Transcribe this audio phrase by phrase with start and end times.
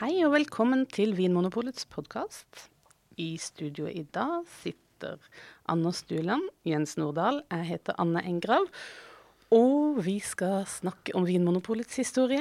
[0.00, 2.62] Hei og velkommen til Vinmonopolets podkast.
[3.20, 5.18] I studio i dag sitter
[5.68, 8.64] Anna Stuland, Jens Nordahl, jeg heter Anne Engrav.
[9.52, 12.40] Og vi skal snakke om Vinmonopolets historie.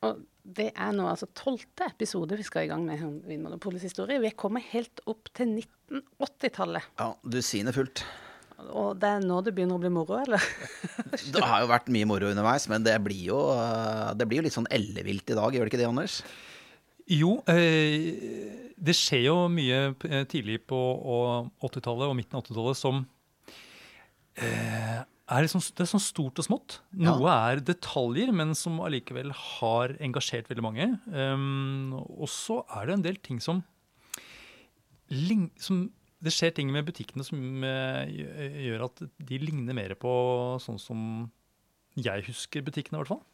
[0.00, 4.16] Og det er nå altså tolvte episode vi skal i gang med om Vinmonopolets historie.
[4.24, 6.88] Vi er kommet helt opp til 1980-tallet.
[6.96, 8.06] Ja, du sier det fullt.
[8.72, 10.40] Og det er nå det begynner å bli moro, eller?
[11.36, 14.48] Det har jo vært mye moro underveis, men det blir jo, eh, det blir jo
[14.48, 16.22] litt sånn ellevilt i dag, gjør det ikke det, Anders?
[17.08, 20.78] Jo, eh, det skjer jo mye eh, tidlig på
[21.64, 23.00] 80-tallet og midten av 80-tallet som
[24.36, 26.78] eh, er liksom, det er sånn stort og smått.
[27.00, 30.90] Noe er detaljer, men som allikevel har engasjert veldig mange.
[31.08, 33.60] Um, og så er det en del ting som,
[35.60, 35.86] som
[36.18, 40.12] Det skjer ting med butikkene som uh, gjør at de ligner mer på
[40.64, 41.02] sånn som
[41.98, 43.24] jeg husker butikkene, i hvert fall.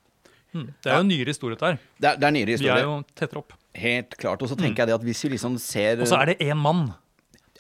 [0.55, 0.69] Mm.
[0.83, 1.79] Det er jo nyere historie, dette her.
[1.99, 2.75] Det er, det er nyere historie.
[2.75, 3.55] Vi er jo tettere opp.
[3.75, 4.43] Helt klart.
[4.43, 4.83] Og så tenker mm.
[4.83, 6.93] jeg det at hvis vi liksom ser Og så er det én mann.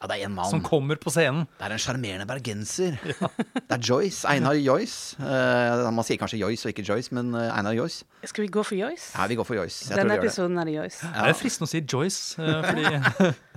[0.04, 0.50] Ja, det er en mann.
[0.50, 1.46] Som kommer på scenen.
[1.56, 2.98] Det er en sjarmerende bergenser.
[3.14, 3.28] Ja.
[3.54, 4.26] det er Joyce.
[4.28, 5.16] Einar Joyce.
[5.18, 8.04] Uh, man sier kanskje Joyce og ikke Joyce, men uh, Einar Joyce.
[8.24, 9.12] Skal vi gå for Joyce?
[9.14, 9.86] Ja, vi går for Joyce.
[9.88, 11.06] Jeg Denne episoden er det Joyce.
[11.06, 11.22] Ja.
[11.22, 12.84] Det er fristende å si Joyce, uh, fordi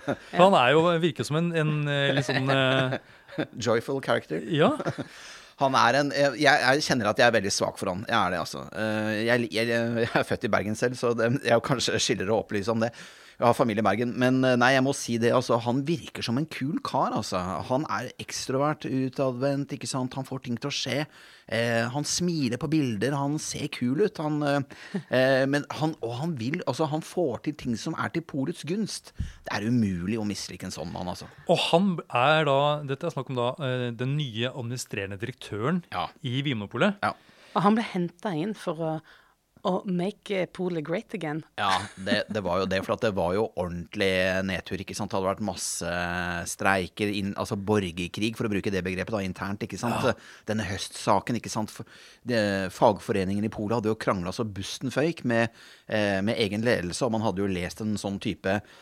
[0.05, 1.73] for han er jo, virker som en, en
[2.16, 2.47] litt sånn
[3.67, 4.39] Joyful character.
[4.47, 4.72] Ja.
[5.58, 8.03] Han er en jeg, jeg, kjenner at jeg er veldig svak for han.
[8.05, 8.66] Jeg er det, altså.
[9.25, 12.73] Jeg, jeg, jeg er født i Bergen selv, så det, jeg kanskje skylder å opplyse
[12.73, 12.91] om det.
[13.38, 14.16] Jeg har familie Bergen.
[14.18, 15.60] Men eh, nei, jeg må si det, altså.
[15.62, 17.38] Han virker som en kul kar, altså.
[17.70, 20.18] Han er ekstrovert, utadvendt, ikke sant.
[20.18, 21.04] Han får ting til å skje.
[21.46, 24.18] Eh, han smiler på bilder, han ser kul ut.
[24.26, 24.58] Han, eh,
[25.14, 28.66] eh men han, og han vil Altså, han får til ting som er til polets
[28.68, 29.14] gunst.
[29.46, 31.30] Det er umulig å mislike en sånn mann, altså.
[31.48, 36.10] Og han er da, dette er snakk om da, eh, den nye administrerende direktøren ja.
[36.26, 36.98] i Vinmonopolet.
[37.06, 37.14] Ja.
[37.54, 38.92] Og han ble henta inn for å
[39.68, 41.42] å make polet great again.
[41.60, 42.80] Ja, det, det, var jo det.
[42.86, 44.09] For det var jo ordentlig
[44.47, 44.80] nedtur.
[44.81, 45.12] ikke sant?
[45.12, 45.94] Det hadde vært masse
[46.53, 49.68] streiker, inn, altså borgerkrig, for å bruke det begrepet, da, internt.
[49.68, 50.08] ikke sant?
[50.08, 50.16] Ja.
[50.50, 51.40] Denne høstsaken.
[51.41, 51.74] ikke sant?
[52.74, 55.56] Fagforeningen i Polet hadde jo krangla så busten føyk med,
[55.88, 58.78] eh, med egen ledelse, og man hadde jo lest en sånn type eh,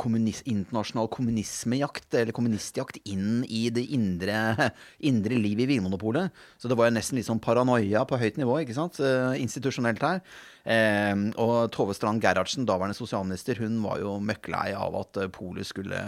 [0.00, 4.70] kommunis internasjonal kommunismejakt, eller kommunistjakt, inn i det indre,
[5.10, 6.32] indre liv i Vinmonopolet.
[6.56, 10.02] Så det var jo nesten litt sånn paranoia på høyt nivå, ikke sant, eh, institusjonelt
[10.04, 10.22] her.
[10.68, 15.68] Eh, og Tove Strand Gerhardsen, daværende sosialminister, hun var jo møkklei av at eh, polet
[15.68, 16.00] skulle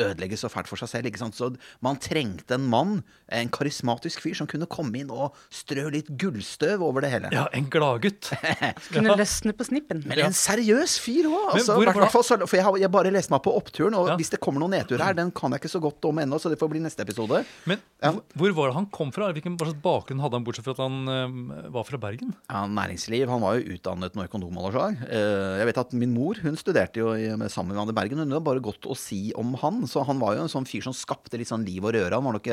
[0.00, 1.10] ødelegge så fælt for seg selv.
[1.10, 1.36] ikke sant?
[1.36, 1.52] Så
[1.84, 3.00] man trengte en mann,
[3.30, 7.30] en karismatisk fyr, som kunne komme inn og strø litt gullstøv over det hele.
[7.34, 8.32] Ja, en gladgutt.
[8.94, 10.02] kunne løsne på snippen.
[10.08, 11.60] Men en seriøs fyr òg.
[11.60, 14.16] Altså, for jeg, har, jeg bare leste meg på oppturen, og ja.
[14.20, 16.52] hvis det kommer noen nedtur her, den kan jeg ikke så godt om ennå, så
[16.52, 17.40] det får bli neste episode.
[17.70, 18.12] Men ja.
[18.36, 19.30] hvor var det han kom fra?
[19.32, 22.34] Hvilken bakgrunn hadde han, bortsett fra at han uh, var fra Bergen?
[22.50, 23.24] Ja, Næringsliv.
[23.32, 25.00] Han var jo utdannet noe økonomallagslag.
[25.08, 27.14] Eh, jeg vet at min mor hun studerte jo
[27.52, 28.22] sammen med han i Bergen.
[28.24, 29.82] Hun har bare godt å si om han.
[29.90, 32.12] Så han var jo en sånn fyr som skapte litt sånn liv og røre.
[32.12, 32.50] Han var nok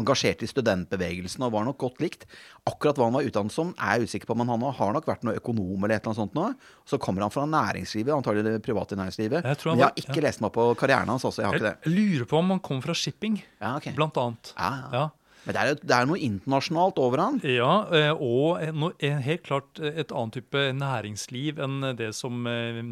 [0.00, 2.26] engasjert i studentbevegelsen og var nok godt likt.
[2.68, 5.26] Akkurat hva han var utdannet som, er jeg usikker på, men han har nok vært
[5.26, 6.46] noe økonom eller et eller annet sånt nå.
[6.88, 9.46] Så kommer han fra næringslivet, antagelig det private næringslivet.
[9.46, 10.26] Jeg men jeg har ikke ja.
[10.26, 11.42] lest meg på karrieren hans også.
[11.42, 11.86] Jeg har jeg, ikke det.
[11.86, 13.96] Jeg lurer på om han kom fra shipping, ja, okay.
[13.96, 14.52] blant annet.
[14.56, 15.08] Ja, ja.
[15.40, 17.38] Men det er, det er, noe internasjonalt over han?
[17.48, 17.70] Ja,
[18.12, 22.82] og og helt klart et annet type næringsliv enn det som eh,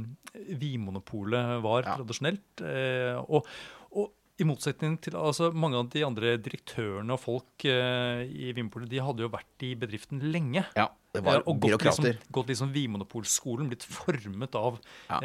[0.56, 2.62] Vinmonopolet var tradisjonelt.
[2.64, 3.44] Eh, og,
[3.92, 9.00] og, i motsetning til altså, mange av de andre direktørene og folk i Vinmonopolet, de
[9.02, 10.62] hadde jo vært i bedriften lenge.
[10.78, 10.86] Ja,
[11.16, 12.12] det var og gått byråkrater.
[12.12, 15.18] Liksom, gått liksom Vinmonopolskolen, blitt formet av ja.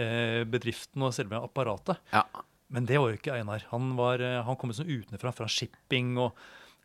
[0.49, 1.99] bedriften og selve apparatet.
[2.13, 2.23] Ja.
[2.73, 3.65] Men det var jo ikke Einar.
[3.73, 6.37] Han, var, han kom liksom utenfra, fra shipping og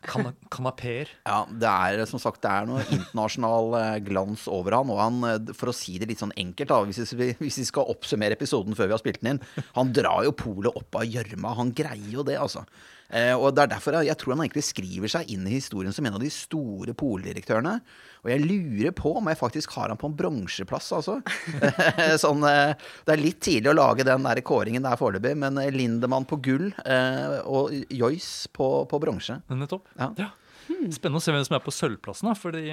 [0.05, 1.11] kan kanapeer.
[1.27, 4.91] Ja, det er som sagt det er noe internasjonal eh, glans over han.
[4.93, 7.67] Og han, eh, for å si det litt sånn enkelt, da, hvis vi, hvis vi
[7.67, 9.43] skal oppsummere episoden før vi har spilt den inn
[9.77, 11.55] Han drar jo polet opp av gjørma.
[11.59, 12.65] Han greier jo det, altså.
[13.09, 15.95] Eh, og det er derfor jeg, jeg, tror han egentlig skriver seg inn i historien
[15.95, 17.79] som en av de store poldirektørene.
[18.23, 21.19] Og jeg lurer på om jeg faktisk har han på en bronseplass, altså.
[22.23, 22.73] sånn, eh,
[23.07, 26.41] det er litt tidlig å lage den der kåringen der foreløpig, men eh, Lindemann på
[26.43, 29.39] gull eh, og Joyce på, på bronse.
[29.49, 29.89] Nettopp.
[29.97, 30.11] Ja.
[30.19, 30.33] ja.
[30.93, 32.37] Spennende å se hvem som er på sølvplassen, da.
[32.37, 32.67] fordi...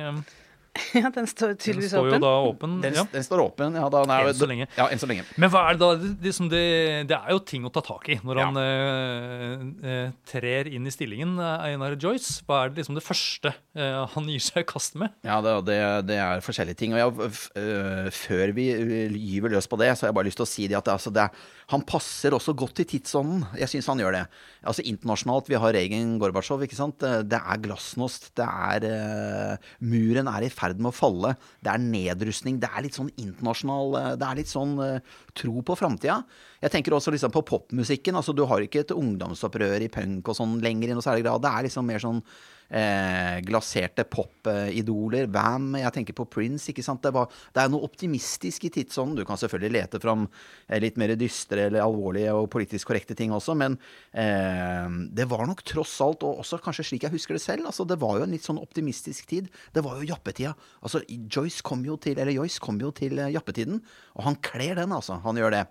[0.96, 2.10] Ja, den står tydeligvis åpen.
[2.10, 2.76] Den står jo da åpen.
[2.82, 3.04] Den, ja.
[3.12, 3.88] den står åpen, ja.
[3.92, 4.68] Da, nei, enn så lenge.
[4.76, 5.26] Ja, enn så lenge.
[5.40, 5.90] Men hva er det da?
[6.00, 6.62] Det, det,
[7.10, 11.36] det er jo ting å ta tak i når han eh, trer inn i stillingen,
[11.40, 12.40] Einar Joyce.
[12.46, 15.14] Hva er det liksom det første eh, han gir seg i kast med?
[15.26, 15.76] Ja, det,
[16.08, 16.96] det, er forskjellige ting.
[16.96, 17.32] Og jeg,
[17.62, 18.68] øh, før vi
[19.16, 21.12] gyver løs på det, så har jeg bare lyst til å si det at altså,
[21.14, 21.28] det,
[21.72, 23.46] han passer også godt i tidsånden.
[23.60, 24.24] Jeg syns han gjør det.
[24.66, 27.02] Altså Internasjonalt, vi har Reagan Gorbatsjov, ikke sant.
[27.02, 28.32] Det er glasnost.
[28.38, 31.34] Det er Muren er i ferd med med å falle.
[31.62, 32.58] Det er nedrustning.
[32.62, 36.20] Det er litt sånn internasjonal eh, Det er litt sånn eh, tro på framtida.
[36.62, 38.16] Jeg tenker også liksom på popmusikken.
[38.16, 41.44] altså Du har ikke et ungdomsopprør i punk og sånn lenger i noe særlig grad.
[41.44, 42.22] Det er liksom mer sånn
[42.70, 45.28] eh, glaserte popidoler.
[45.32, 45.72] Vam.
[45.78, 46.70] Jeg tenker på Prince.
[46.70, 47.02] ikke sant?
[47.04, 49.18] Det, var, det er noe optimistisk i tidsånden.
[49.20, 53.34] Du kan selvfølgelig lete fram eh, litt mer dystre eller alvorlige og politisk korrekte ting
[53.34, 53.78] også, men
[54.12, 54.86] eh,
[55.16, 57.98] det var nok tross alt, og også kanskje slik jeg husker det selv, altså det
[58.02, 59.50] var jo en litt sånn optimistisk tid.
[59.74, 60.54] Det var jo jappetida.
[60.82, 63.82] Altså, Joyce kom jo til, eller Joyce kom jo til eh, jappetiden,
[64.16, 65.20] og han kler den, altså.
[65.24, 65.64] Han gjør det.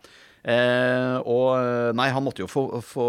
[0.45, 3.07] Eh, og nei, han måtte jo få, få,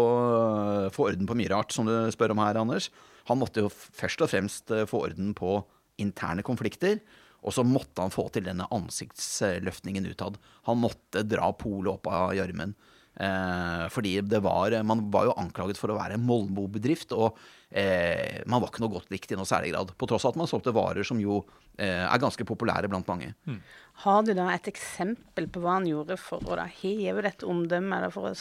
[0.93, 2.89] få orden på mye rart, som du spør om her, Anders.
[3.27, 5.59] Han måtte jo først og fremst eh, få orden på
[6.01, 7.01] interne konflikter.
[7.45, 10.39] Og så måtte han få til denne ansiktsløftningen utad.
[10.67, 12.73] Han måtte dra polet opp av gjørmen.
[13.17, 17.37] Eh, fordi det var Man var jo anklaget for å være en Molmo-bedrift, og
[17.71, 19.93] eh, man var ikke noe godt likt i noe særlig grad.
[19.97, 21.41] På tross av at man solgte varer som jo
[21.77, 23.33] eh, er ganske populære blant mange.
[23.49, 23.57] Mm.
[24.03, 27.97] Har du da et eksempel på hva han gjorde for å da heve dette omdømmet,
[27.97, 28.33] eller for å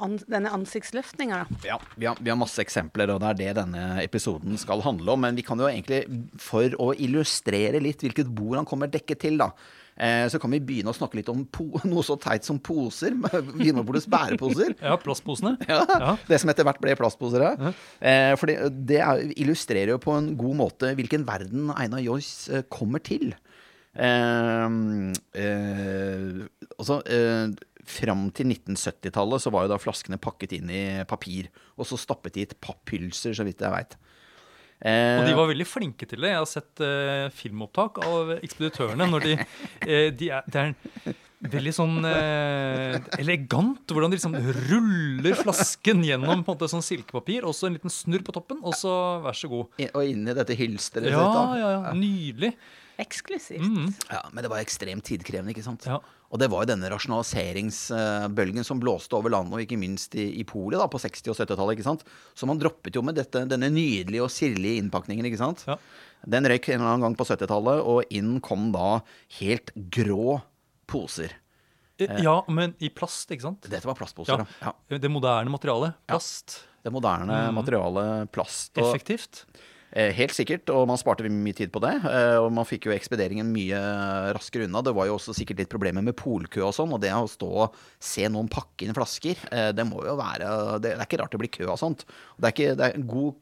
[0.00, 1.42] an, denne ansiktsløftninga?
[1.66, 5.12] Ja, vi har, vi har, masse eksempler, og det er det denne episoden skal handle
[5.12, 5.24] om.
[5.26, 6.06] Men vi kan jo egentlig,
[6.40, 9.52] for å illustrere litt hvilket bord han kommer dekket til, da.
[9.94, 11.44] Eh, så kan vi begynne å snakke litt om
[11.92, 13.12] noe så teit som poser.
[13.60, 14.72] Vinmonopolets bæreposer.
[14.84, 15.58] Ja, plastposene.
[15.68, 16.16] Ja, ja.
[16.28, 17.44] Det som etter hvert ble plastposer.
[17.44, 17.74] Ja.
[18.00, 19.00] Eh, for det, det
[19.36, 23.34] illustrerer jo på en god måte hvilken verden Einar Joyce eh, kommer til.
[23.94, 24.66] Eh,
[25.38, 26.42] eh,
[26.74, 27.54] altså eh,
[27.84, 31.50] Fram til 1970-tallet så var jo da flaskene pakket inn i papir.
[31.76, 33.98] Og så stappet de i et papphylser, så vidt jeg veit.
[34.84, 36.32] Eh, og de var veldig flinke til det.
[36.32, 39.06] Jeg har sett eh, filmopptak av ekspeditørene.
[39.10, 39.36] når de,
[39.88, 41.98] eh, de er, Det er veldig sånn
[43.20, 44.36] elegant hvordan de liksom
[44.70, 47.44] ruller flasken gjennom på en måte sånn silkepapir.
[47.48, 48.94] Og så en liten snurr på toppen, og så
[49.24, 49.76] vær så god.
[49.76, 51.28] I, og inn i dette hylsteret ja.
[51.60, 52.54] Ja, ja, Nydelig.
[53.00, 53.64] Eksklusivt.
[53.64, 53.88] Mm.
[54.10, 55.86] Ja, Men det var ekstremt tidkrevende, ikke sant.
[55.88, 55.98] Ja.
[56.34, 60.46] Og det var jo denne rasjonaliseringsbølgen som blåste over landet, og ikke minst i, i
[60.48, 61.76] Polet da, på 60- og 70-tallet.
[61.76, 62.02] ikke sant?
[62.34, 65.28] Så man droppet jo med dette, denne nydelige og sirlige innpakningen.
[65.30, 65.62] ikke sant?
[65.70, 65.78] Ja.
[66.26, 68.98] Den røyk en eller annen gang på 70-tallet, og inn kom da
[69.38, 70.40] helt grå
[70.90, 71.36] poser.
[71.98, 73.68] Eh, ja, men i plast, ikke sant?
[73.70, 74.72] Dette var plastposer, ja.
[74.90, 74.98] ja.
[74.98, 75.94] Det moderne materialet.
[76.10, 76.64] Plast.
[76.82, 77.54] Det moderne mm.
[77.54, 78.74] materialet plast.
[78.76, 79.44] Og, Effektivt.
[79.94, 81.92] Eh, helt sikkert, og man sparte mye tid på det.
[82.02, 83.78] Eh, og man fikk jo ekspederingen mye
[84.34, 84.82] raskere unna.
[84.82, 86.90] Det var jo også sikkert litt problemer med polkø og sånn.
[86.96, 90.80] Og det å stå og se noen pakke inn flasker, eh, det må jo være
[90.82, 92.02] Det er ikke rart det blir kø og sånt.
[92.38, 93.40] Det er, ikke, det er god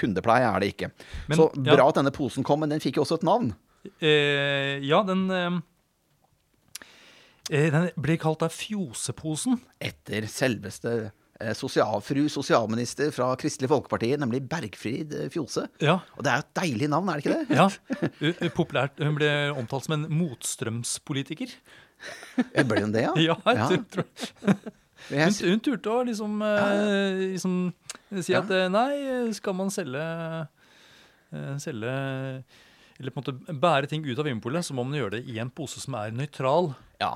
[0.00, 0.88] kundepleie er det ikke.
[1.28, 1.88] Men, Så bra ja.
[1.92, 3.52] at denne posen kom, men den fikk jo også et navn.
[4.00, 5.60] Eh, ja, den eh,
[7.50, 9.60] Den ble kalt da Fjoseposen.
[9.78, 11.19] Etter selveste Eh,
[11.56, 15.66] sosialfru sosialminister fra Kristelig Folkeparti, nemlig Bergfrid eh, Fjose.
[15.82, 15.98] Ja.
[16.16, 17.56] Og det er jo et deilig navn, er det ikke det?
[17.56, 18.50] Ja.
[18.60, 19.00] Populært.
[19.00, 21.54] Hun ble omtalt som en motstrømspolitiker.
[22.56, 23.14] Ble hun det, ja?
[23.30, 24.08] Ja, jeg tror,
[25.10, 27.60] hun, hun, turte å liksom, eh, liksom
[28.20, 30.04] si at nei, skal man selge,
[31.62, 31.94] selge
[33.00, 35.38] eller på en måte bære ting ut av Vinmonopolet, så må man gjøre det i
[35.40, 36.74] en pose som er nøytral.
[37.00, 37.14] Ja,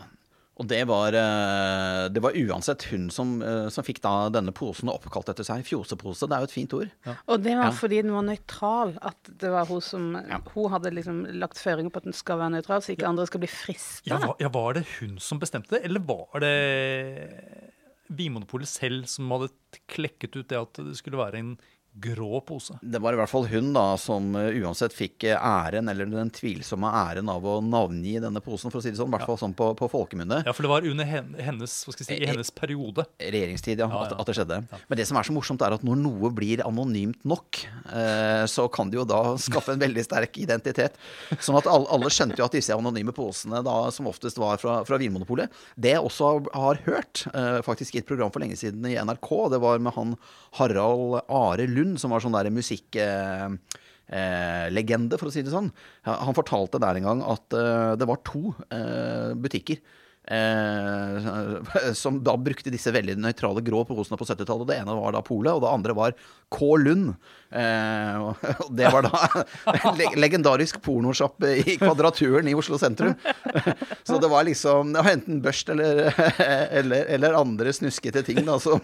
[0.55, 4.93] og det var, eh, det var uansett hun som, eh, som fikk da denne posen
[4.93, 5.65] oppkalt etter seg.
[5.67, 6.93] Fjosepose, det er jo et fint ord.
[7.09, 7.17] Ja.
[7.27, 7.75] Og det var ja.
[7.75, 10.39] fordi den var nøytral, at det var hun som ja.
[10.55, 13.43] Hun hadde liksom lagt føringer på at den skal være nøytral, så ikke andre skal
[13.43, 14.07] bli frista.
[14.07, 16.55] Ja, var, var det hun som bestemte det, eller var det
[18.15, 19.51] Vinmonopolet selv som hadde
[19.91, 21.55] klekket ut det at det skulle være en
[21.95, 22.75] grå pose.
[22.83, 26.33] Det var i hvert fall hun da som uh, uansett fikk eh, æren, eller den
[26.35, 29.13] tvilsomme æren av å navngi denne posen, for å si det sånn.
[29.13, 30.41] I hvert fall sånn på, på folkemunne.
[30.43, 33.07] Ja, for det var under hennes, si, i eh, hennes periode.
[33.23, 33.87] Regjeringstid, ja.
[33.87, 34.09] ja, ja.
[34.09, 34.59] At, at, det skjedde.
[34.67, 34.81] Ja.
[34.91, 38.67] Men det som er så morsomt, er at når noe blir anonymt nok, eh, så
[38.75, 40.99] kan det jo da skaffe en veldig sterk identitet.
[41.39, 44.81] Sånn at alle, alle skjønte jo at disse anonyme posene, da, som oftest var fra,
[44.89, 48.83] fra Vinmonopolet, det jeg også har hørt, eh, faktisk i et program for lenge siden
[48.91, 50.19] i NRK, det var med han
[50.59, 53.61] Harald Are Lund Lund, som var sånn der musikklegende,
[54.09, 55.71] eh, for å si det sånn.
[56.09, 59.79] Han fortalte der en gang at eh, det var to eh, butikker
[60.25, 64.69] Eh, som da brukte disse veldig nøytrale grå posene på 70-tallet.
[64.71, 66.17] Det ene var da Polet, og det andre var
[66.55, 66.71] K.
[66.81, 67.13] Lund.
[67.53, 68.47] Eh, og
[68.79, 73.15] det var da legendarisk pornosjappe i Kvadraturen i Oslo sentrum.
[74.07, 76.09] Så det var liksom det var enten børst eller,
[76.71, 78.81] eller, eller andre snuskete ting da, som,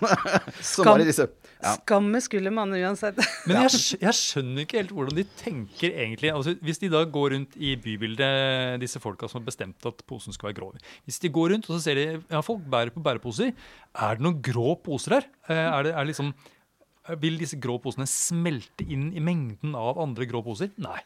[0.61, 1.27] som var i disse
[1.61, 1.75] ja.
[1.77, 3.19] Skamme skulle man uansett.
[3.49, 6.31] Men jeg, jeg, skjønner ikke helt hvordan de tenker egentlig.
[6.33, 10.37] Altså, hvis de da går rundt i bybildet, disse folka som har bestemt at posen
[10.37, 10.71] skal være grå
[11.09, 13.53] Hvis de går rundt og så ser de ja, folk bærer på bæreposer.
[13.93, 15.31] Er det noen grå poser her?
[15.51, 16.33] Eh, er det, er liksom,
[17.21, 20.73] vil disse grå posene smelte inn i mengden av andre grå poser?
[20.81, 21.01] Nei.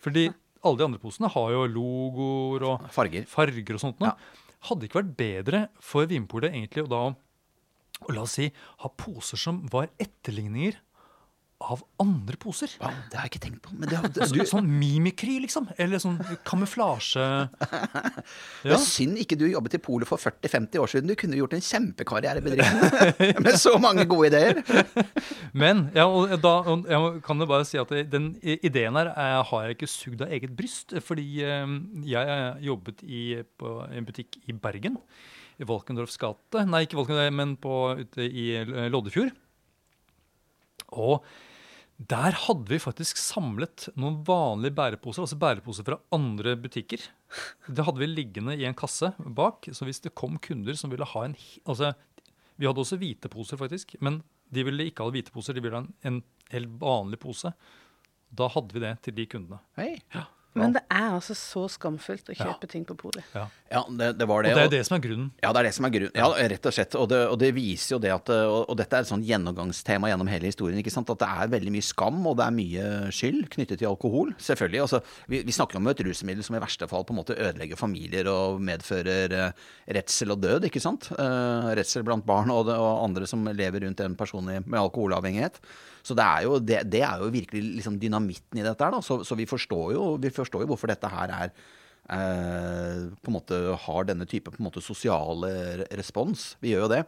[0.00, 0.30] Fordi
[0.64, 3.28] alle de andre posene har jo logoer og Farger.
[3.28, 4.00] farger og sånt.
[4.00, 4.12] Nå.
[4.12, 4.48] Ja.
[4.68, 7.04] Hadde det ikke vært bedre for Vinpolet egentlig å da
[8.08, 8.50] å la oss si,
[8.84, 10.78] ha poser som var etterligninger
[11.60, 12.72] av andre poser?
[12.80, 13.74] Ja, det har jeg ikke tenkt på.
[13.76, 15.66] Men det, har- Så, du, sånn mimikry, liksom?
[15.76, 16.14] Eller sånn
[16.48, 17.20] kamuflasje
[18.64, 21.10] Det er synd ikke du jobbet i Polet for 40-50 år siden.
[21.12, 24.62] Du kunne gjort en kjempekarriere i bedriften med så mange gode ideer.
[25.52, 29.36] Men ja, og da og jeg kan jo bare si at den ideen her eh,
[29.52, 30.96] har jeg ikke sugd av eget bryst.
[31.04, 31.76] Fordi eh,
[32.08, 33.26] jeg har jobbet i,
[33.60, 34.96] på en butikk i Bergen.
[35.60, 36.64] I Valkendorfs gate.
[36.68, 39.34] Nei, ikke Valkendorf, men på, ute i eh, Loddefjord.
[40.96, 41.24] Og
[42.00, 47.02] der hadde vi faktisk samlet noen vanlige bæreposer, altså bæreposer fra andre butikker.
[47.68, 51.06] Det hadde vi liggende i en kasse bak, så hvis det kom kunder som ville
[51.06, 51.36] ha en
[51.68, 51.92] altså,
[52.56, 55.76] Vi hadde også hvite poser, faktisk, men de ville ikke ha hvite poser, de ville
[55.76, 57.52] ha en, en helt vanlig pose.
[58.30, 59.60] Da hadde vi det til de kundene.
[59.76, 60.00] Hei.
[60.58, 63.22] Men det er altså så skamfullt å kjøpe ting på polet.
[63.36, 63.44] Ja.
[63.70, 64.54] Ja, det, det var Og det.
[64.56, 65.26] det er jo det som er grunnen.
[65.38, 66.16] Ja, det er det som er grunnen.
[66.18, 66.94] Ja, rett og slett.
[66.98, 70.10] Og det, og det viser jo det at og, og dette er et sånn gjennomgangstema
[70.10, 70.80] gjennom hele historien.
[70.82, 71.12] ikke sant?
[71.14, 74.32] At det er veldig mye skam og det er mye skyld knyttet til alkohol.
[74.42, 74.80] Selvfølgelig.
[74.88, 77.78] altså, Vi, vi snakker om et rusmiddel som i verste fall på en måte ødelegger
[77.78, 80.66] familier og medfører uh, redsel og død.
[80.66, 81.12] ikke sant?
[81.14, 85.62] Uh, redsel blant barn og, det, og andre som lever rundt en person med alkoholavhengighet.
[86.06, 88.96] Så det er jo, det, det er jo virkelig liksom dynamitten i dette her.
[88.96, 93.32] da, Så, så vi, forstår jo, vi forstår jo hvorfor dette her er eh, på
[93.32, 95.52] en måte har denne type på en måte sosiale
[95.98, 96.54] respons.
[96.62, 97.02] Vi gjør jo det.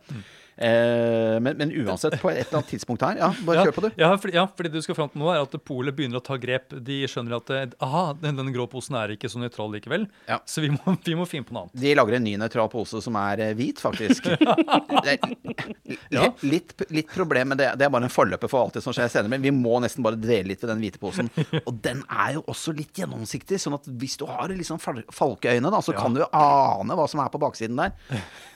[0.57, 3.83] Eh, men, men uansett, på et eller annet tidspunkt her Ja, bare Ja, kjør på,
[3.87, 3.95] du.
[3.99, 6.37] Ja, fordi, ja, fordi du skal fram til nå, er at Polet begynner å ta
[6.41, 6.75] grep.
[6.85, 10.39] De skjønner at eh, aha, den, den grå posen er ikke så nøytral likevel, Ja.
[10.45, 11.81] så vi må, vi må finne på noe annet.
[11.83, 14.29] De lager en ny nøytral pose som er eh, hvit, faktisk.
[15.03, 15.19] Det er
[16.13, 16.29] Ja.
[16.45, 19.09] litt, litt problem, men det, det er bare en forløper for alt det som skjer
[19.13, 19.33] senere.
[19.33, 21.31] Men vi må nesten bare dvele litt ved den hvite posen.
[21.67, 25.73] Og den er jo også litt gjennomsiktig, sånn at hvis du har liksom fal- falkeøyne,
[25.73, 27.97] da, så kan du ane hva som er på baksiden der.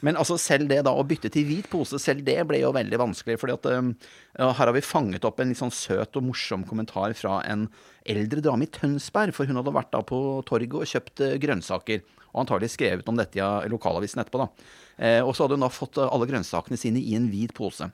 [0.05, 2.99] Men altså selv det da å bytte til hvit pose, selv det ble jo veldig
[3.01, 3.39] vanskelig.
[3.41, 7.15] fordi at ja, her har vi fanget opp en litt sånn søt og morsom kommentar
[7.19, 7.69] fra en
[8.07, 12.05] eldre dame i Tønsberg, for hun hadde vært da på torget og kjøpt eh, grønnsaker.
[12.37, 14.45] Og antagelig skrevet om dette i lokalavisen etterpå.
[14.45, 14.75] da.
[14.97, 17.85] Eh, og så hadde hun da fått eh, alle grønnsakene sine i en hvit pose.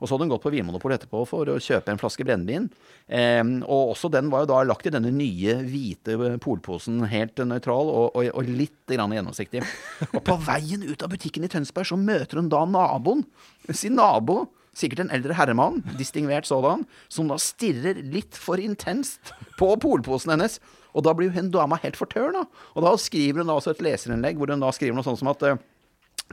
[0.00, 2.68] Og så hadde hun gått på Vinmonopolet etterpå for å kjøpe en flaske brennevin.
[3.08, 7.40] Eh, og også den var jo da lagt i denne nye hvite eh, polposen, helt
[7.40, 9.64] eh, nøytral og, og, og litt grann gjennomsiktig.
[10.10, 13.24] Og på veien ut av butikken i Tønsberg så møter hun da naboen.
[13.72, 14.46] Sin nabo.
[14.76, 20.60] Sikkert en eldre herremann, distingvert sådan, som da stirrer litt for intenst på polposen hennes.
[20.94, 22.46] Og da blir hun dama helt fortørna.
[22.74, 25.32] Og da skriver hun da også et leserinnlegg hvor hun da skriver noe sånt som
[25.32, 25.60] at eh,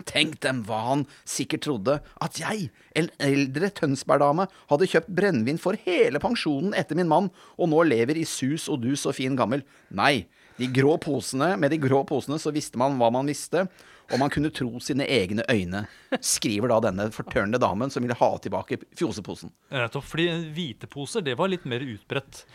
[0.05, 5.79] Tenk dem hva han sikkert trodde, at jeg, en eldre Tønsberg-dame, hadde kjøpt brennevin for
[5.87, 9.63] hele pensjonen etter min mann, og nå lever i sus og dus og fin gammel.
[9.89, 10.27] Nei,
[10.61, 13.65] de grå posene, med de grå posene så visste man hva man visste,
[14.07, 15.83] og man kunne tro sine egne øyne,
[16.23, 19.51] skriver da denne fortørnede damen som ville ha tilbake fjoseposen.
[19.73, 22.45] Nettopp, fordi hvite poser, det var litt mer utbredt.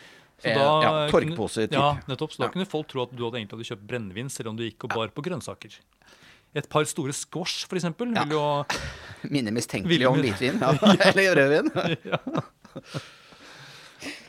[0.43, 1.69] Så Eh, da ja, torkposer.
[1.71, 2.33] Ja, nettopp.
[2.35, 2.51] Så da Ja.
[2.51, 4.89] kunne folk tro at du hadde egentlig hadde kjøpt brennevin, selv om du gikk og
[4.97, 5.79] bar på grønnsaker.
[6.53, 8.25] Et par store squash, eksempel, Ja.
[8.29, 8.65] jo
[9.31, 10.75] Minner mistenkelig om hvitvin, ja.
[11.09, 11.71] eller rødvin.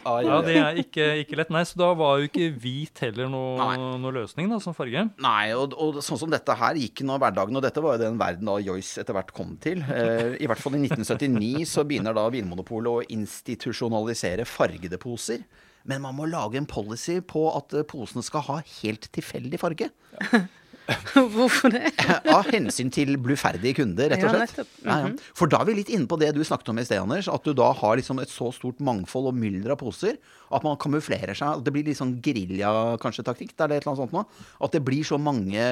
[0.07, 1.51] Ah, Ja, det er ikke, ikke lett.
[1.51, 5.07] Nei, så da var jo ikke hvit heller noe, noe løsning da, som farge.
[5.25, 8.19] Nei, og, og sånn som dette her gikk nå hverdagen, og dette var jo den
[8.21, 9.81] verden da Joyce etter hvert kom til.
[9.83, 15.43] Eh, I hvert fall i 1979 så begynner da Vinmonopolet å institusjonalisere fargede poser.
[15.85, 19.91] Men man må lage en policy på at eh, posene skal ha helt tilfeldig farge.
[21.35, 21.93] Hvorfor det?
[22.35, 24.57] Av hensyn til bluferdige kunder, rett og Ja, slett.
[24.59, 24.73] nettopp.
[24.85, 24.89] Mhm.
[24.91, 25.35] Ja, ja.
[25.39, 27.29] For da er vi litt inne på det du snakket om i sted, Anders.
[27.33, 30.19] At du da har liksom et så stort mangfold og mylder av poser
[30.55, 31.57] at man kamuflerer seg.
[31.59, 32.69] At det blir litt sånn gerilja
[33.03, 33.55] kanskje taktikk.
[33.57, 34.25] Det er det et eller annet sånt nå.
[34.69, 35.65] At det blir så mange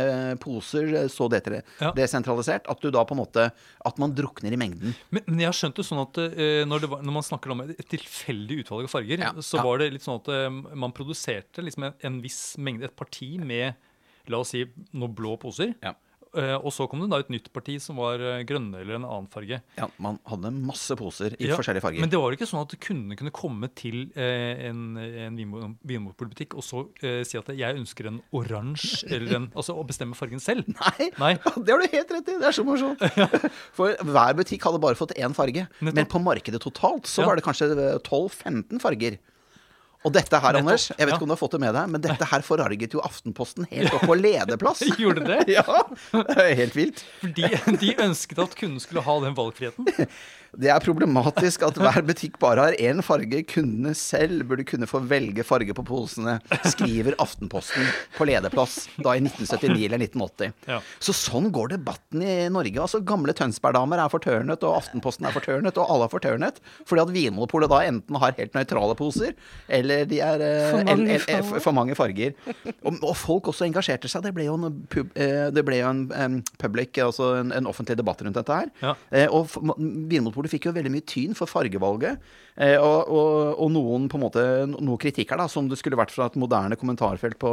[0.43, 1.43] poser, så det-
[1.81, 1.93] Ja.
[1.93, 3.51] desentralisert, at du da på en måte
[3.85, 4.95] At man drukner i mengden.
[5.11, 7.51] Men, men jeg har skjønt det sånn at uh, når, det var, når man snakker
[7.51, 9.63] om et tilfeldig utvalg av farger, Ja, så ja.
[9.67, 13.37] var det litt sånn at uh, man produserte liksom en, en viss mengde, et parti
[13.43, 13.75] med
[14.29, 15.75] la oss si noen blå poser.
[15.83, 15.97] Ja.
[16.33, 19.03] Uh, og så kom det da et nytt parti som var uh, grønne eller en
[19.05, 19.59] annen farge.
[19.77, 22.01] Ja, man hadde masse poser i Ja, forskjellige farger.
[22.01, 25.75] Men det var jo ikke sånn at kundene kunne komme til uh, en, en vinmo-
[25.85, 30.17] vinmonopolbutikk og så eh, si at jeg ønsker en oransje, eller en, altså å bestemme
[30.17, 30.73] fargen selv.
[30.73, 31.35] Nei, Nei.
[31.67, 32.39] det har du helt rett i.
[32.41, 33.05] Det er så morsomt.
[33.77, 35.67] For hver butikk hadde bare fått én farge.
[35.85, 35.99] Nettopp.
[36.01, 37.29] Men på markedet totalt så Ja.
[37.29, 37.69] var det kanskje
[38.09, 39.21] 12-15 farger.
[40.03, 41.91] Og dette her, Nettopp, Anders, jeg vet ikke om du har fått det med deg,
[41.95, 44.83] men dette her forarget jo Aftenposten helt opp på lederplass.
[45.03, 45.41] Gjorde det?
[45.53, 45.65] Ja,
[46.57, 47.03] helt vilt.
[47.21, 47.49] Fordi
[47.81, 50.09] de ønsket at kunden skulle ha den valgfriheten.
[50.53, 53.39] Det er problematisk at hver butikk bare har én farge.
[53.49, 56.35] Kundene selv burde kunne få velge farge på posene,
[56.69, 57.87] skriver Aftenposten
[58.19, 60.53] på lederplass da i 1979 eller 1980.
[60.69, 60.81] Ja.
[61.01, 62.77] Så sånn går debatten i Norge.
[62.85, 66.61] Altså Gamle Tønsberg-damer er fortørnet, og Aftenposten er fortørnet, og alle er fortørnet.
[66.85, 69.33] Fordi at Vinmonopolet da enten har helt nøytrale poser,
[69.73, 71.49] eller de er eh, For mange el- el- farger.
[71.51, 72.35] for, for mange farger.
[72.83, 74.25] Og, og folk også engasjerte seg.
[74.27, 77.69] Det ble jo en, pub, eh, det ble jo en em, public, altså en, en
[77.71, 78.71] offentlig debatt rundt dette her.
[78.83, 78.95] Ja.
[79.13, 82.21] Eh, og Vinmonopolet fikk jo veldig mye tyn for fargevalget.
[82.61, 85.97] Eh, og, og, og noen på en måte, noe kritikk her, da, som det skulle
[85.97, 87.53] vært fra et moderne kommentarfelt på,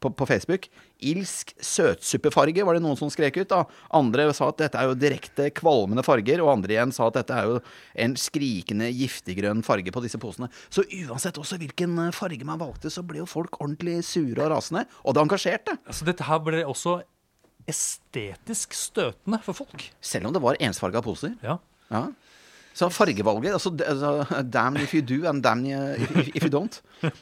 [0.00, 0.68] på, på Facebook.
[1.12, 3.50] Ilsk søtsuppefarge, var det noen som skrek ut.
[3.52, 3.64] da.
[3.98, 7.36] Andre sa at dette er jo direkte kvalmende farger, og andre igjen sa at dette
[7.36, 7.60] er jo
[8.06, 10.48] en skrikende giftiggrønn farge på disse posene.
[10.72, 14.54] Så uansett også hvilken eh, farge man valgte, så ble jo folk ordentlig sure og
[14.54, 14.86] rasende.
[15.04, 15.76] Og det engasjerte.
[15.84, 17.02] Altså, dette her ble også
[17.68, 19.84] estetisk støtende for folk.
[20.02, 21.36] Selv om det var ensfarga poser.
[21.44, 21.60] Ja.
[21.92, 22.06] Ja.
[22.72, 26.78] Så fargevalget altså, altså, Damn if you do, and damn if, you don't.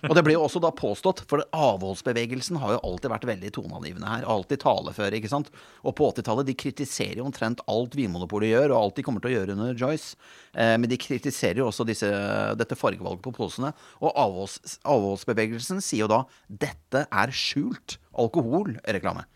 [0.07, 4.13] Og det ble jo også da påstått, for avholdsbevegelsen har jo alltid vært veldig toneangivende
[4.13, 4.27] her.
[4.31, 5.51] Alltid taleføre, ikke sant.
[5.83, 9.33] Og på 80-tallet, de kritiserer jo omtrent alt Vinmonopolet gjør, og alt de kommer til
[9.33, 10.15] å gjøre under Joyce.
[10.55, 12.11] Eh, men de kritiserer jo også disse,
[12.61, 13.73] dette fargevalget på posene.
[14.01, 19.27] Og avholds, avholdsbevegelsen sier jo da dette er skjult alkoholreklame.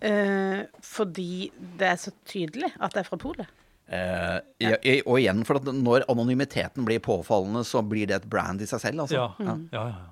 [0.00, 3.48] Eh, fordi det er så tydelig at det er fra polet.
[3.90, 8.28] Eh, ja, i- og igjen, for at når anonymiteten blir påfallende, så blir det et
[8.30, 9.00] brand i seg selv.
[9.02, 9.18] Altså.
[9.18, 10.06] Ja, ja, ja, ja.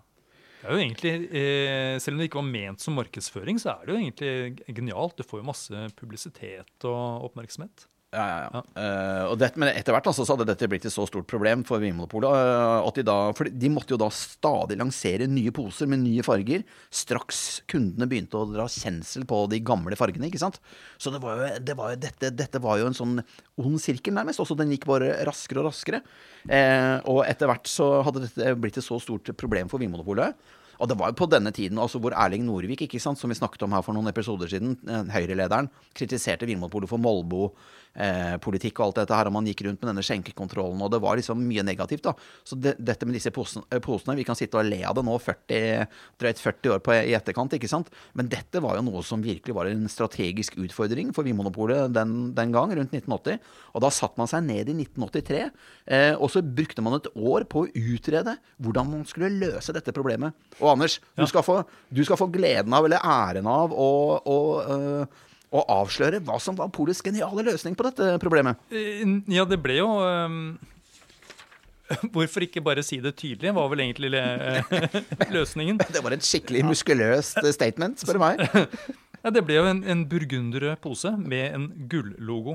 [0.58, 3.86] Det er jo egentlig, eh, Selv om det ikke var ment som markedsføring, så er
[3.86, 5.16] det jo egentlig genialt.
[5.16, 7.86] Du får jo masse publisitet og oppmerksomhet.
[8.08, 8.60] Ja, ja, ja.
[8.72, 11.60] Uh, og det, men etter hvert altså, så hadde dette blitt et så stort problem
[11.68, 15.90] for Vinmonopolet uh, at de da For de måtte jo da stadig lansere nye poser
[15.92, 20.56] med nye farger straks kundene begynte å dra kjensel på de gamle fargene, ikke sant.
[20.96, 23.18] Så det var jo, det var jo dette, dette var jo en sånn
[23.60, 24.40] ond sirkel, nærmest.
[24.40, 26.00] Også den gikk bare raskere og raskere.
[26.48, 30.56] Uh, og etter hvert så hadde dette blitt et så stort problem for Vinmonopolet.
[30.78, 33.36] Og det var jo på denne tiden altså hvor Erling Norvik, ikke sant, som vi
[33.38, 34.76] snakket om her for noen episoder siden,
[35.10, 37.02] Høyre-lederen, kritiserte Vinmonopolet for
[37.98, 41.18] Molbo-politikk og alt dette her, og man gikk rundt med denne skjenkekontrollen, og det var
[41.18, 42.14] liksom mye negativt, da.
[42.46, 45.04] Så det, dette med disse posene, eh, posene, vi kan sitte og le av det
[45.06, 45.86] nå 40,
[46.20, 49.54] drøyt 40 år på, i etterkant, ikke sant, men dette var jo noe som virkelig
[49.56, 53.40] var en strategisk utfordring for Vinmonopolet den, den gang, rundt 1980,
[53.74, 55.44] og da satte man seg ned i 1983,
[55.86, 59.94] eh, og så brukte man et år på å utrede hvordan man skulle løse dette
[59.96, 60.36] problemet.
[60.58, 64.38] Og Anders, du, skal få, du skal få gleden av, eller æren av, å, å,
[64.62, 68.58] øh, å avsløre hva som var Polets geniale løsning på dette problemet.
[68.72, 70.58] Eh, Ja, det ble jo um
[72.12, 74.98] Hvorfor ikke bare si det tydelig, var vel egentlig eh,
[75.36, 75.78] løsningen.
[75.80, 78.42] Det var et skikkelig muskuløst statement, spør du meg.
[79.18, 82.52] Ja, det ble jo en, en burgunderrød pose med en gullogo.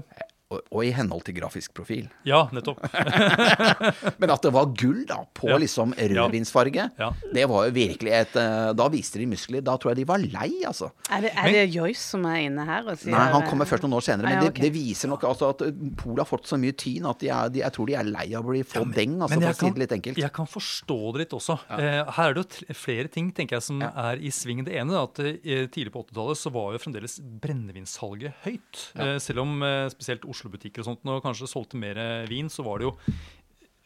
[0.53, 2.07] Og, og i henhold til grafisk profil.
[2.29, 2.81] Ja, nettopp.
[4.21, 5.57] Men at det var gull da, på Ja.
[5.61, 7.09] liksom rødvinsfarge, Ja.
[7.33, 9.63] det var jo virkelig et eh, Da viste de muskler.
[9.65, 10.91] Da tror jeg de var lei, altså.
[11.09, 12.85] Er det, er det Joyce som er inne her?
[12.91, 14.27] Og sier, Nei, han kommer først noen år senere.
[14.29, 14.61] Men Ah, ja, okay.
[14.63, 15.61] det, det viser nok altså at
[15.99, 18.25] Polet har fått så mye tyn at de er, de, jeg tror de er lei
[18.37, 20.17] av å bli få deng, altså, for å si det litt enkelt.
[20.23, 21.57] jeg kan forstå det litt også.
[21.77, 24.63] Eh, her er det jo flere ting tenker jeg, som er i sving.
[24.65, 28.81] Det ene er at eh, tidlig på 80-tallet så var jo fremdeles brennevinssalget høyt.
[28.97, 32.65] Eh, selv om eh, spesielt Oslo-butikker og sånt nå kanskje solgte mer eh, vin, så
[32.67, 32.93] var det jo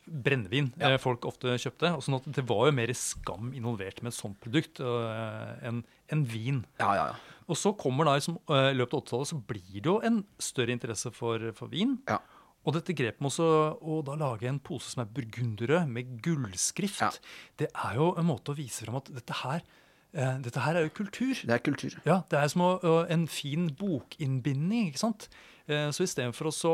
[0.08, 0.94] brennevin ja.
[1.02, 1.92] folk ofte kjøpte.
[1.98, 5.84] Og sånn at det var jo mer skam involvert med et sånt produkt eh, enn
[6.14, 6.64] en vin.
[6.80, 7.38] Ja, ja, ja.
[7.48, 10.22] Og så kommer da liksom, eh, i løpet av 80-tallet så blir det jo en
[10.44, 11.98] større interesse for, for vin.
[12.10, 12.20] Ja.
[12.68, 17.12] Og dette grepet med å da lage en pose som er burgunderrød med gullskrift, Ja.
[17.60, 19.64] det er jo en måte å vise fram at dette her,
[20.12, 21.32] eh, dette her er jo kultur.
[21.48, 21.96] Det er kultur.
[22.08, 24.90] Ja, Det er som å, å, en fin bokinnbinding.
[24.92, 25.30] ikke sant?
[25.68, 26.74] Eh, så istedenfor å så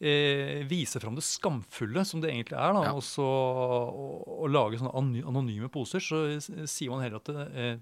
[0.00, 2.94] eh, vise fram det skamfulle som det egentlig er, da, Ja.
[2.96, 6.26] og så og, og, lage sånne anonyme poser, så
[6.68, 7.76] sier man heller at det, eh,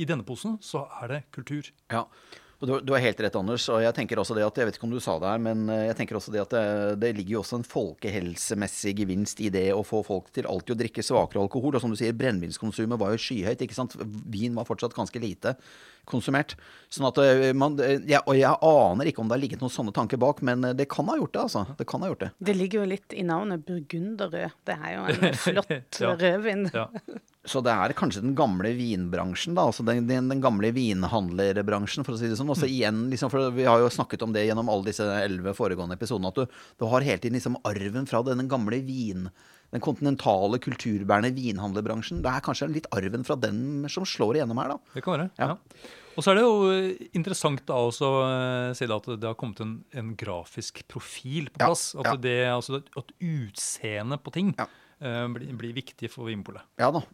[0.00, 1.66] i denne posen så er det kultur.
[1.92, 2.06] Ja.
[2.60, 3.64] Du, du har helt rett, Anders.
[3.72, 5.62] Og jeg tenker også det at, jeg vet ikke om du sa det her, men
[5.72, 6.64] eh, jeg tenker også det at det,
[7.00, 10.80] det ligger jo også en folkehelsemessig gevinst i det å få folk til alltid å
[10.82, 11.78] drikke svakere alkohol.
[11.78, 13.64] Og som du sier, brennevinskonsumet var jo skyhøyt.
[13.64, 13.96] ikke sant?
[14.28, 15.54] Vin var fortsatt ganske lite
[16.10, 16.52] konsumert.
[16.92, 19.72] Sånn at eh, man, eh, ja, Og jeg aner ikke om det har ligget noen
[19.72, 21.64] sånne tanker bak, men eh, det kan ha gjort det, altså.
[21.80, 22.30] Det kan ha gjort det.
[22.50, 24.56] Det ligger jo litt i navnet burgunderrød.
[24.68, 26.12] Det er jo en flott Ja.
[26.20, 26.66] rødvin.
[26.76, 26.90] Ja.
[27.48, 29.64] Så det er kanskje den gamle vinbransjen, da.
[29.70, 32.50] Altså den, den, den gamle vinhandlerbransjen, for å si det sånn.
[32.52, 35.96] Også igjen, liksom, for Vi har jo snakket om det gjennom alle disse elleve foregående
[35.96, 39.30] episodene, at du, du har hele tiden liksom arven fra denne gamle vin
[39.70, 42.20] den kontinentale, kulturbærende vinhandlerbransjen.
[42.24, 44.94] Det er kanskje litt arven fra den som slår igjennom her, da.
[44.96, 45.28] Det kan være.
[45.38, 45.52] Ja.
[45.54, 45.90] ja.
[46.18, 49.62] Og så er det jo eh, interessant da også eh, se at det har kommet
[49.62, 51.92] en, en grafisk profil på Ja, plass.
[51.94, 52.16] At, ja.
[52.26, 56.66] det, altså, at utseendet på ting eh, blir, blir viktig for Vinpolet.
[56.82, 57.04] Ja da.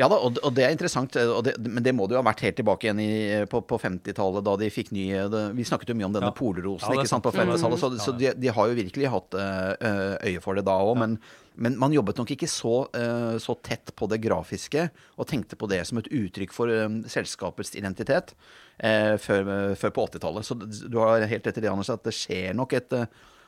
[0.00, 2.42] Ja da, og, det er interessant, og det, men det må det jo ha vært
[2.44, 3.10] helt tilbake igjen i,
[3.48, 6.36] på, på 50-tallet, da de fikk ny det, Vi snakket jo mye om denne Ja.
[6.36, 7.98] polrosen Ja, ikke sant, på 50-tallet, så, Mm.
[8.04, 10.96] så de, de har jo virkelig hatt eh, øye for det da òg.
[11.00, 11.18] Men,
[11.56, 15.68] men man jobbet nok ikke så, eh, så tett på det grafiske og tenkte på
[15.70, 18.34] det som et uttrykk for eh, selskapets identitet
[18.80, 20.44] eh, før, før på 80-tallet.
[20.44, 20.58] Så
[20.90, 23.06] du har helt rett i det, Anders, at det skjer nok et eh,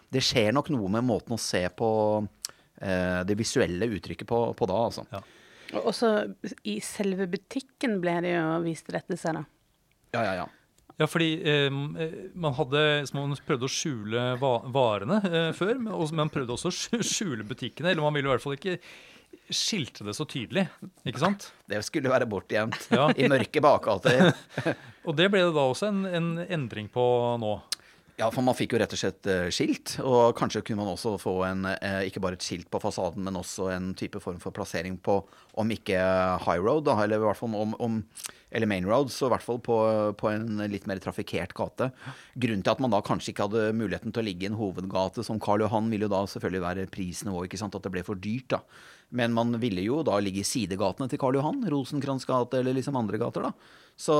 [0.08, 1.88] det skjer nok noe med måten å se på
[2.80, 5.04] eh, det visuelle uttrykket på, på da, altså.
[5.12, 5.20] Ja.
[5.76, 6.10] Og også
[6.64, 9.44] i selve butikken ble det jo vist dette seg, da.
[10.16, 10.46] Ja, ja, ja.
[10.98, 11.70] Ja, fordi eh,
[12.34, 16.72] man hadde så Man prøvde å skjule va varene eh, før, men man prøvde også
[16.72, 17.92] å skjule butikkene.
[17.92, 18.78] Eller man ville i hvert fall ikke
[19.54, 20.66] skilte det så tydelig.
[21.08, 21.50] Ikke sant?
[21.70, 23.06] Det skulle være bortgjemt Ja.
[23.14, 24.32] i mørke bakgater.
[25.06, 27.04] Og det ble det da også en, en endring på
[27.40, 27.54] nå.
[28.18, 31.12] Ja, for man fikk jo rett og slett eh, skilt, og kanskje kunne man også
[31.22, 34.50] få en, eh, ikke bare et skilt på fasaden, men også en type form for
[34.56, 35.20] plassering på,
[35.54, 36.00] om ikke
[36.42, 38.00] high road, da, eller i hvert fall om, om
[38.50, 39.78] eller main road, så i hvert fall på,
[40.18, 41.90] på en litt mer trafikkert gate.
[42.34, 45.22] Grunnen til at man da kanskje ikke hadde muligheten til å ligge i en hovedgate
[45.26, 48.18] som Karl Johan, ville jo da selvfølgelig være prisnivå, ikke sant, at det ble for
[48.18, 48.64] dyrt da.
[49.14, 52.98] Men man ville jo da ligge i sidegatene til Karl Johan, Rosenkrantz gate eller liksom
[52.98, 53.54] andre gater da.
[53.98, 54.14] Så,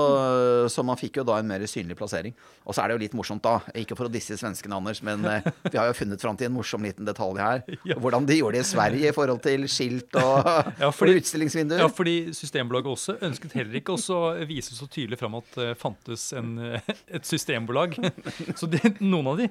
[0.74, 2.32] så man fikk jo da en mer synlig plassering.
[2.66, 5.22] Og så er det jo litt morsomt da, ikke for å disse svenskene, Anders, men
[5.30, 7.62] eh, vi har jo funnet fram til en morsom liten detalj her.
[8.02, 10.50] Hvordan de gjorde det i Sverige i forhold til skilt og,
[10.82, 11.84] Ja, fordi- og utstillingsvinduer.
[11.84, 16.32] Ja, fordi Systembolaget også ønsket heller ikke å vise så tydelig fram at det fantes
[16.38, 17.94] en, eh, et systembolag.
[18.58, 19.46] Så det, noen av de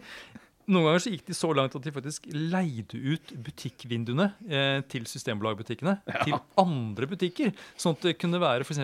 [0.68, 5.06] noen ganger så gikk de så langt at de faktisk leide ut butikkvinduene eh, til
[5.08, 5.94] Systembolagbutikkene
[6.26, 7.54] til andre butikker.
[7.80, 8.82] Sånn at det kunne være f.eks.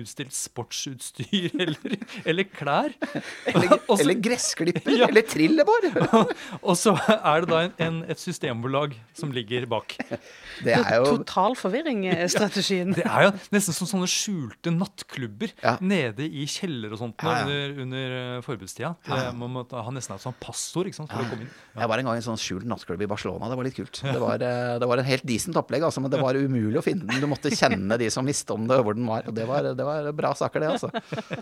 [0.00, 2.94] utstilt sportsutstyr eller, eller klær.
[3.46, 5.06] Eller, Og så- eller gressklipper, Ja.
[5.08, 5.88] eller trillebår.
[6.62, 9.94] Og så er det da en, en, et systembolag som ligger bak.
[10.64, 12.30] Det er jo Total forvirring-strategien.
[12.34, 12.94] strategien.
[12.96, 15.76] Det er jo nesten som sånne skjulte nattklubber Ja.
[15.80, 17.46] nede i kjeller og sånt Ja, ja.
[17.46, 18.94] under, under eh, forbudstida.
[19.06, 21.56] Det, Man må ta- ha nesten et sånt passord ikke sant, for å komme inn.
[21.80, 23.48] Jeg var en gang i en sånn skjult nattklubb i Barcelona.
[23.50, 24.00] Det var litt kult.
[24.02, 26.84] Det var, eh, det var en helt decent opplegg, altså, men det var umulig å
[26.84, 27.22] finne den.
[27.22, 29.28] Du måtte kjenne de som visste om det, hvor den var.
[29.30, 30.90] Og det var, det var bra saker, det, altså.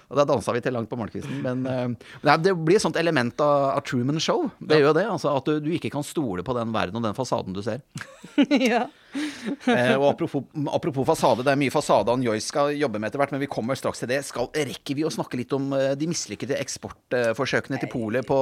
[0.04, 1.40] Og da dansa vi til langt på morgenkvisten.
[1.44, 4.50] Men eh, nei, det blir et sånt element av, av Truman Show.
[4.60, 5.06] Det gjør jo det.
[5.16, 7.80] Altså, at du, du ikke kan stole på den verden og den fasaden du ser.
[8.72, 8.84] ja.
[9.68, 10.42] Eh, og apropos,
[10.74, 13.48] apropos fasade, det er mye fasade han Joyce skal jobbe med etter hvert, men vi
[13.50, 14.18] kommer straks til det.
[14.26, 18.38] Skal, rekker vi å snakke litt om eh, de mislykkede eksportforsøkene til Polet på,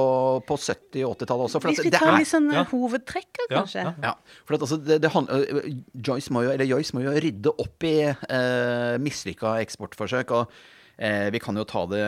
[0.47, 1.61] på 70- og 80-tallet også?
[1.63, 2.63] For Hvis at vi det tar er- litt sånn ja.
[2.71, 3.85] hovedtrekker, kanskje.
[3.87, 3.93] ja.
[4.09, 4.15] ja,
[4.47, 5.29] for at altså, det, det han,
[5.93, 10.33] Joyce, må jo, eller Joyce må jo rydde opp i eh, mislykka eksportforsøk.
[10.41, 10.57] og
[10.97, 12.03] eh, Vi kan jo ta det,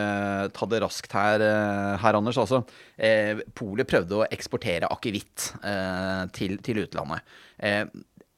[0.56, 2.40] ta det raskt her, eh, her Anders.
[2.42, 2.62] Altså,
[2.98, 7.24] eh, Polet prøvde å eksportere akevitt eh, til, til utlandet.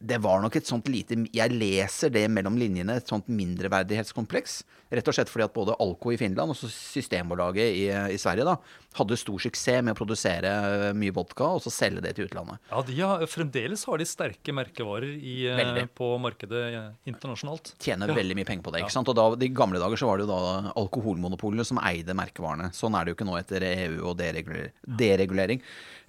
[0.02, 4.62] Det var nok et sånt lite Jeg leser det mellom linjene, et sånt mindreverdighetskompleks.
[4.92, 8.56] Rett og slett fordi at både Alco i Finland og Systembolaget i, i Sverige da,
[8.98, 10.50] hadde stor suksess med å produsere
[10.98, 12.60] mye vodka og så selge det til utlandet.
[12.68, 17.72] Ja, de har, Fremdeles har de sterke merkevarer i, eh, på markedet eh, internasjonalt.
[17.80, 18.18] tjener Ja.
[18.18, 18.82] veldig mye penger på det.
[18.84, 19.08] ikke sant?
[19.08, 22.68] Og da, I gamle dager så var det jo da alkoholmonopolene som eide merkevarene.
[22.76, 25.62] Sånn er det jo ikke nå etter EU og dereguler deregulering.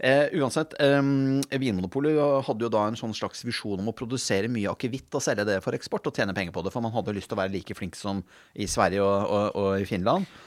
[0.04, 1.00] Eh, uansett, eh,
[1.60, 5.46] Vinmonopolet hadde jo da en sånn slags visjon om å produsere mye akevitt og selge
[5.48, 7.54] det for eksport og tjene penger på det, for man hadde lyst til å være
[7.54, 8.24] like flink som
[8.56, 10.26] i Sverige og, og, og i Finland.
[10.26, 10.42] Men,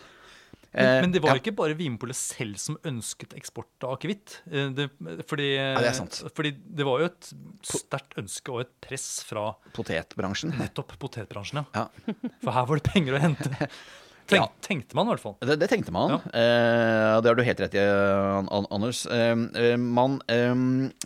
[0.77, 1.41] Eh, men det var ja.
[1.41, 4.43] ikke bare Vinpolet selv som ønsket eksport av akevitt.
[4.51, 4.91] Eh, det-
[5.25, 6.19] Fordi, det er sant.
[6.37, 7.31] fordi det var jo et
[7.65, 10.53] sterkt ønske og et press fra Potetbransjen.
[10.59, 11.65] nettopp potetbransjen.
[11.73, 11.87] Ja.
[12.05, 12.13] Ja.
[12.45, 13.49] For her var det penger å hente.
[14.27, 14.47] Tenk, Ja.
[14.67, 15.37] Tenkte man i hvert fall.
[15.47, 16.17] Det, det tenkte man.
[16.35, 19.05] Eh, det har du helt rett i, An- An- Anders.
[19.07, 20.51] Eh, eh, man eh,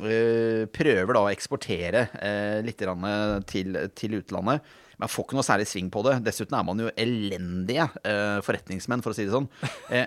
[0.09, 4.65] eh, prøver da å eksportere eh, litt til, til utlandet.
[5.01, 6.19] Man får ikke noe særlig sving på det.
[6.27, 9.49] Dessuten er man jo elendige eh, forretningsmenn, for å si det sånn.
[10.01, 10.07] Eh,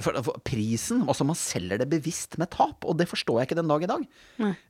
[0.00, 3.58] for, for prisen, altså Man selger det bevisst med tap, og det forstår jeg ikke
[3.58, 4.06] den dag i dag.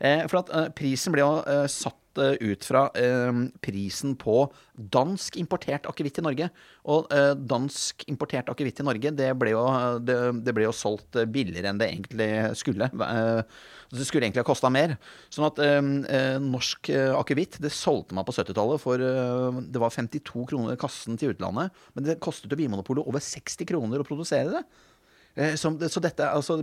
[0.03, 1.69] Eh, for at eh, prisen blir jo eh,
[2.13, 6.51] satt eh, ut fra eh, prisen på dansk importert akevitt i Norge.
[6.85, 9.65] Og eh, dansk importert akevitt i Norge, det ble, jo,
[10.01, 12.91] det, det ble jo solgt billigere enn det egentlig skulle.
[13.93, 14.97] Det skulle egentlig ha kosta mer.
[15.31, 15.61] Sånn at
[16.41, 21.73] norsk akevitt, det solgte man på 70-tallet for Det var 52 kroner kassen til utlandet,
[21.95, 24.65] men det kostet jo Vinmonopolet over 60 kroner å produsere det.
[25.35, 26.59] Eh, som, så dette, altså,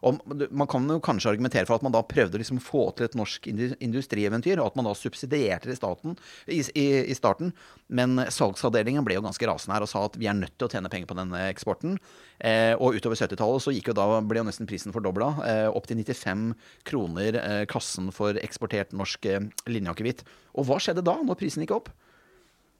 [0.00, 0.18] om,
[0.50, 3.16] Man kan jo kanskje argumentere for at man da prøvde å liksom få til et
[3.18, 7.52] norsk industrieventyr, og at man da subsidierte det i, staten, i, i, i starten.
[7.88, 10.72] Men salgsavdelingen ble jo ganske rasende her og sa at vi er nødt til å
[10.72, 11.98] tjene penger på denne eksporten.
[12.38, 15.30] Eh, og utover 70-tallet så gikk jo da, ble jo nesten prisen fordobla.
[15.46, 16.50] Eh, opp til 95
[16.88, 20.26] kroner eh, kassen for eksportert norsk eh, linjeakevitt.
[20.58, 21.94] Og hva skjedde da, når prisen gikk opp?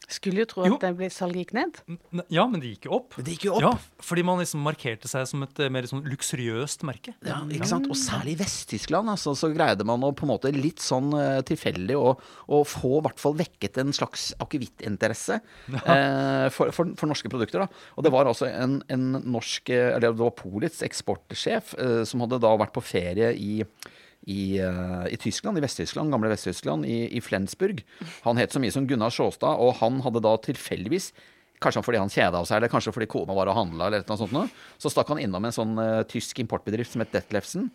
[0.08, 0.92] Skulle jo tro at jo.
[0.96, 1.78] ble salget gikk ned.
[1.92, 3.16] N- Ja, men det gikk jo opp.
[3.20, 3.64] Det gikk jo opp.
[3.66, 7.12] Ja, fordi man liksom markerte seg som et eh, mer sånn luksuriøst merke.
[7.28, 7.90] Ja, ikke sant?
[7.92, 11.42] Og særlig i Vest-Tyskland altså, så greide man å på en måte litt sånn uh,
[11.44, 12.14] tilfeldig å,
[12.48, 15.38] å få i hvert fall vekket en slags akevittinteresse
[15.76, 17.66] eh, for, for, for norske produkter.
[17.66, 17.84] Da.
[18.00, 22.40] Og det var altså en, en norsk Eller det var Polits eksportsjef uh, som hadde
[22.42, 23.58] da vært på ferie i
[24.26, 27.84] i, eh, i Tyskland, i Vest-Tyskland, gamle Vest-Tyskland, i, i Flensburg.
[28.26, 31.12] Han het så mye som Gunnar Sjåstad, og han hadde da tilfeldigvis
[31.58, 34.30] Kanskje fordi han kjeda seg, eller kanskje fordi kona var og handla, eller noe sånt,
[34.30, 34.46] noe,
[34.78, 37.66] så stakk han innom en sånn uh, tysk importbedrift som het Detlefsen.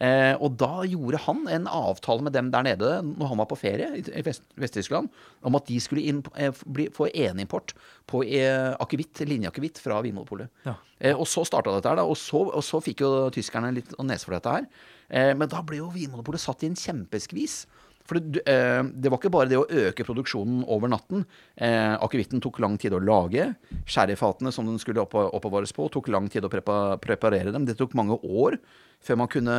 [0.00, 3.58] Eh, og da gjorde han en avtale med dem der nede når han var på
[3.60, 5.10] ferie i, i Vest- Vest-Tyskland,
[5.44, 7.74] om at de skulle inn, eh, bli, få enimport
[8.08, 10.48] på eh, akevitt, linjeakevitt fra Vinmonopolet.
[10.64, 10.78] Ja.
[11.02, 13.92] Eh, og så starta dette her, da, og så, og så fikk jo tyskerne litt
[14.06, 14.70] nese for dette her.
[15.12, 17.62] Eh, men da ble jo Vinmonopolet satt i en kjempeskvis.
[18.08, 21.22] For det, eh, det var ikke bare det å øke produksjonen over natten.
[21.56, 23.52] Eh, Akevitten tok lang tid å lage.
[23.86, 27.64] Sherryfatene som den skulle opp, oppbevares på, tok lang tid å prepa, preparere dem.
[27.68, 28.56] Det tok mange år
[29.02, 29.54] før man kunne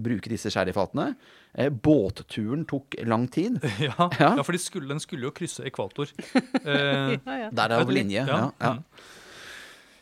[0.00, 1.14] bruke disse sherryfatene.
[1.56, 3.56] Eh, båtturen tok lang tid.
[3.88, 4.34] Ja, Ja.
[4.36, 6.12] ja for de skulle, den skulle jo krysse ekvator.
[6.66, 7.50] Eh, Ja, ja.
[7.56, 8.26] Der er jo linje.
[8.28, 8.76] Ja,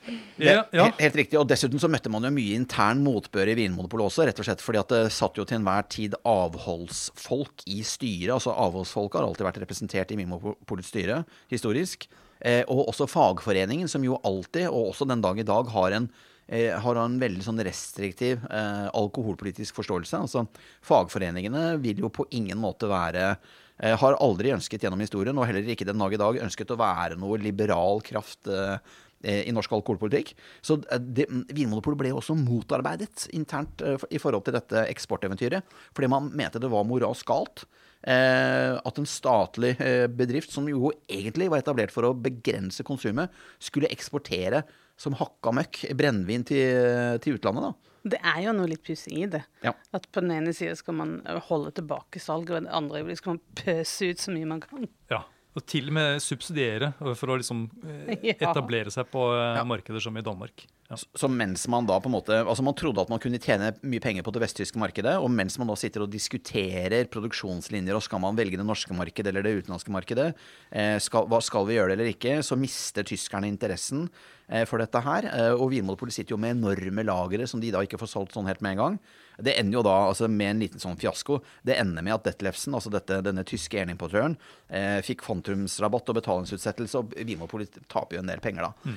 [0.09, 0.53] ja.
[0.53, 0.85] Ja, ja.
[0.89, 1.39] he- Helt riktig.
[1.41, 4.65] Og dessuten så møtte man jo mye intern motbør i Vinmonopolet også, rett og slett
[4.65, 8.33] fordi at det satt jo til enhver tid avholdsfolk i styret.
[8.39, 12.09] Altså avholdsfolk har alltid vært representert i Vinmonopolets styre, historisk.
[12.41, 16.07] Eh, og også fagforeningen, som jo alltid, og også den dag i dag, har en
[16.49, 20.23] eh, har en veldig sånn restriktiv eh, alkoholpolitisk forståelse.
[20.25, 20.47] Altså,
[20.83, 23.35] fagforeningene vil jo på ingen måte være
[23.83, 26.81] eh, Har aldri ønsket gjennom historien, og heller ikke den dag i dag, ønsket å
[26.81, 30.33] være noe liberal kraft eh, eh, i norsk alkoholpolitikk.
[30.65, 36.11] Så eh, det, Vinmonopolet ble også motarbeidet internt eh, i forhold til dette eksporteventyret, fordi
[36.13, 37.67] man mente det var moralsk galt.
[38.01, 43.33] Eh, at en statlig eh, bedrift, som jo egentlig var etablert for å begrense konsumet,
[43.61, 44.65] skulle eksportere
[45.01, 47.71] som hakka møkk brennevin til, til utlandet.
[47.71, 47.91] da.
[48.03, 49.43] Det er jo noe litt pussig i det.
[49.65, 49.75] Ja.
[49.97, 53.19] At på den ene sida skal man eh, holde tilbake salget, og på det andre
[53.19, 54.89] skal man pøse ut så mye man kan.
[55.13, 55.25] ja.
[55.59, 59.65] Og til og med subsidiere eh, for å liksom eh, etablere seg på ja.
[59.67, 60.67] markeder som i Danmark.
[60.91, 60.97] Ja.
[60.99, 64.03] Så mens man da på en måte Altså man trodde at man kunne tjene mye
[64.03, 68.23] penger på det vesttyske markedet, og mens man da sitter og diskuterer produksjonslinjer og skal
[68.25, 70.33] man velge det norske markedet eller det utenlandske markedet,
[70.75, 74.09] eh, skal, hva skal vi gjøre det eller ikke, så mister tyskerne interessen
[74.49, 75.31] eh, for dette her.
[75.31, 78.51] Eh, og Vinmonopolet sitter jo med enorme lagre som de da ikke får solgt sånn
[78.51, 79.01] helt med en gang.
[79.45, 81.41] Det ender jo da altså med en liten sånn fiasko.
[81.67, 84.37] Det ender med at Detlefsen, altså dette, denne tyske eneimportøren,
[84.69, 88.97] eh, fikk fontrumsrabatt og betalingsutsettelse, og Vinmonopolet taper jo en del penger da.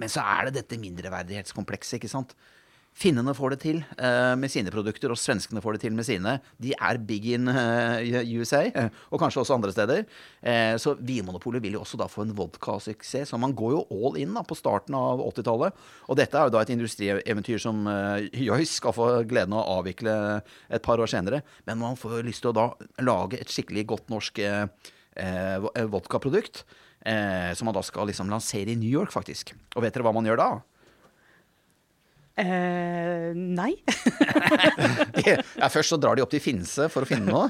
[0.00, 2.34] Men så er det dette mindreverdighetskomplekset, ikke sant.
[2.94, 6.36] Finnene får det til uh, med sine produkter, og svenskene får det til med sine.
[6.62, 7.98] De er big in uh,
[8.38, 10.04] USA, eh, og kanskje også andre steder.
[10.38, 13.32] Uh, så Vinmonopolet vil jo også da få en vodkasuksess.
[13.32, 15.74] Så man går jo all in da, på starten av 80-tallet.
[16.08, 19.78] Og dette er jo da et industrieventyr som eh, Joyce skal få gleden av å
[19.80, 20.14] avvikle
[20.68, 21.42] et par år senere.
[21.68, 22.68] Men man får jo lyst til å da
[23.04, 24.66] lage et skikkelig godt norsk eh,
[25.18, 26.64] eh, eh, vodkaprodukt.
[27.04, 29.52] Eh, som man da skal liksom lansere i New York, faktisk.
[29.74, 30.48] Og vet dere hva man gjør da?
[32.34, 33.76] Eh, nei.
[35.28, 37.46] ja, først så drar de opp til Finse for å finne noe.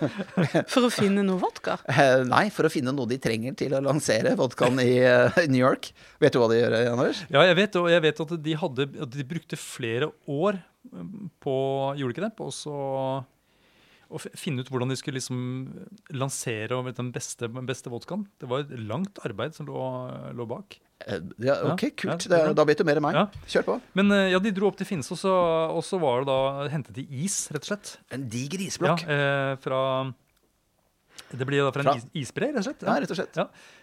[0.72, 1.78] For å finne noe vodka.
[1.88, 5.60] Eh, Nei, for å finne noe de trenger til å lansere vodkaen i uh, New
[5.62, 5.88] York.
[6.20, 7.22] Vet du hva de gjør, Anders?
[7.32, 10.60] Ja, jeg vet, og jeg vet at de, hadde, at de brukte flere år
[10.92, 11.56] um, på
[11.96, 12.34] Gjorde de ikke det?
[12.36, 12.76] På også
[14.10, 15.40] å finne ut hvordan de skulle liksom
[16.18, 18.26] lansere den beste, beste vodkaen.
[18.42, 19.80] Det var et langt arbeid som lå,
[20.36, 20.80] lå bak.
[21.06, 22.26] Eh, Ja, ok, kult.
[22.28, 23.14] ja, da vet du mer enn meg.
[23.14, 23.26] Ja.
[23.48, 23.80] Kjør på.
[23.94, 25.32] Men eh, ja, de dro opp til Finse, og så,
[25.74, 27.94] og så var det da hentet de is, rett og slett.
[28.12, 29.06] En diger Ja, isblokk.
[29.08, 29.80] eh, fra
[31.30, 32.82] Det blir da fra en Fra- is, isbre, rett og slett.
[32.82, 33.38] Ja, rett og slett.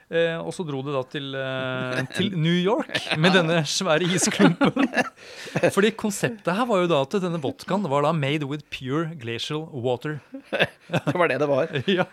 [0.08, 4.88] Eh, og så dro det da til, eh, til New York med denne svære isklumpen.
[5.76, 9.65] Fordi konseptet her var jo da at denne vodkaen var da made with pure glacial
[9.74, 10.22] water.
[10.88, 11.67] Det var det det var.
[11.91, 12.06] Ja,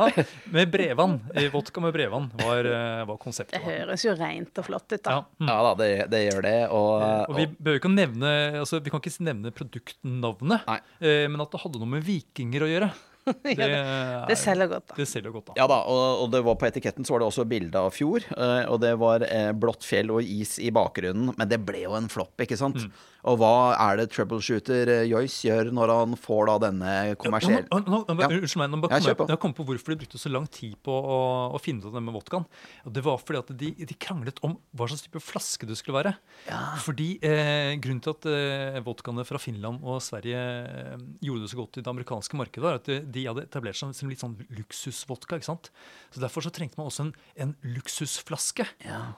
[0.51, 1.21] Med brevann.
[1.39, 3.55] Eh, Vodka med brevann var, eh, var konseptet.
[3.55, 5.15] Det høres jo rent og flott ut, da.
[5.15, 5.21] Ja.
[5.39, 5.51] Mm.
[5.53, 6.57] Ja da, det, det gjør det.
[6.75, 6.95] Og,
[7.31, 8.33] Og vi bør ikke nevne
[8.65, 10.67] altså Vi kan ikke nevne produktnavnet,
[10.99, 12.91] eh, men at det hadde noe med vikinger å gjøre.
[13.45, 14.97] Det, er- Det selger godt, da.
[14.99, 15.57] Det selger godt, da.
[15.63, 18.27] Ja da, og, og det var på etiketten så var det også bilde av fjord,
[18.37, 21.97] eh, og det var eh, blått fjell og is i bakgrunnen, men det ble jo
[21.97, 22.85] en flopp, ikke sant?
[22.85, 22.93] Mm.
[23.25, 27.79] Og hva er det troubleshooter eh, Joyce gjør når han får da denne kommersielle Ja,
[28.21, 28.29] Ja.
[28.45, 31.19] Unnskyld meg, jeg, har jeg kom på hvorfor de brukte så lang tid på å,
[31.57, 32.45] å finne ut av det med vodkaen.
[32.85, 36.13] Det var fordi at de, de kranglet om hva slags type flaske det skulle være.
[36.85, 41.61] Fordi eh, Grunnen til at eh, vodkaene fra Finland og Sverige eh, gjorde det så
[41.63, 44.37] godt i det amerikanske markedet, var at de, de hadde etablert seg som litt sånn
[44.59, 45.39] luksusvodka.
[45.41, 45.73] ikke sant?
[46.13, 48.69] Så Derfor så trengte man også en, en luksusflaske.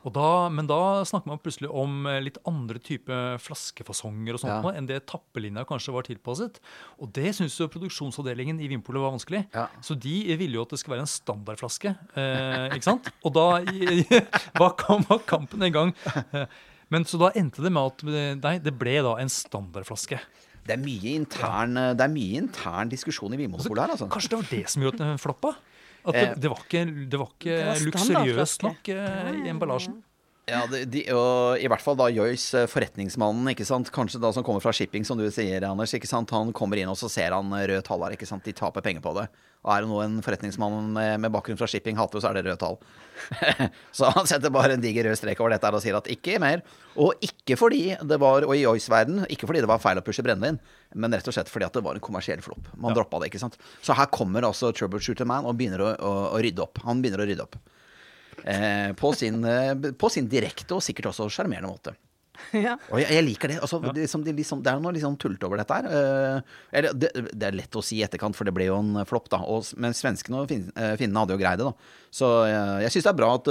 [0.06, 3.10] Og da, men da snakker man plutselig om eh, litt andre type
[3.42, 3.94] flaskefasonger
[4.36, 4.60] og sånt Ja.
[4.62, 6.60] nå, enn det tappelinja kanskje var tilpasset.
[7.00, 9.46] Og det syns jo produksjonsavdelingen i Vinpolet var vanskelig.
[9.54, 9.68] Ja.
[9.80, 11.94] Så de ville jo at det skulle være en standardflaske.
[12.16, 13.08] Eh, ikke sant?
[13.24, 13.46] Og da
[14.60, 14.74] var,
[15.26, 15.94] kampen en gang.
[16.32, 16.46] Eh,
[16.88, 20.20] Men så da endte det med at eh, nei, det ble da en standardflaske.
[20.66, 24.08] Det er mye intern, det er mye intern diskusjon i Vinmonopolet her, altså.
[24.10, 25.54] Kanskje det var det som gjorde at den floppa?
[26.06, 29.48] At det, Eh, det var ikke, det var ikke Det var luksuriøst nok eh, i
[29.50, 29.96] emballasjen.
[30.46, 33.88] Ja, de, de, og I hvert fall da Joyce, eh, forretningsmannen, ikke sant?
[33.90, 35.90] kanskje da som kommer fra shipping, som du sier, Anders.
[35.96, 36.30] ikke sant?
[36.30, 38.14] Han kommer inn og så ser han røde tall her.
[38.14, 38.44] ikke sant?
[38.46, 39.24] De taper penger på det.
[39.66, 42.44] Og er det noe en forretningsmann med, med bakgrunn fra shipping hater, så er det
[42.46, 42.78] røde tall.
[43.98, 46.38] så han setter bare en diger rød strek over dette her og sier at ikke
[46.38, 46.62] mer.
[46.94, 50.22] Og ikke fordi det var, og i Joyce-verden, ikke fordi det var feil å pushe
[50.22, 50.60] brennevin,
[50.94, 52.70] men rett og slett fordi at det var en kommersiell flopp.
[52.78, 53.00] Man Ja.
[53.00, 53.58] droppa det, ikke sant.
[53.82, 56.78] Så her kommer altså Troubleshooter Man og begynner å, å, å rydde opp.
[56.86, 57.58] Han begynner å rydde opp.
[58.46, 61.96] Eh, på, sin, eh, på sin direkte og sikkert også sjarmerende måte.
[62.54, 62.76] Ja.
[62.92, 63.56] Og jeg, jeg liker det.
[63.64, 65.88] Altså, det, liksom, de, liksom, det er noe liksom tullete over dette her.
[65.88, 69.30] Uh, det, det er lett å si i etterkant, for det ble jo en flopp,
[69.32, 69.40] da.
[69.50, 70.68] Og, men svenskene og fin,
[71.00, 71.90] finnene hadde jo greid det, da.
[72.14, 73.50] Så uh, jeg syns det er bra at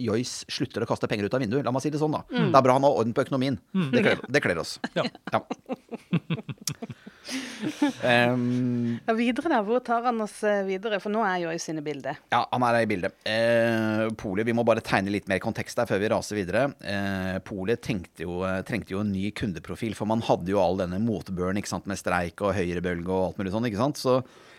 [0.00, 1.62] Joyce slutter å kaste penger ut av vinduet.
[1.68, 2.24] La meg si det sånn, da.
[2.32, 3.60] Det er bra han har orden på økonomien.
[3.94, 4.78] Det, kler, det kler oss.
[4.96, 5.06] Ja.
[8.04, 9.64] Em, ja, videre der.
[9.66, 11.00] Hvor tar han oss eh, videre?
[11.02, 12.20] For nå er Joyce inne i bildet.
[12.32, 13.16] Ja, han er i bildet.
[13.28, 16.66] Eh, Polet, Vi må bare tegne litt mer kontekst der før vi raser videre.
[16.84, 21.72] Eh, Polet trengte jo en ny kundeprofil, for man hadde jo all denne motbøren ikke
[21.74, 23.68] sant, med streik og høyrebølge og alt mulig sånn.
[23.70, 24.00] ikke sant?
[24.00, 24.52] Så eh, eh,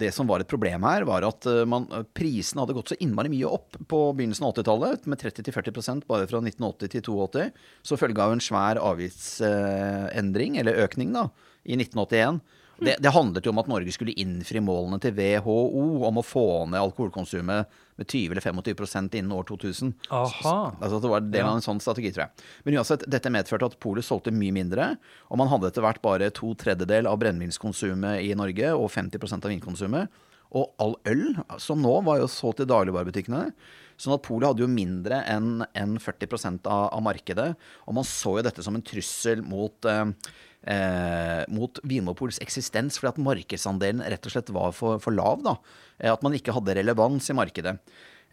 [0.00, 1.84] det som var et problem her, var at eh, man,
[2.16, 6.40] prisene hadde gått så innmari mye opp på begynnelsen av 80-tallet, med 30-40% bare fra
[6.40, 7.50] 1980 til 82,
[7.84, 11.28] så følge av en svær avgiftsendring, eller økning, da,
[11.68, 12.40] i 1981.
[12.78, 15.56] Det, det handlet jo om at Norge skulle innfri målene til WHO
[16.08, 19.94] om å få ned alkoholkonsumet med 20 eller 25% innen år 2000.
[20.12, 20.56] Aha.
[20.74, 22.46] Altså Det var del av en sånn strategi, tror jeg.
[22.66, 24.90] Men uansett, dette medførte at polet solgte mye mindre.
[25.30, 29.54] Og man hadde etter hvert bare to tredjedel av brennevinskonsumet i Norge og 50% av
[29.54, 30.22] vinkonsumet.
[30.56, 31.24] Og all øl,
[31.62, 33.48] som nå, var jo solgt i dagligvarebutikkene.
[33.96, 37.48] Sånn at polet hadde jo mindre enn 40 av, av markedet.
[37.88, 40.04] Og man så jo dette som en trussel mot eh,
[40.66, 45.42] eh, mot Vinmopols eksistens, fordi at markedsandelen rett og slett var for, for lav.
[45.46, 45.56] da.
[46.00, 47.78] Eh, At man ikke hadde relevans i markedet.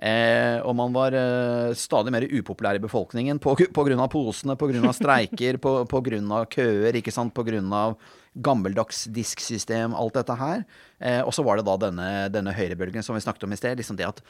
[0.04, 4.90] Eh, og man var eh, stadig mer upopulær i befolkningen på, på posene, på grunn
[4.90, 7.96] av streiker, av køer, ikke sant, av
[8.34, 10.64] gammeldags disksystem, alt dette her.
[11.00, 13.78] Eh, og så var det da denne, denne høyrebølgen som vi snakket om i sted.
[13.78, 14.24] liksom Det at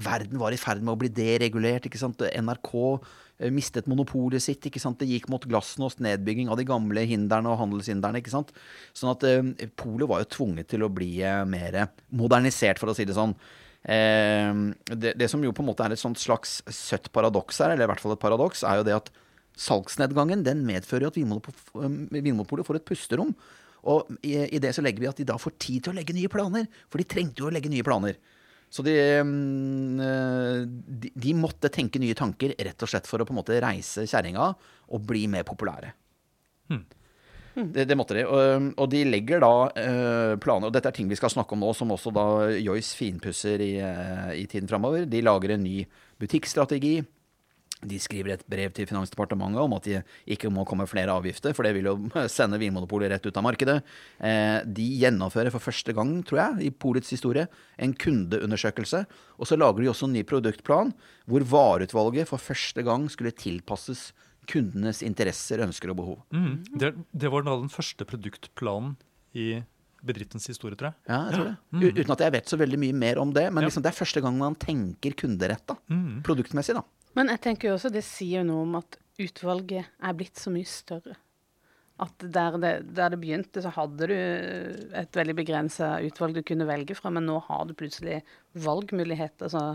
[0.00, 1.84] verden var i ferd med å bli deregulert.
[1.86, 2.72] ikke sant, NRK
[3.50, 4.66] mistet monopolet sitt.
[4.66, 8.20] ikke sant, Det gikk mot glasnost, nedbygging av de gamle hindrene og handelshindrene.
[8.20, 8.52] ikke sant,
[8.94, 12.94] Sånn at eh, polet var jo tvunget til å bli eh, mer modernisert, for å
[12.94, 13.34] si det sånn.
[13.82, 14.52] Eh,
[14.94, 17.90] det, det som jo på en måte er et slags søtt paradoks her, eller i
[17.90, 19.10] hvert fall et paradoks, er jo det at
[19.58, 23.34] salgsnedgangen den medfører jo at eh, Vinmonopolet får et pusterom.
[23.82, 26.14] Og i, i det så legger vi at de da får tid til å legge
[26.14, 26.68] nye planer.
[26.90, 28.20] For de trengte jo å legge nye planer.
[28.72, 30.62] Så de, mm, eh,
[31.02, 34.06] de, de måtte tenke nye tanker rett og slett for å på en måte reise
[34.08, 34.48] kjerringa
[34.92, 35.92] og bli mer populære.
[37.52, 38.24] Det, det måtte de.
[38.24, 41.60] Og, og de legger da eh, planer, og dette er ting vi skal snakke om
[41.60, 45.04] nå, som også da Joyce finpusser i, eh, i tiden framover.
[45.04, 45.82] De lager en ny
[46.22, 47.02] butikkstrategi.
[47.82, 49.96] De skriver et brev til Finansdepartementet om at de
[50.30, 51.94] ikke må komme flere avgifter, for det vil jo
[52.30, 53.80] sende Vinmonopolet rett ut av markedet.
[54.22, 57.48] Eh, de gjennomfører for første gang, tror jeg, i polets historie,
[57.82, 59.04] en kundeundersøkelse.
[59.42, 60.92] Og så lager de også en ny produktplan,
[61.26, 64.12] hvor vareutvalget for første gang skulle tilpasses
[64.50, 66.16] kundenes interesser, ønsker og behov.
[66.34, 66.54] Mm.
[66.78, 68.96] Det, det var da den første produktplanen
[69.38, 69.60] i
[70.02, 70.98] bedriftens historie, tror jeg.
[71.06, 71.54] Ja, jeg tror det.
[71.78, 73.98] U- Uten at jeg vet så veldig mye mer om det, men liksom det er
[74.00, 75.76] første gang man tenker kunderetta.
[76.26, 76.82] Produktmessig, da.
[77.18, 80.52] Men jeg tenker jo også det sier jo noe om at utvalget er blitt så
[80.54, 81.16] mye større.
[82.02, 86.66] At der det, der det begynte, så hadde du et veldig begrensa utvalg du kunne
[86.66, 88.22] velge fra, men nå har du plutselig
[88.64, 89.52] valgmuligheter.
[89.52, 89.66] Så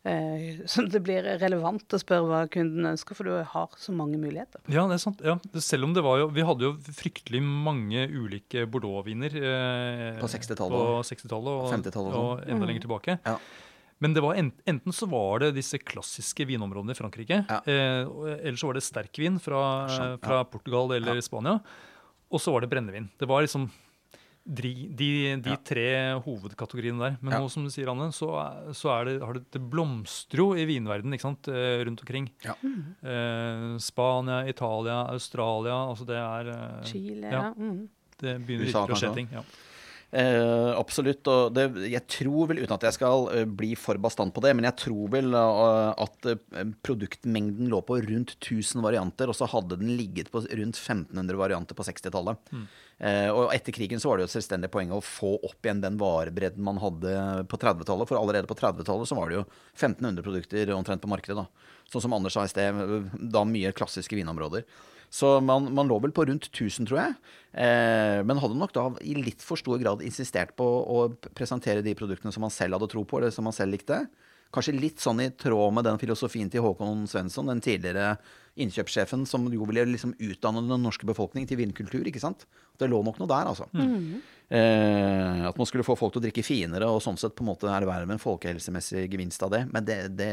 [0.00, 4.16] Eh, så det blir relevant å spørre hva kunden ønsker, for du har så mange
[4.20, 4.62] muligheter.
[4.72, 5.20] Ja, det er sant.
[5.20, 5.34] Ja.
[5.60, 10.78] Selv om det var jo Vi hadde jo fryktelig mange ulike Bordeaux-viner eh, På 60-tallet
[10.78, 12.54] på og 60-tallet og, 50-tallet og og, sånn.
[12.54, 13.18] enda lenger tilbake.
[13.26, 13.36] Ja.
[14.00, 17.60] Men det var enten, enten så var det disse klassiske vinområdene i Frankrike, Ja.
[17.66, 18.08] eh,
[18.40, 19.60] eller så var det sterkvin fra,
[19.92, 20.26] Skjønner, ja.
[20.26, 21.20] fra Portugal eller Ja.
[21.20, 21.60] Spania,
[22.32, 23.10] og så var det brennevin.
[23.18, 23.68] Det var liksom
[24.50, 25.56] de, de, de Ja.
[25.62, 25.84] tre
[26.24, 27.18] hovedkategoriene der.
[27.20, 27.40] Men Ja.
[27.44, 28.30] nå, som du sier, Anne, så,
[28.72, 32.30] så er det, har det, det blomstrer jo i vinverden ikke sant, eh, rundt omkring.
[32.42, 32.54] Ja.
[33.04, 35.76] Eh, Spania, Italia, Australia.
[35.92, 37.42] altså det er eh, Chile, Ja.
[37.42, 37.54] ja.
[37.54, 37.88] Mm.
[38.20, 39.28] Det begynner virkelig å skje ting.
[39.32, 39.42] Ja.
[40.10, 41.26] Eh, absolutt.
[41.30, 44.52] Og det, jeg tror vel, uten at jeg skal eh, bli for bastant på det,
[44.58, 49.48] men jeg tror vel eh, at eh, produktmengden lå på rundt 1000 varianter, og så
[49.52, 52.54] hadde den ligget på rundt 1500 varianter på 60-tallet.
[53.00, 55.84] Eh, og etter krigen så var det jo et selvstendig poeng å få opp igjen
[55.84, 57.14] den varebredden man hadde
[57.48, 59.46] på 30-tallet, for allerede på 30-tallet så var det jo
[59.78, 61.76] 1500 produkter omtrent på markedet, da.
[61.90, 62.76] Sånn som Anders sa i sted,
[63.34, 64.66] da mye klassiske vinområder.
[65.10, 67.14] Så man, man lå vel på rundt 1000, tror jeg.
[67.58, 71.96] Eh, men hadde nok da i litt for stor grad insistert på å presentere de
[71.98, 74.04] produktene som man selv hadde tro på, eller som man selv likte.
[74.54, 78.16] Kanskje litt sånn i tråd med den filosofien til Håkon Svensson, den tidligere
[78.58, 82.46] innkjøpssjefen, som jo ville liksom utdanne den norske befolkning til vinkultur, ikke sant.
[82.78, 83.68] Det lå nok noe der, altså.
[84.50, 87.52] Eh, at man skulle få folk til å drikke finere, og sånn sett på en
[87.52, 89.62] måte erverve en folkehelsemessig gevinst av det.
[89.70, 90.32] Men det, det,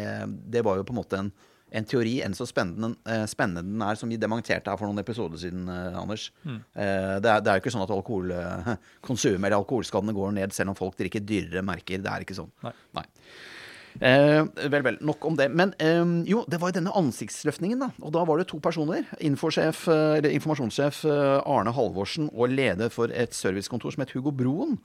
[0.50, 1.30] det var jo på en måte en,
[1.76, 5.02] en teori, enn så spennende, eh, spennende den er, som vi dementerte her for noen
[5.04, 6.30] episoder siden, eh, Anders.
[6.46, 10.74] Eh, det, er, det er jo ikke sånn at alkoholkonsumet eller alkoholskadene går ned selv
[10.74, 12.00] om folk drikker dyrere merker.
[12.04, 12.52] Det er ikke sånn.
[12.96, 13.06] Nei.
[13.98, 15.00] Eh, vel, vel.
[15.02, 15.50] Nok om det.
[15.52, 17.90] Men eh, jo, det var jo denne ansiktsløftningen, da.
[18.00, 19.10] Og da var det to personer.
[19.20, 24.78] Informasjonssjef Arne Halvorsen og leder for et servicekontor som het Hugo Broen.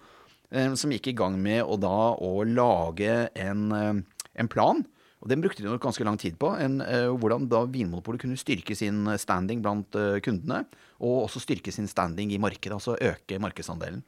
[0.52, 4.82] Eh, som gikk i gang med å da å lage en, en plan.
[5.22, 6.50] Og Den brukte de nok ganske lang tid på.
[6.58, 10.64] En, eh, hvordan da Vinmonopolet kunne styrke sin standing blant eh, kundene.
[10.98, 14.02] Og også styrke sin standing i markedet, altså øke markedsandelen.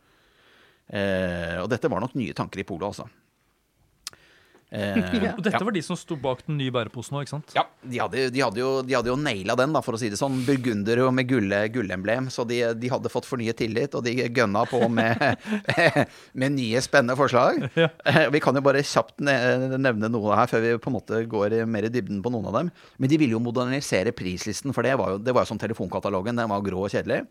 [0.91, 3.07] Eh, og dette var nok nye tanker i polet, altså.
[4.75, 4.97] Eh,
[5.37, 5.61] Og dette ja.
[5.63, 7.53] var de som sto bak den nye bæreposen òg, ikke sant?
[7.55, 10.09] Ja, de hadde, de hadde jo, de hadde jo naila den, da, for å si
[10.11, 10.41] det sånn.
[10.47, 12.27] Burgunder og med gulle, gullemblem.
[12.35, 15.23] Så de, de hadde fått fornyet tillit, og de gønna på med,
[16.43, 17.69] med nye, spennende forslag.
[17.79, 17.91] Ja.
[18.09, 21.61] Eh, Vi kan jo bare kjapt nevne noe her, før vi på en måte går
[21.71, 22.73] mer i dybden på noen av dem.
[22.99, 26.35] Men de ville jo modernisere prislisten, for det var jo, det var jo som telefonkatalogen.
[26.41, 27.23] Den var grå og kjedelig.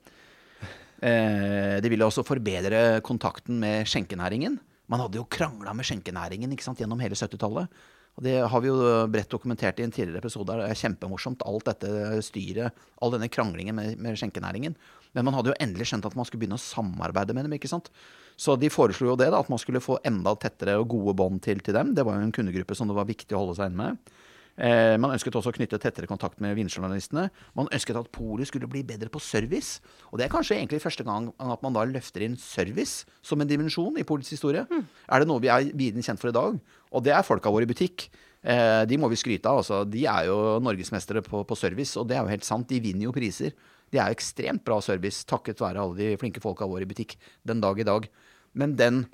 [1.03, 4.61] Eh, de ville også forbedre kontakten med skjenkenæringen.
[4.91, 7.83] Man hadde jo krangla med skjenkenæringen sant, gjennom hele 70-tallet.
[8.13, 10.53] Og Det har vi jo bredt dokumentert i en tidligere episode.
[10.53, 14.75] Det er kjempemorsomt, alt dette styret, all denne kranglingen med, med skjenkenæringen.
[15.13, 17.55] Men man hadde jo endelig skjønt at man skulle begynne å samarbeide med dem.
[17.57, 17.89] ikke sant?
[18.37, 21.41] Så de foreslo jo det, da, at man skulle få enda tettere og gode bånd
[21.45, 21.93] til, til dem.
[21.97, 24.13] Det var jo en kundegruppe som det var viktig å holde seg inne med.
[24.53, 27.25] Eh, man ønsket også å knytte tettere kontakt med vinjournalistene.
[27.57, 29.79] Man ønsket at polet skulle bli bedre på service.
[30.11, 33.49] Og det er kanskje egentlig første gang at man da løfter inn service som en
[33.49, 34.67] dimensjon i polets historie.
[34.69, 36.59] Er det noe vi er viden kjent for i dag?
[36.93, 38.07] Og det er folka våre i butikk.
[38.43, 39.63] Eh, de må vi skryte av.
[39.63, 39.81] Altså.
[39.89, 42.69] De er jo norgesmestere på, på service, og det er jo helt sant.
[42.69, 43.57] De vinner jo priser.
[43.89, 47.17] De er jo ekstremt bra service takket være alle de flinke folka våre i butikk
[47.47, 48.09] den dag i dag.
[48.53, 49.05] Men den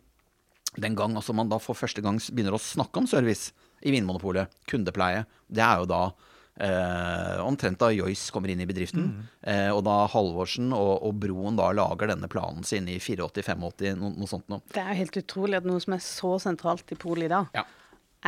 [0.78, 3.50] den gang altså man da for første gang begynner å snakke om service
[3.84, 6.02] i Vinmonopolet, kundepleie, det er jo da
[6.60, 9.06] eh, omtrent da Joyce kommer inn i bedriften.
[9.48, 14.12] Eh, og da Halvorsen og, og Broen da lager denne planen sin i 84-85, no,
[14.18, 14.62] noe sånt noe.
[14.74, 17.48] Det er jo helt utrolig at noe som er så sentralt i polet i dag,
[17.56, 17.64] Ja.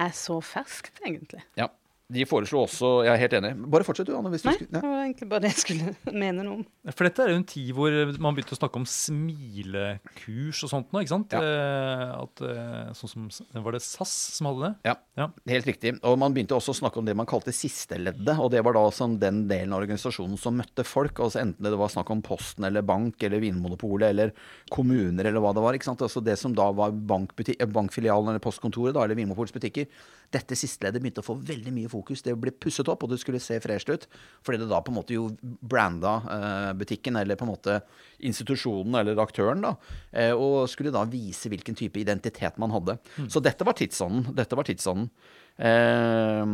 [0.06, 1.44] er så ferskt, egentlig.
[1.60, 1.68] ja.
[2.12, 3.52] De foreslo også Jeg er helt enig.
[3.72, 4.30] Bare fortsett du, Anne.
[4.34, 5.94] Hvis du skulle, Nei, det var egentlig bare det jeg skulle
[6.24, 6.66] mene noe om.
[6.92, 10.92] For dette er jo en tid hvor man begynte å snakke om smilekurs og sånt
[10.94, 11.36] nå, ikke sant?
[11.36, 11.42] Ja.
[11.42, 14.74] Eh, at, eh, sånn som, var det SAS som hadde det?
[14.92, 15.28] Ja, Ja.
[15.52, 15.96] helt riktig.
[16.08, 18.34] Og man begynte også å snakke om det man kalte sisteleddet.
[18.40, 21.20] Og det var da som den delen av organisasjonen som møtte folk.
[21.20, 24.32] Altså enten det var snakk om Posten eller bank eller Vinmonopolet eller
[24.72, 25.74] kommuner eller hva det var.
[25.78, 26.02] ikke sant?
[26.02, 29.88] Altså det som da var bankfilialen eller postkontoret da, eller Vinmonopolets butikker.
[30.32, 32.01] Dette sisteleddet begynte å få veldig mye fokus.
[32.10, 34.08] Det ble pusset opp, og det skulle se fresht ut.
[34.46, 37.80] Fordi det da på en måte jo branda eh, butikken, eller på en måte
[38.20, 39.76] institusjonen eller aktøren, da.
[40.12, 42.98] Eh, og skulle da vise hvilken type identitet man hadde.
[43.32, 44.34] Så dette var tidsånden.
[44.38, 45.12] Dette var tidsånden.
[45.62, 46.46] Eh,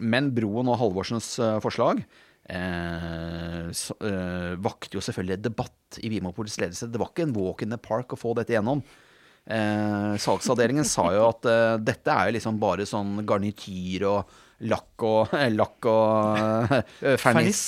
[0.00, 1.34] men Broen og Halvorsens
[1.64, 2.04] forslag
[2.48, 6.90] eh, så, eh, vakte jo selvfølgelig debatt i Vinmonopolets ledelse.
[6.90, 8.82] Det var ikke en walk in the park å få dette gjennom.
[9.44, 15.04] Eh, salgsavdelingen sa jo at eh, dette er jo liksom bare sånn garnityr og lakk
[15.04, 17.64] og lakk og eh, ferniss.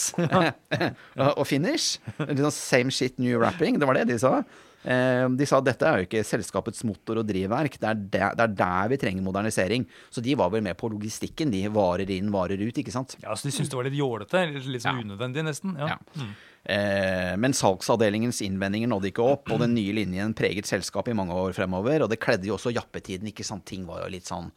[1.38, 1.98] og finish.
[2.16, 3.80] Sånn same shit, new wrapping.
[3.80, 4.38] Det var det de sa.
[4.86, 8.36] Eh, de sa at dette er jo ikke selskapets motor og drivverk, det er der,
[8.38, 9.86] det er der vi trenger modernisering.
[10.14, 13.16] Så de var vel med på logistikken, de varer inn, varer ut, ikke sant.
[13.24, 14.44] Ja, Så de syntes det var litt jålete?
[14.52, 15.74] Litt, litt sånn unødvendig, nesten?
[15.80, 15.96] Ja.
[15.96, 15.98] Ja.
[16.22, 21.36] Eh, men salgsavdelingens innvendinger nådde ikke opp, og den nye linjen preget selskapet i mange
[21.38, 22.02] år fremover.
[22.02, 23.62] Og det kledde jo også jappetiden, ikke sant.
[23.68, 24.50] Ting var jo litt sånn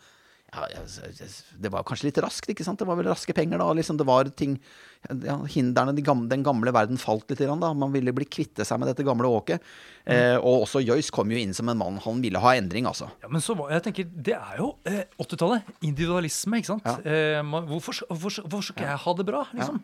[0.51, 0.83] ja,
[1.61, 2.79] Det var kanskje litt raskt, ikke sant.
[2.81, 3.67] Det var vel raske penger da.
[3.77, 4.55] liksom Det var ting
[5.23, 7.39] ja, Hindrene, de gamle, den gamle verden falt litt.
[7.39, 7.73] Da.
[7.77, 9.63] Man ville bli kvitte seg med dette gamle åket.
[10.09, 11.99] Eh, og også Joyce kom jo inn som en mann.
[12.03, 13.11] Han ville ha endring, altså.
[13.23, 15.69] Ja, men så var, jeg tenker, Det er jo eh, 80-tallet.
[15.85, 16.89] Individualisme, ikke sant.
[16.89, 16.97] Ja.
[17.03, 19.45] Eh, man, hvorfor, hvorfor, hvorfor skal jeg ha det bra?
[19.53, 19.79] liksom?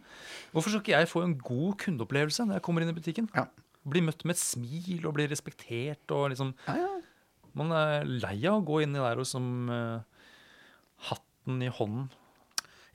[0.55, 3.29] Hvorfor skal ikke jeg få en god kundeopplevelse når jeg kommer inn i butikken?
[3.37, 3.47] Ja.
[3.85, 6.91] Bli møtt med et smil og bli respektert og liksom Ja, ja.
[7.55, 10.14] Man er lei av å gå inn i der og som eh,
[11.45, 12.09] hatten i hånden.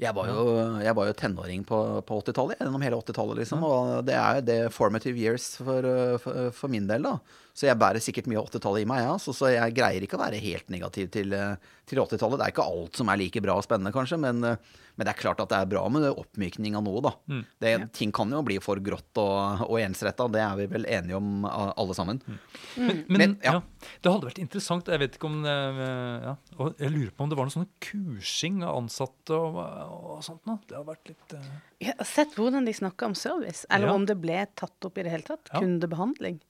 [0.01, 0.45] Jeg var jo,
[0.81, 1.79] jeg var jo tenåring på,
[2.09, 3.65] på 80-tallet, gjennom hele 80-tallet, liksom.
[3.69, 5.85] Og det er jo det formative years for,
[6.23, 7.19] for, for min del, da.
[7.61, 9.17] Så jeg bærer sikkert mye av 80-tallet i meg, ja.
[9.21, 12.41] Så, så jeg greier ikke å være helt negativ til, uh, til 80-tallet.
[12.41, 15.13] Det er ikke alt som er like bra og spennende, kanskje, men, uh, men det
[15.13, 17.43] er klart at det er bra med oppmykning av noe, Mm.
[17.63, 21.17] Det, Ting kan jo bli for grått og, og ensretta, det er vi vel enige
[21.19, 22.21] om alle sammen.
[22.27, 23.55] Men, men, Men, ja.
[23.59, 23.89] ja.
[24.03, 24.89] det hadde vært interessant.
[24.91, 25.81] Jeg vet ikke om eh,
[26.25, 26.35] ja.
[26.59, 30.45] og Jeg lurer på om det var noe sånn kursing av ansatte og, og sånt
[30.49, 30.61] noe.
[30.67, 31.51] Det hadde vært litt uh...
[31.81, 33.97] Jeg har sett hvordan de snakka om service, eller Ja.
[33.97, 35.49] om det ble tatt opp i det hele tatt.
[35.53, 35.63] Ja.
[35.63, 36.41] Kundebehandling.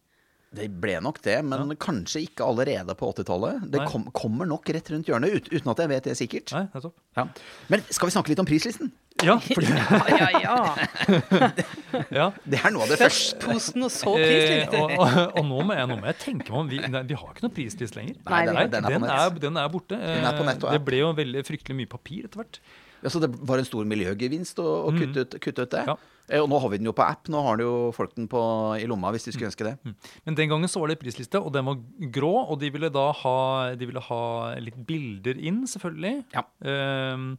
[0.50, 3.68] Det ble nok det, men kanskje ikke allerede på 80-tallet.
[3.70, 6.50] Det kom, kommer nok rett rundt hjørnet, ut, uten at jeg vet det sikkert.
[6.56, 6.96] Nei, nettopp.
[7.14, 7.24] Ja.
[7.70, 8.90] Men skal vi snakke litt om prislisten?
[9.22, 11.50] Ja, fordi, Ja, ja, ja.
[12.18, 12.26] ja.
[12.42, 13.38] Det er noe av det første.
[13.38, 16.50] Først posen, og så Eh, og, og, og nå må jeg, nå må jeg tenke
[16.50, 18.18] meg om vi, nei, vi har ikke noen prislist lenger.
[18.26, 19.98] Nei, den er- den er på den, er, den er borte.
[20.02, 20.78] Den er på nett også, ja.
[20.80, 22.60] det ble jo veldig fryktelig mye papir etter hvert.
[23.02, 25.84] Altså, det var en stor miljøgevinst å, å kutte, ut, kutte ut det.
[25.86, 25.92] Mm.
[25.92, 25.96] Ja.
[26.30, 27.28] Eh, Og nå har vi den jo på app.
[27.32, 28.40] Nå har jo folk den på,
[28.78, 29.76] i lomma hvis de skulle ønske det.
[30.26, 31.80] Men den gangen så var det prisliste, og den var
[32.14, 32.32] grå.
[32.52, 33.36] Og de ville da ha,
[33.74, 34.22] de ville ha
[34.62, 36.20] litt bilder inn, selvfølgelig.
[36.36, 36.44] Ja.
[36.60, 37.32] Um,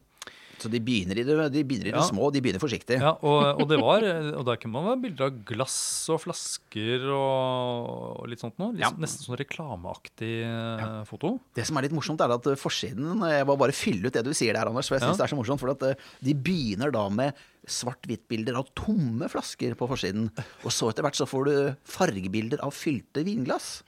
[0.62, 2.04] Så de begynner i det, de begynner i det Ja.
[2.06, 3.00] små, de begynner forsiktig.
[3.00, 4.04] ja, og, og det var
[4.38, 8.70] Og der kunne man ha bilder av glass og flasker og litt sånt nå.
[8.72, 8.90] Litt, Ja.
[9.02, 10.88] Nesten sånn reklameaktig ja.
[11.08, 11.34] foto.
[11.54, 14.24] Det som er litt morsomt, er at eh, forsiden Jeg må bare fylle ut det
[14.26, 14.88] du sier der, Anders.
[14.90, 15.12] For jeg Ja.
[15.12, 15.60] synes det er så morsomt.
[15.62, 17.34] For at eh, de begynner da med
[17.68, 20.30] svart-hvitt-bilder av tomme flasker på forsiden.
[20.66, 21.54] Og så etter hvert så får du
[21.84, 23.82] fargebilder av fylte vinglass.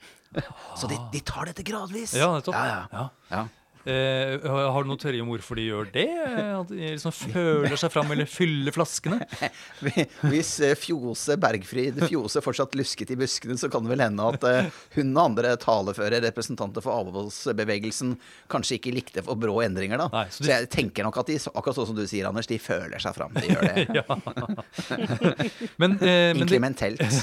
[0.75, 2.13] Så de, de tar dette gradvis.
[2.17, 2.55] Ja, nettopp.
[2.55, 3.43] Ja, ja.
[3.85, 6.07] Eh, har du noen teori om hvorfor de gjør det?
[6.55, 9.19] At de liksom føler seg fram eller fyller flaskene?
[10.31, 14.47] Hvis eh, Fjose Bergfrid Fjose fortsatt lusket i buskene, så kan det vel hende at
[14.49, 18.15] eh, hun og andre taleføre representanter for avholdsbevegelsen
[18.51, 20.09] kanskje ikke likte for brå endringer, da.
[20.13, 22.57] Nei, så så, jeg tenker nok at de, akkurat sånn som du sier, Anders, de
[22.61, 23.33] føler seg fram.
[23.35, 23.85] De gjør det.
[25.81, 26.59] Men, eh, men, det,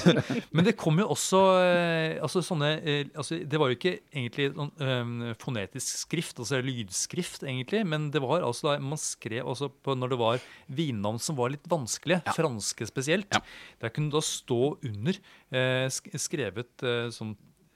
[0.55, 2.69] men det kom jo også eh, altså sånne
[3.15, 8.21] altså Det var jo ikke egentlig noen eh, fonetisk skrift, altså lydskrift, egentlig, men det
[8.23, 12.21] var altså da man skrev også på når det var vinnavn som var litt vanskelige,
[12.37, 13.31] franske spesielt.
[13.33, 13.41] Ja.
[13.81, 15.17] Der kunne det da stå under
[15.49, 17.33] eh, skrevet eh, sånn,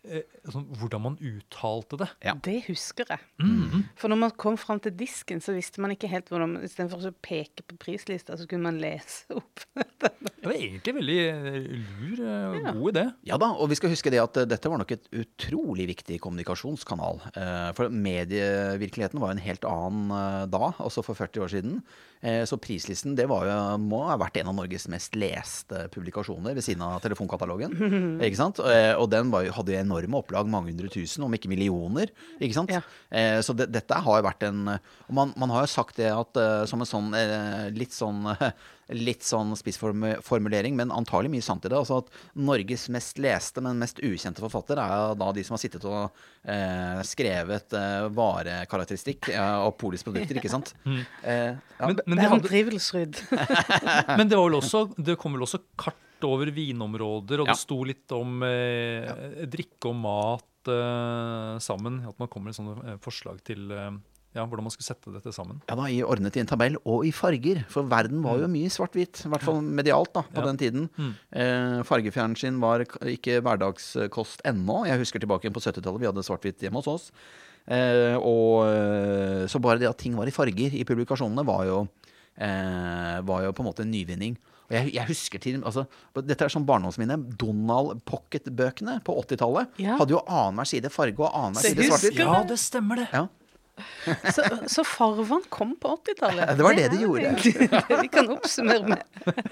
[0.10, 2.08] eh, sånn hvordan man uttalte det.
[2.26, 2.34] Ja.
[2.44, 3.20] Det husker jeg.
[3.44, 3.84] Mhm.
[3.96, 7.14] For når man kom fram til disken, så visste man ikke helt hvordan Istedenfor å
[7.22, 9.66] peke på prislista, så kunne man lese opp.
[10.48, 12.72] Det var egentlig veldig eh, lur og Ja.
[12.72, 13.06] god idé.
[13.28, 16.20] Ja da, og vi skal huske det at eh, dette var nok et utrolig viktig
[16.24, 17.20] kommunikasjonskanal.
[17.36, 21.82] Eh, For medievirkeligheten var jo en helt annen eh, da, altså for 40 år siden.
[22.22, 26.56] Eh, Så prislisten det var jo, må ha vært en av Norges mest leste publikasjoner
[26.58, 27.76] ved siden av telefonkatalogen.
[28.26, 28.62] ikke sant?
[28.64, 32.12] Eh, Og den var, jo- hadde jo enorme opplag, mange hundre tusen, om ikke millioner.
[32.40, 32.72] ikke sant?
[32.74, 32.82] Ja.
[33.10, 34.68] Eh, Så det, dette har jo vært en
[35.08, 38.26] og man, man har jo sagt det at eh, som en sånn eh, litt sånn
[38.88, 41.76] Litt sånn spissformulering, men antagelig mye sant i det.
[41.76, 45.84] Altså at Norges mest leste, men mest ukjente forfatter er da de som har sittet
[45.84, 46.16] og
[46.48, 50.72] eh, skrevet eh, varekarakteristikk av Polis produkter, ikke sant?
[51.28, 52.48] Eh, ja, Men, men det, hadde.
[54.18, 57.84] Men det, var vel også, det kom vel også kart over vinområder, og det sto
[57.86, 62.02] litt om eh, drikke og mat eh, sammen.
[62.10, 63.92] At man kommer med sånne eh, forslag til eh,
[64.38, 65.62] ja, hvordan man skulle sette dette sammen.
[65.70, 67.64] Ja da, i ordnet i en tabell, og i farger.
[67.74, 69.24] For verden var jo mye svart-hvit.
[69.26, 70.46] I hvert fall medialt da, på Ja.
[70.50, 70.88] den tiden.
[71.34, 74.84] Eh, fargefjernsyn var ikke hverdagskost ennå.
[74.90, 77.08] Jeg husker tilbake på 70-tallet, vi hadde svart-hvitt hjemme hos oss.
[77.68, 81.80] Eh, og eh, Så bare det at ting var i farger i publikasjonene, var jo,
[82.38, 84.38] eh, var jo på en måte en nyvinning.
[84.68, 85.86] Og jeg, jeg husker til, altså,
[86.28, 87.16] Dette er sånn barndomsminne.
[87.40, 89.96] Donald Pocket-bøkene på 80-tallet Ja.
[90.02, 92.20] hadde jo annenhver side farge og annenhver side svart-hvitt.
[92.24, 93.10] Ja, det stemmer, det!
[93.16, 93.28] Ja.
[94.34, 94.42] Så,
[94.74, 96.56] så farvann kom på 80-tallet?
[96.58, 97.34] Det var det det de gjorde.
[97.44, 99.04] Det, Det vi kan oppsummere med.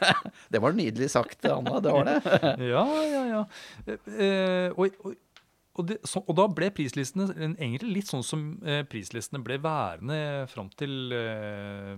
[0.55, 1.77] Det var nydelig sagt, Anna.
[1.83, 2.15] Det var det.
[2.65, 3.43] Ja, ja, ja.
[3.85, 5.13] Eh, og, og,
[5.75, 7.27] og, det, så, og da ble prislistene
[7.59, 10.17] egentlig litt sånn som eh, prislistene ble værende
[10.51, 11.97] fram til eh,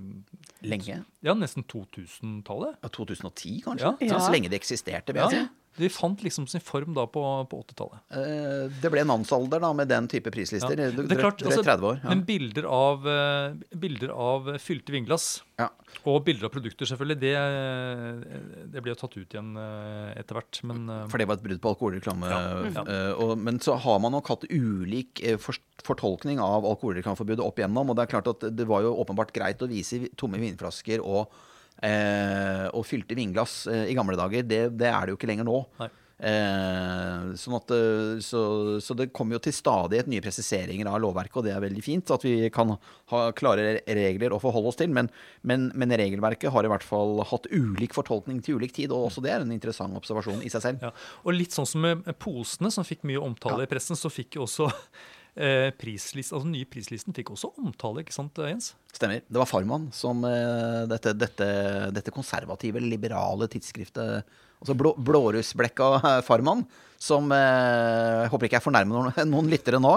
[0.68, 1.04] Lenge.
[1.24, 2.78] ja, nesten 2000-tallet.
[2.84, 3.86] Ja, 2010, kanskje?
[3.86, 3.94] Ja.
[4.00, 4.20] Så, Ja.
[4.26, 5.16] så lenge det eksisterte.
[5.16, 5.48] Ja, Ja.
[5.78, 8.00] De fant liksom sin form da på, på 80-tallet.
[8.18, 10.74] Eh, Det ble en mannsalder da, med den type prislister.
[10.74, 10.90] Ja.
[10.92, 12.00] Det er klart, altså, 30 år.
[12.04, 12.10] Ja.
[12.12, 15.28] Men bilder av, eh, bilder av fylte vinglass
[15.62, 15.70] Ja.
[16.10, 17.34] og bilder av produkter, selvfølgelig, det,
[18.74, 20.62] det ble jo tatt ut igjen eh, etter hvert.
[20.70, 23.36] Men For det var et brudd på alkoholreklame.
[23.48, 27.92] Men så har man nok hatt ulik fortolkning av alkoholreklameforbudet opp igjennom.
[27.94, 31.30] Og det er klart at det var jo åpenbart greit å vise tomme vinflasker og,
[31.78, 34.46] og fylte vinglass eh, i gamle dager.
[34.48, 35.62] Det, det er det jo ikke lenger nå.
[36.18, 38.42] Eh, sånn at, eh, så,
[38.82, 42.14] så det kommer jo til stadighet nye presiseringer av lovverket, og det er veldig fint
[42.14, 42.74] at vi kan
[43.14, 44.90] ha klare regler å forholde oss til.
[44.94, 45.12] Men,
[45.46, 49.22] men, men regelverket har i hvert fall hatt ulik fortolkning til ulik tid, og også
[49.26, 50.88] det er en interessant observasjon i seg selv.
[50.90, 50.94] Ja.
[51.26, 54.48] Og litt sånn som med posene, som fikk mye omtale i pressen, så fikk jo
[54.48, 54.72] også
[55.38, 58.74] eh, prislist, altså nye prislisten fikk også omtale, ikke sant Jens?
[58.94, 59.24] Stemmer.
[59.28, 61.48] Det var Farman som eh, dette, dette,
[61.96, 66.64] dette konservative, liberale tidsskriftet Altså blå, blårussblekka eh, Farman,
[66.98, 69.94] som eh, Jeg håper ikke jeg fornærmer noen, noen lyttere nå,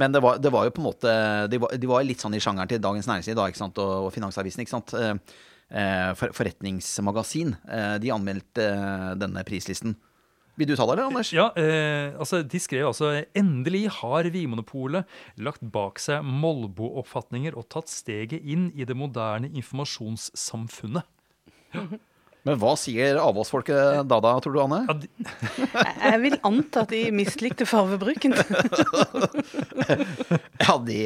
[0.00, 1.12] men det var, det var jo på en måte
[1.52, 3.80] de var, de var litt sånn i sjangeren til Dagens Næringsliv da, ikke sant?
[3.82, 4.94] Og, og Finansavisen, ikke sant.
[4.96, 5.38] Eh,
[5.70, 7.56] eh, for, forretningsmagasin.
[7.68, 9.96] Eh, de anmeldte eh, denne prislisten.
[10.58, 11.30] Vil du ta det, eller, Anders?
[11.34, 15.06] Ja, eh, altså De skrev altså endelig har Vinmonopolet
[15.38, 21.06] lagt bak seg Molbo-oppfatninger og tatt steget inn i det moderne informasjonssamfunnet.
[22.46, 24.78] Men hva sier avholdsfolket da, da, tror du, Anne?
[24.86, 25.08] Ja, de,
[26.12, 28.36] Jeg vil anta at de mislikte farvebruken.
[30.58, 30.96] Ja, de,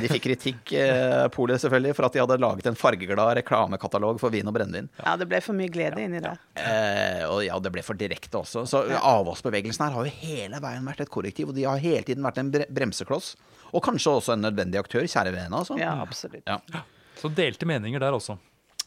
[0.00, 4.32] de fikk kritikk, eh, Polet selvfølgelig, for at de hadde laget en fargeglad reklamekatalog for
[4.32, 4.88] vin og brennevin.
[5.02, 6.38] Ja, det ble for mye glede inni der.
[6.56, 8.64] Eh, og ja, det ble for direkte også.
[8.70, 12.24] Så avholdsbevegelsen her har jo hele veien vært et korrektiv, og de har hele tiden
[12.24, 13.34] vært en bre bremsekloss.
[13.72, 15.76] Og kanskje også en nødvendig aktør, kjære vene, altså.
[15.80, 16.46] Ja, absolutt.
[16.48, 16.84] Ja.
[17.20, 18.38] så delte meninger der også.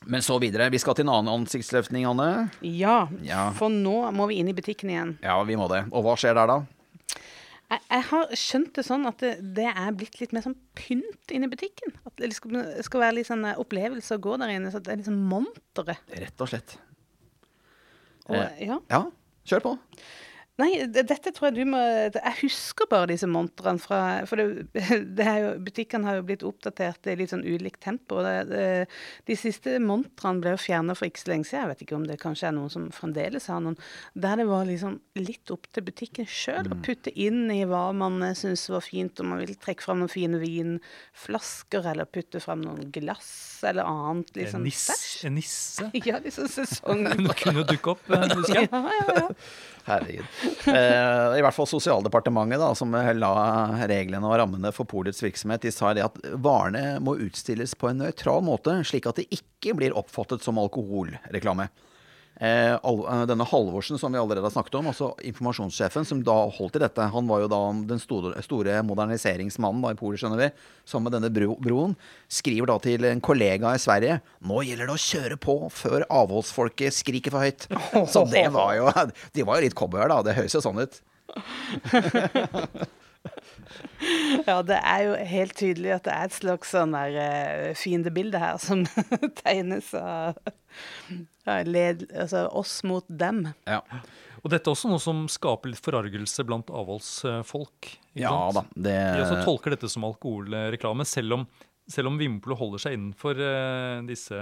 [0.06, 0.68] Men så videre.
[0.70, 2.50] Vi skal til en annen ansiktsløftning, Anne.
[2.62, 3.52] Ja, Ja.
[3.58, 5.18] for nå må vi inn i butikken igjen.
[5.24, 5.86] Ja, vi må det.
[5.92, 6.60] Og hva skjer der, da?
[7.72, 11.32] Jeg, jeg har skjønt det sånn at det, det er blitt litt mer sånn pynt
[11.34, 11.96] inne i butikken.
[12.06, 14.70] At det skal, skal være litt sånn eh, opplevelse å gå der inne.
[14.70, 15.98] Så det er litt sånn montere.
[16.14, 16.78] Rett og slett.
[18.30, 18.68] Og, Eh.
[18.68, 18.78] ja.
[18.90, 19.02] Ja,
[19.50, 19.74] kjør på.
[20.56, 21.80] Nei, dette tror jeg du må
[22.16, 24.70] Jeg husker bare disse montrene fra For det,
[25.18, 28.22] det jo, butikkene har jo blitt oppdatert i litt sånn ulikt tempo.
[28.24, 28.62] Det, det,
[29.28, 31.66] de siste montrene ble jo fjerna for ikke så lenge siden.
[31.66, 33.76] Jeg vet ikke om det kanskje er noen som fremdeles har noen.
[34.16, 38.24] Der det var liksom litt opp til butikken sjøl å putte inn i hva man
[38.40, 39.20] syns var fint.
[39.20, 43.34] Om man vil trekke fram noen fine vinflasker, eller putte fram noen glass
[43.68, 44.32] eller annet.
[44.36, 45.28] En Liksom nisse, stæsj.
[45.28, 47.06] en nisse Ja, liksom sesong.
[47.12, 48.70] kunne, kunne dukke opp, eh, husker jeg.
[48.72, 49.30] Ja, ja, ja.
[49.86, 50.26] Herregud.
[50.66, 53.34] Eh, I hvert fall Sosialdepartementet, da, som la
[53.86, 58.02] reglene og rammene for polets virksomhet, de sa det at varene må utstilles på en
[58.02, 61.70] nøytral måte, slik at det ikke blir oppfattet som alkoholreklame.
[62.36, 66.76] Eh, eh, denne Halvorsen som vi allerede har snakket om, altså informasjonssjefen som da holdt
[66.76, 70.50] i dette, han var jo da den store, store moderniseringsmannen da i Polen, skjønner vi,
[70.84, 71.96] sammen med denne bro broen,
[72.28, 76.98] skriver da til en kollega i Sverige nå gjelder det å kjøre på før avholdsfolket
[76.98, 77.70] skriker for høyt.
[78.14, 78.92] Så det var jo
[79.36, 80.20] De var jo litt cowboyer, da.
[80.26, 81.02] Det høres jo sånn ut.
[84.46, 88.38] Ja, det er jo helt tydelig at det er et slags sånn der uh, fiendebilde
[88.42, 88.84] her som
[89.42, 90.38] tegnes av
[91.46, 93.46] ja, led, altså oss mot dem.
[93.70, 93.82] Ja,
[94.42, 97.92] Og dette er også noe som skaper litt forargelse blant avholdsfolk.
[98.18, 98.58] ja sant?
[98.58, 98.66] da.
[98.74, 101.48] Det, De også tolker dette som alkoholreklame, selv om,
[101.90, 104.42] selv om Vinmonopolet holder seg innenfor eh, disse,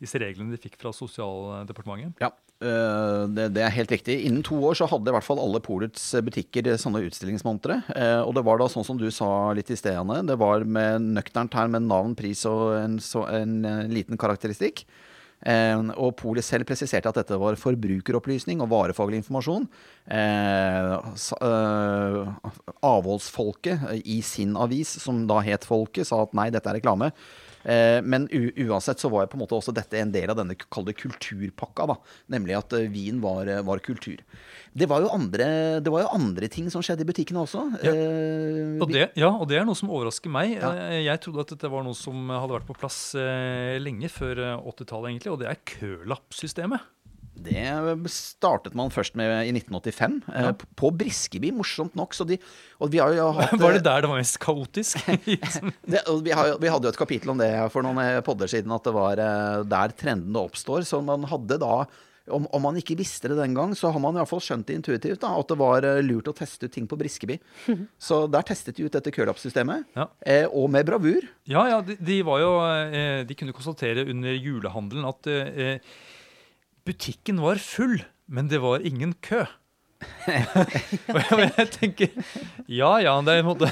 [0.00, 2.20] disse reglene de fikk fra Sosialdepartementet.
[2.24, 2.32] Ja,
[2.64, 4.20] uh, det, det er helt riktig.
[4.28, 7.82] Innen to år så hadde i hvert fall alle Polets butikker sånne utstillingsmontre.
[7.92, 10.22] Uh, og det var da sånn som du sa litt i sted, Anne.
[10.28, 14.86] Det var med nøkternt her med navn, pris og en, så, en eh, liten karakteristikk.
[15.46, 19.68] Eh, og Polet selv presiserte at dette var forbrukeropplysning og varefaglig informasjon.
[20.10, 20.94] Eh,
[21.48, 22.50] eh,
[22.88, 27.12] avholdsfolket i sin avis, som da het Folket, sa at nei, dette er reklame.
[27.68, 31.88] Men uansett så var jeg på en måte også dette en del av denne kulturpakka,
[31.90, 31.96] da.
[32.32, 34.22] Nemlig at vin var, var kultur.
[34.76, 35.46] Det var, jo andre,
[35.82, 37.64] det var jo andre ting som skjedde i butikkene også.
[37.82, 37.92] Ja.
[37.94, 40.58] Eh, Og det, ja, og det er noe som overrasker meg.
[40.58, 40.74] Ja.
[40.90, 44.44] Eh, Jeg trodde at dette var noe som hadde vært på plass eh, lenge før
[44.44, 46.94] eh, 80-tallet, egentlig, og det er kølappsystemet.
[47.38, 47.54] Det
[48.10, 50.50] startet man først med i 1985, ja.
[50.78, 52.16] på Briskeby, morsomt nok.
[52.16, 52.34] Så de,
[52.90, 54.98] vi hatt Var det der det var mest kaotisk?
[55.92, 58.74] det, vi, har, vi hadde jo et kapittel om det for noen eh, podder siden,
[58.74, 60.82] at det var eh, der trendene oppstår.
[60.88, 61.84] Så man hadde da
[62.34, 64.68] om, om man ikke visste det den gang, så har man i hvert fall skjønt
[64.68, 65.20] det intuitivt.
[65.22, 67.38] da, At det var eh, lurt å teste ut ting på Briskeby.
[68.08, 69.88] Så der testet de ut dette kølappsystemet.
[69.98, 70.08] Ja.
[70.20, 71.26] Eh, og med bravur.
[71.48, 75.78] Ja, ja, de, de var jo eh, De kunne konstatere under julehandelen at eh,
[76.88, 77.98] butikken var full,
[78.28, 79.44] men det var ingen kø.
[81.10, 82.12] og jeg, jeg tenker
[82.70, 83.66] Ja ja, det er en måte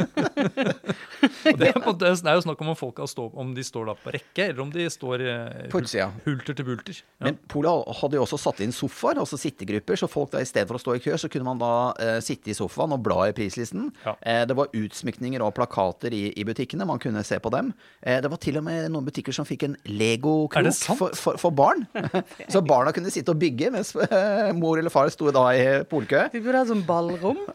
[0.00, 3.90] Og det, er på det er jo snakk om om folk stå, om de står
[3.90, 6.08] da på rekke, eller om de står eh, På utsida.
[6.24, 7.00] hulter til bulter.
[7.00, 7.28] Ja.
[7.28, 9.98] Men Polet hadde jo også satt inn sofaer, altså sittegrupper.
[10.00, 12.18] Så folk da i stedet for å stå i kø, så kunne man da eh,
[12.24, 13.90] sitte i sofaen og bla i prislisten.
[14.04, 14.16] Ja.
[14.20, 16.86] Eh, det var utsmykninger og plakater i, i butikkene.
[16.88, 17.72] Man kunne se på dem.
[18.02, 20.70] Eh, det var til og med noen butikker som fikk en legokrok
[21.00, 21.86] for, for, for barn.
[22.52, 26.26] så barna kunne sitte og bygge, mens eh, mor eller far sto da i polkø.
[26.34, 27.40] Vi burde ha sånn ballrom.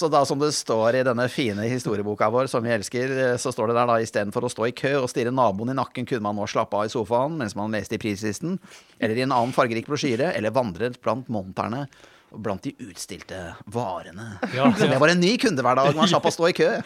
[0.00, 3.52] Så da som det står i denne fine historieboka vår, som vi elsker, eh, så
[3.54, 6.24] står det der da istedenfor å stå i kø og stirre naboen i nakken, kunne
[6.26, 8.58] man nå slappe av i sofaen mens man leste i prislisten,
[8.98, 11.86] eller i en annen fargerik brosjyre, eller vandret blant monterne
[12.32, 14.38] blant de utstilte varene.
[14.54, 14.86] Ja, ja.
[14.90, 15.94] det var en ny kunde hver dag.
[15.98, 16.70] Man slapp å stå i kø.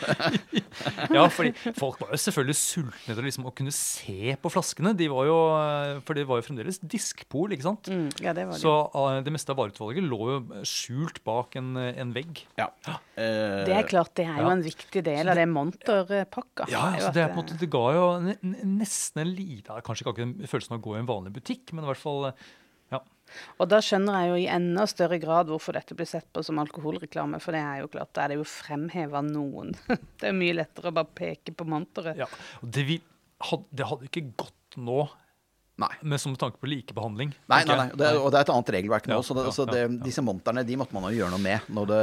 [1.14, 4.90] Ja, fordi folk var jo selvfølgelig sultne etter liksom å kunne se på flaskene.
[4.98, 5.36] De var jo,
[6.06, 7.90] for det var jo fremdeles diskpol, ikke sant?
[7.92, 8.62] Mm, ja, det var det.
[8.64, 12.44] Så eh, det meste av vareutvalget lå jo skjult bak en, eh, en vegg.
[12.60, 12.70] Ja.
[13.14, 14.52] Eh, Det er klart, det er jo Ja.
[14.56, 16.64] en viktig del av det monterpakka.
[16.72, 19.76] Ja, altså det, er på en måte, det ga jo ne- ne- nesten en lite
[19.86, 22.32] Kanskje ikke akkurat følelsen av å gå i en vanlig butikk, men i hvert fall.
[23.58, 26.60] Og da skjønner jeg jo i enda større grad hvorfor dette blir sett på som
[26.62, 29.74] alkoholreklame, for det er jo klart, da er det jo fremheva noen.
[30.20, 32.16] Det er mye lettere å bare peke på monteret.
[32.18, 32.28] ja.
[32.62, 33.02] Det, vil,
[33.50, 35.02] had, det hadde ikke gått nå,
[35.74, 35.88] Nei.
[36.06, 37.32] Men som med tanke på likebehandling.
[37.50, 37.86] Nei, nei, nei.
[37.98, 39.16] Det, og det er et annet regelverk nå.
[39.16, 39.96] Ja, så det, ja, så det, ja, ja.
[40.04, 41.96] disse monterne de måtte man jo gjøre noe med når det,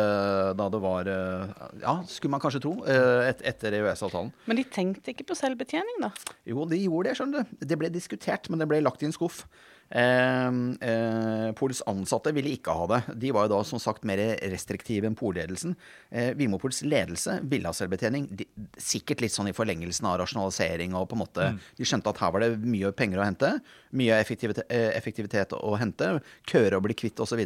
[0.60, 2.74] da det var eh, Ja, skulle man kanskje tro.
[2.84, 4.34] eh, Et, etter EØS-avtalen.
[4.52, 6.12] Men de tenkte ikke på selvbetjening, da.
[6.52, 7.56] Jo, de gjorde det, skjønner du.
[7.72, 9.46] Det ble diskutert, men det ble lagt i en skuff.
[9.92, 10.48] Eh,
[10.90, 13.00] eh, Pols ansatte ville ikke ha det.
[13.20, 14.22] De var jo da som sagt mer
[14.52, 15.76] restriktive enn polledelsen.
[16.10, 18.30] Eh, Vinmopols ledelse ville ha selvbetjening.
[18.40, 18.48] De,
[18.80, 22.32] sikkert litt sånn i forlengelsen av rasjonalisering og på en måte De skjønte at her
[22.34, 23.52] var det mye penger å hente.
[23.98, 26.14] Mye effektivitet, eh, effektivitet å hente.
[26.48, 27.44] Køer å bli kvitt osv.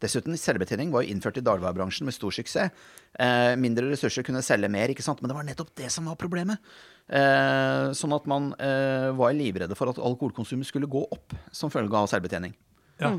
[0.00, 2.70] Dessuten, selvbetjening var jo innført i dagligvarebransjen med stor suksess.
[3.18, 5.20] Eh, mindre ressurser kunne selge mer, ikke sant.
[5.22, 6.62] Men det var nettopp det som var problemet.
[7.10, 11.96] Eh, sånn at man eh, var livredde for at alkoholkonsumet skulle gå opp som følge
[11.98, 12.54] av selvbetjening.
[13.00, 13.16] Ja.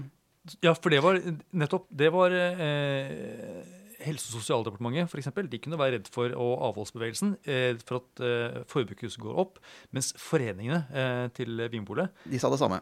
[0.64, 1.18] ja, for det var
[1.58, 3.64] nettopp Det var eh,
[4.02, 8.24] Helse- og sosialdepartementet for eksempel, de kunne være redd for og avholdsbevegelsen eh, for at
[8.26, 9.60] eh, forbruket går opp.
[9.94, 12.80] Mens foreningene eh, til Vinpolet De sa det samme.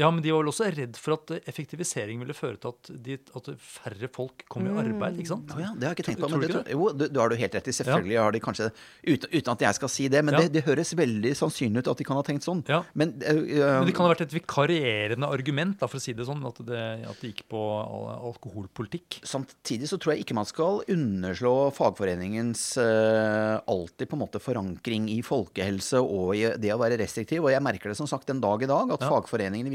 [0.00, 2.90] Ja, men de var vel også redd for at eh, effektivisering ville føre til at,
[3.04, 5.18] de, at færre folk kom i arbeid.
[5.20, 5.50] ikke sant?
[5.58, 6.30] Ja, det har jeg ikke tenkt på.
[6.32, 7.74] Tror Men du det, tror- jo, du, du har du helt rett i.
[7.76, 8.70] Selvfølgelig har de kanskje
[9.04, 10.40] uten, uten at jeg skal si det, men Ja.
[10.46, 12.64] det, det høres veldig sannsynlig ut at de kan ha tenkt sånn.
[12.72, 12.80] Ja.
[12.94, 16.24] Men, uh, Men det kan ha vært et vikarierende argument, da, for å si det
[16.24, 16.80] sånn, at det,
[17.12, 17.60] at det gikk på
[18.32, 19.20] alkoholpolitikk.
[19.28, 25.08] Samtidig så tror jeg ikke man skal underslå fagforeningens uh, alltid på en måte forankring
[25.12, 27.42] i folkehelse og i det å være restriktiv.
[27.44, 29.10] Og jeg merker det som sagt en dag i dag, at Ja.
[29.12, 29.14] vi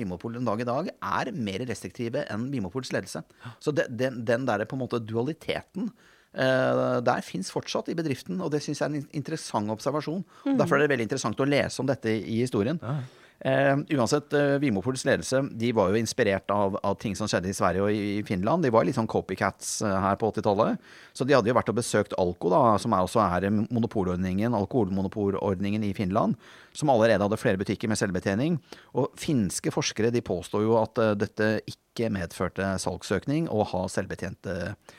[0.07, 3.23] Vinmonopolet en dag i dag er mer restriktive enn Vinmonopols ledelse.
[3.59, 5.91] Så det, den, den der på en måte dualiteten
[6.37, 10.19] Uh, der fins fortsatt i bedriften, og det syns jeg er en interessant observasjon.
[10.59, 12.77] Derfor er det veldig interessant å lese om dette i historien.
[12.77, 12.99] Eh,
[13.45, 17.83] uansett, uh, Vimopols ledelse de var jo inspirert av, av ting som skjedde i Sverige
[17.85, 18.65] og i, Finland.
[18.65, 20.81] De var litt sånn copycats eh, her på 80-tallet.
[21.13, 25.85] Så de hadde jo vært og besøkt Alko, da, som er også er monopolordningen, alkoholmonopolordningen
[25.85, 26.37] i Finland,
[26.77, 28.57] som allerede hadde flere butikker med selvbetjening.
[28.97, 34.61] Og finske forskere de påstår jo at eh, dette ikke medførte salgsøkning å ha selvbetjente
[34.71, 34.95] eh,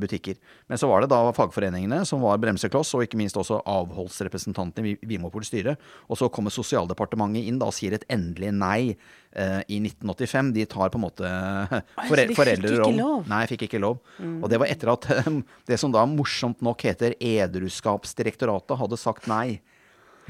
[0.00, 0.38] butikker.
[0.66, 4.96] Men så var det da fagforeningene som var bremsekloss, og ikke minst også avholdsrepresentantene i
[5.06, 5.76] Vimopols styre.
[6.10, 10.52] Og så kommer Sosialdepartementet inn da og sier et endelig nei eh, i 1985.
[10.56, 12.98] De tar på en måte så fore foreldrerollen.
[12.98, 13.26] ikke lov?
[13.30, 14.00] Nei, fikk ikke lov.
[14.40, 15.32] Og det var etter at eh,
[15.70, 19.60] det som da morsomt nok heter Edruskapsdirektoratet, hadde sagt nei.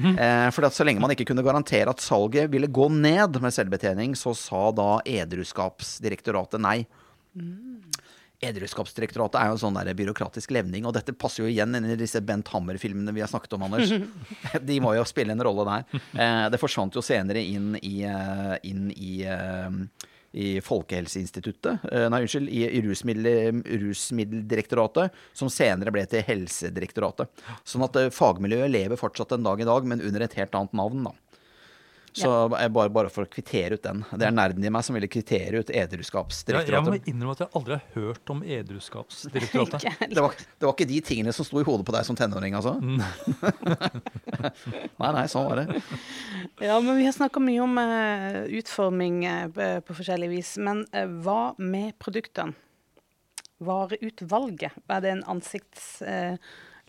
[0.01, 3.53] Eh, for at så lenge man ikke kunne garantere at salget ville gå ned med
[3.53, 6.79] selvbetjening, så sa da Edruskapsdirektoratet nei.
[8.41, 11.97] Edruskapsdirektoratet er jo en sånn der byråkratisk levning, og dette passer jo igjen inn i
[11.99, 13.93] disse Bent Hammer-filmene vi har snakket om, Anders.
[14.69, 15.99] De må jo spille en rolle der.
[16.17, 22.21] Eh, det forsvant jo senere inn i, eh, inn i eh, i Folkehelseinstituttet, eh, nei,
[22.23, 27.43] unnskyld, i, i rusmiddel, Rusmiddeldirektoratet, som senere ble til Helsedirektoratet.
[27.67, 31.03] Sånn at fagmiljøet lever fortsatt en dag i dag, men under et helt annet navn,
[31.09, 31.13] da.
[32.11, 32.27] Så
[32.59, 34.01] jeg bare, bare for å kvittere ut den.
[34.19, 37.51] Det er nerden i meg som ville kvittere ut Ja, jeg må innrømme at jeg
[37.55, 39.85] aldri har hørt om Edruskapsdirektoratet.
[40.11, 42.57] Det var, det var ikke de tingene som sto i hodet på deg som tenåring,
[42.57, 42.73] altså?
[45.01, 45.79] nei, nei, sånn var det.
[46.59, 50.57] Ja, men vi har snakka mye om uh, utforming uh, på- forskjellig vis.
[50.61, 52.57] Men uh, hva med produktene?
[53.61, 55.23] Vareutvalget, er det en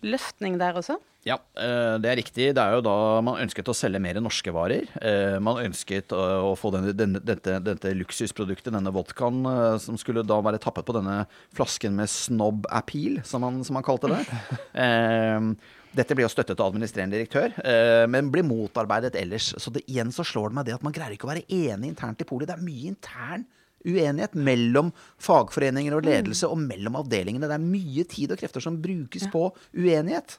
[0.03, 0.97] ansiktsløftning der også?
[1.25, 2.53] Ja, eh, det er riktig.
[2.53, 4.83] Det er jo da man ønsket å selge mer norske varer.
[5.01, 9.95] Eh, Man ønsket å å få denne, denne, dette, dette luksusproduktet, denne vodkaen, eh, som
[9.97, 11.25] skulle da være tappet på denne
[11.55, 14.25] flasken med snob appeal, som man, som man kalte det.
[14.73, 15.39] Eh,
[15.93, 19.51] Dette ble jo støttet av administrerende direktør, eh, men ble motarbeidet ellers.
[19.61, 21.91] Så det, igjen så slår det meg det at man greier ikke å være enig
[21.91, 22.49] internt i polet.
[22.49, 23.45] Det er mye intern
[23.85, 27.47] uenighet mellom fagforeninger og ledelse og mellom avdelingene.
[27.49, 30.37] Det er mye tid og krefter som brukes på uenighet.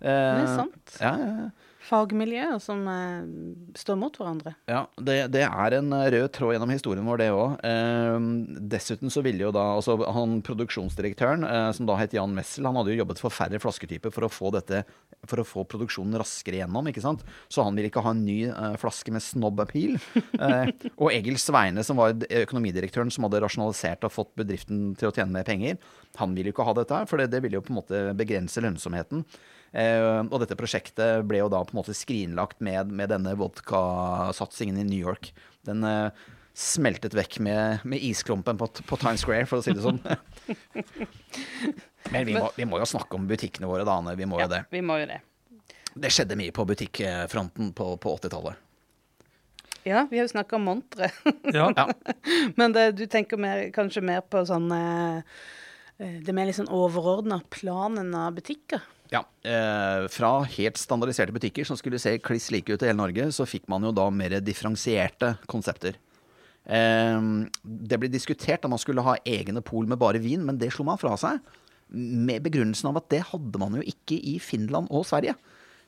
[0.00, 0.94] Det er Eh, sant.
[1.00, 1.50] Ja, ja, ja.
[1.90, 3.24] Fagmiljøer som eh,
[3.78, 4.54] står mot hverandre.
[4.70, 7.56] Ja, det, det er en eh, rød tråd gjennom historien vår, det òg.
[7.66, 8.28] Eh,
[8.70, 12.78] dessuten så ville jo da altså han produksjonsdirektøren, eh, som da het Jan Messel, han
[12.78, 14.84] hadde jo jobbet for færre flasketyper for å få dette
[15.28, 17.24] for å få produksjonen raskere gjennom, ikke sant.
[17.52, 19.98] Så han ville ikke ha en ny eh, flaske med snob appeal.
[20.40, 25.12] Eh, og Egil Sveine, som var økonomidirektøren som hadde rasjonalisert og fått bedriften til å
[25.12, 25.76] tjene mer penger,
[26.16, 28.62] han ville jo ikke ha dette for det, det ville jo på en måte begrense
[28.64, 29.26] lønnsomheten.
[29.70, 34.80] Eh, og dette prosjektet ble jo da på en måte skrinlagt med, med denne vodkasatsingen
[34.82, 35.30] i New York.
[35.68, 36.10] Den eh,
[36.56, 40.00] smeltet vekk med, med isklumpen på, på Times Square, for å si det sånn.
[42.10, 44.16] Men vi må, vi må jo snakke om butikkene våre, da, Anne.
[44.18, 44.64] Vi må jo det.
[44.72, 45.20] Vi må jo det.
[45.90, 48.54] Det skjedde mye på butikkfronten på, på 80-tallet.
[49.82, 51.10] Ja, vi har jo snakka om montre.
[51.54, 51.70] Ja.
[51.76, 51.88] Ja.
[52.56, 55.22] Men det, du tenker mer, kanskje mer på sånn eh,
[55.96, 58.82] Det er mer litt sånn overordna planen av butikker.
[59.10, 63.30] Ja, eh, Fra helt standardiserte butikker som skulle se kliss like ut i hele Norge,
[63.34, 65.98] så fikk man jo da mer differensierte konsepter.
[66.64, 67.18] Eh,
[67.64, 70.86] det ble diskutert at man skulle ha egne pol med bare vin, men det slo
[70.86, 71.42] man fra seg.
[71.90, 75.34] Med begrunnelsen av at det hadde man jo ikke i Finland og Sverige.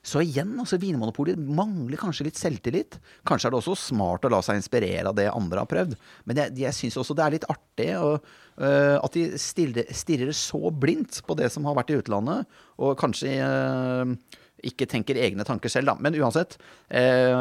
[0.03, 2.96] Så igjen, altså Vinmonopolet mangler kanskje litt selvtillit.
[3.28, 5.94] Kanskje er det også smart å la seg inspirere av det andre har prøvd.
[6.26, 10.72] Men jeg, jeg syns også det er litt artig å, uh, at de stirrer, så
[10.74, 12.50] blindt på det som har vært i utlandet,
[12.82, 14.16] og kanskje øh,
[14.62, 15.96] ikke tenker egne tanker selv, da.
[16.02, 16.56] Men uansett.
[16.88, 17.32] Eh,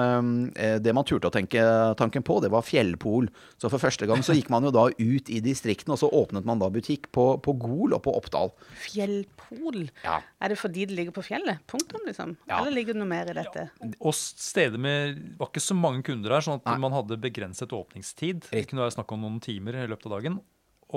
[0.55, 1.61] eh, det man turte å tenke
[1.99, 3.29] tanken på, det var fjellpol.
[3.61, 6.47] Så for første gang så gikk man jo da ut i distriktene, og så åpnet
[6.47, 8.53] man da butikk på, på Gol og på Oppdal.
[8.87, 9.83] Fjellpol.
[10.05, 10.21] Ja.
[10.41, 11.61] Er det fordi det ligger på fjellet?
[11.69, 12.35] Punktum, liksom?
[12.49, 12.61] Ja.
[12.61, 13.67] Eller ligger det noe mer i dette?
[13.99, 16.79] Og steder med var ikke så mange kunder her, sånn at Nei.
[16.81, 18.49] man hadde begrenset åpningstid.
[18.49, 20.41] Det kunne være snakk om noen timer i løpet av dagen.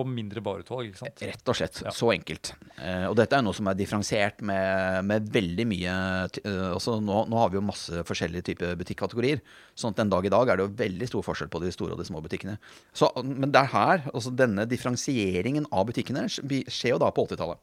[0.01, 0.91] Og mindre vareutvalg.
[0.91, 1.23] ikke sant?
[1.29, 1.81] Rett og slett.
[1.95, 2.53] Så enkelt.
[2.77, 5.95] Eh, og dette er noe som er differensiert med, med veldig mye
[6.43, 9.43] eh, altså nå, nå har vi jo masse forskjellige typer butikkategorier.
[9.79, 11.95] Sånn at den dag i dag er det jo veldig stor forskjell på de store
[11.95, 12.57] og de små butikkene.
[12.97, 17.63] Så, men det er her, altså denne differensieringen av butikkene skjer jo da på 80-tallet.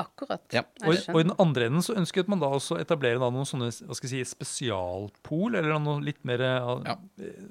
[0.00, 0.42] Akkurat.
[0.54, 0.62] Ja.
[0.84, 3.68] Og, og i den andre enden så ønsket man da også etablere da noen sånne
[3.70, 6.96] hva skal jeg si, spesialpol, eller noe litt mer eh, Ja.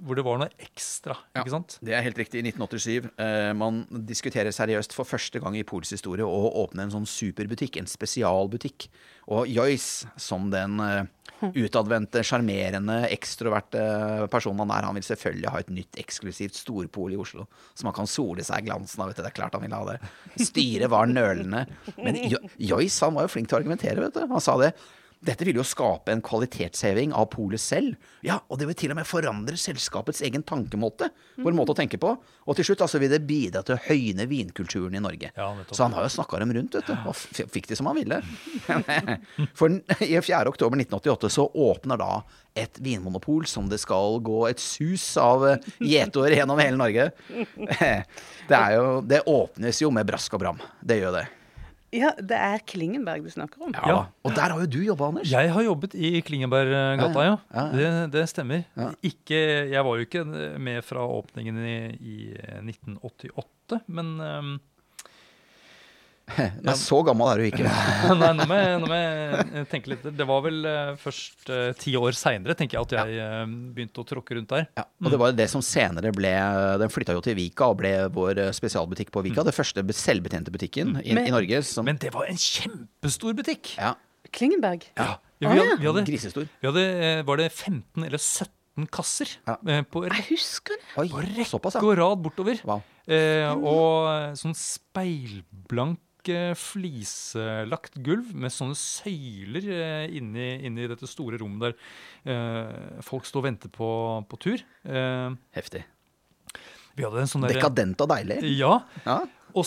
[0.04, 1.41] Hvor det var noe ekstra, Ja.
[1.44, 1.78] ikke sant?
[1.84, 2.44] Det er helt riktig.
[2.44, 3.10] I 1987.
[3.18, 7.78] Eh, man diskuterer seriøst for første gang i Pols historie å åpne en sånn superbutikk,
[7.82, 8.89] en spesialbutikk.
[9.34, 11.04] Og Joyce, som den eh,
[11.52, 17.20] utadvendte, sjarmerende, ekstroverte personen han er, han vil selvfølgelig ha et nytt eksklusivt storpol i
[17.20, 19.12] Oslo, så man kan sole seg i glansen av.
[19.12, 19.24] vet du.
[19.26, 20.00] Det er klart han vil ha det.
[20.48, 21.66] Styret var nølende.
[21.98, 24.28] Men Jo- Joyce han var jo flink til å argumentere, vet du.
[24.32, 24.74] Han sa det.
[25.24, 27.95] Dette vil jo skape en kvalitetsheving av polet selv.
[28.26, 31.07] Ja, og det vil til og med forandre selskapets egen tankemåte.
[31.39, 32.11] Vår måte å tenke på.
[32.43, 35.32] Og til slutt altså vil det bidra til å høyne vinkulturen i Norge.
[35.38, 35.47] Ja.
[35.71, 36.95] Så han har jo snakka dem rundt, vet du.
[37.07, 37.15] Og
[37.55, 38.19] fikk det som han ville.
[39.59, 40.43] For i 4.
[40.51, 42.11] oktober 1988 så åpner da
[42.59, 47.09] et vinmonopol som det skal gå et sus av eh, gjetord gjennom hele Norge.
[48.43, 50.59] Det, er jo, det åpnes jo med brask og bram.
[50.84, 51.24] Det gjør det.
[51.94, 53.74] Ja, det er Klingenberg du snakker om.
[53.78, 53.86] Ja.
[53.89, 53.98] Ja.
[54.26, 55.30] Og der har jo du jobba, Anders.
[55.32, 57.36] Jeg har jobbet i Klingeberggata, ja.
[57.54, 57.66] Ja, ja.
[57.78, 58.64] Det, det stemmer.
[58.80, 58.89] Ja.
[59.06, 59.39] Ikke,
[59.70, 60.24] jeg var jo ikke
[60.58, 62.18] med fra åpningen i, i
[62.64, 64.54] 1988, men um,
[66.63, 67.65] Nei, så gammel er du ikke.
[68.21, 70.05] Nei, nå må, jeg, nå må jeg tenke litt.
[70.15, 73.41] Det var vel eh, først eh, ti år seinere, tenker jeg, at jeg eh,
[73.76, 74.69] begynte å tråkke rundt der.
[74.80, 76.32] Ja, og det var det som senere ble
[76.82, 79.43] Den flytta jo til Vika og ble vår spesialbutikk på Vika.
[79.45, 81.59] Det første selvbetjente butikken i, Men- i Norge.
[81.67, 83.76] Som, Men det var en kjempestor butikk!
[83.78, 83.93] ja,
[84.34, 84.88] Klingenberg?
[84.97, 86.47] Ja, vi, Å, hadde, vi, hadde, grisestor.
[86.63, 86.88] vi hadde
[87.28, 89.57] Var det 15 eller 17 kasser Ja.
[89.91, 90.88] på Jeg husker det.
[91.03, 91.91] Oi, såpass, rekke ja.
[91.91, 92.63] og rad bortover?
[92.65, 92.82] Wow.
[93.03, 95.99] Eh, og sånn speilblank
[96.32, 101.76] eh, flislagt gulv med sånne søyler eh, inni, inni dette store rommet der
[102.34, 103.89] eh, folk står og venter på,
[104.30, 104.63] på tur.
[105.57, 105.84] Heftig.
[106.95, 108.39] vi hadde en sånn der, Dekadent og deilig.
[108.57, 108.76] Ja.
[109.07, 109.21] Ja.
[109.53, 109.65] Og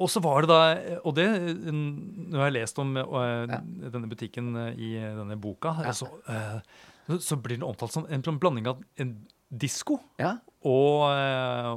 [0.00, 0.60] og så var det da
[1.04, 3.56] Og det Når jeg har lest om eh,
[3.92, 5.92] denne butikken i denne boka, ja.
[5.92, 6.08] så,
[7.20, 9.12] så- blir den omtalt som en sånn blanding av en
[9.52, 10.38] disko Ja.
[10.66, 11.04] og,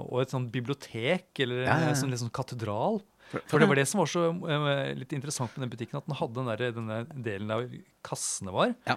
[0.09, 1.89] og et sånt bibliotek, eller Ja, ja, ja.
[1.91, 3.01] en sånn, sånn katedral.
[3.29, 6.17] For- det var det som var så eh, litt interessant med den butikken, at den
[6.17, 7.67] hadde den der, denne delen der
[8.05, 8.73] kassene var.
[8.89, 8.95] Ja.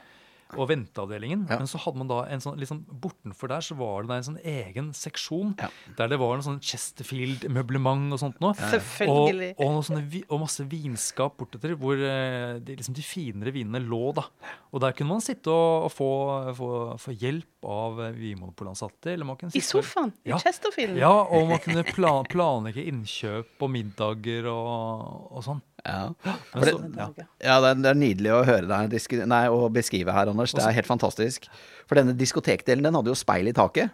[0.59, 1.47] Og venteavdelingen.
[1.49, 1.57] Ja.
[1.63, 4.27] Men så hadde man da en sånn, liksom bortenfor der så var det da en
[4.27, 5.69] sånn egen seksjon Ja.
[5.97, 8.53] der det var en sånn Chesterfield-møblement og sånt noe.
[8.59, 9.53] Selvfølgelig.
[9.57, 13.53] Og, og, noe sånne, vi- og masse vinskap bortetter hvor eh, de, liksom de finere
[13.55, 14.13] vinene lå.
[14.15, 14.27] da.
[14.73, 16.11] Og der kunne man sitte og, og få,
[16.59, 19.13] få, få hjelp av Vinmonopolansatte.
[19.15, 20.37] Eller man kunne I sofaen Ja.
[20.37, 20.99] i Chesterfield.
[20.99, 25.63] Ja, og man kunne plan, planlegge innkjøp og middager og, og sånn.
[25.83, 26.13] Ja.
[26.23, 27.09] Det, ja.
[27.43, 30.55] ja, det er, nydelig å høre deg nei, å beskrive her, Anders.
[30.55, 31.49] Det er helt fantastisk.
[31.91, 33.91] For denne diskotekdelen den hadde jo speil i taket.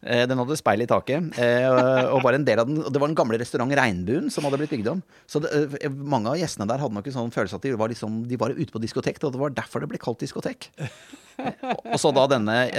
[0.00, 1.38] Eh, Den hadde speil i taket.
[1.38, 1.66] eh,
[2.08, 4.70] Og var en del av den Det var den gamle restaurant Regnbuen som hadde blitt
[4.72, 5.02] bygd om.
[5.28, 5.50] Så det,
[5.82, 8.36] eh, mange av gjestene der hadde nok en sånn følelse at de var, liksom, de
[8.36, 9.22] var ute på diskotek.
[9.24, 10.70] Og det var derfor det ble kalt diskotek.
[11.40, 12.70] Og så da denne,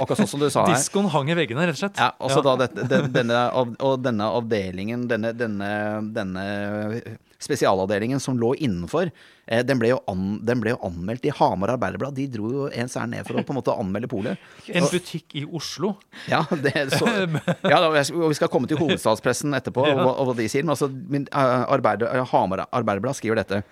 [0.00, 0.74] akkurat sånn som du sa her.
[0.74, 1.96] Diskoen hang i veggene, rett og slett.
[2.00, 8.38] Ja, og så da dette, den, denne, og denne avdelingen, denne, denne, denne spesialavdelingen som
[8.38, 9.10] lå innenfor,
[9.46, 12.16] eh, den, ble an, den ble jo anmeldt i Hamar Arbeiderblad.
[12.18, 14.42] De dro jo en sær ned for å på en måte anmelde polet.
[14.68, 15.94] En butikk i Oslo.
[16.30, 17.08] Ja, det, så,
[17.72, 20.66] ja da, vi skal komme til hovedstadspressen etterpå og, og hva de sier.
[20.66, 23.62] Men altså, min, eh, Arbeider, Hamar Arbeiderblad skriver dette.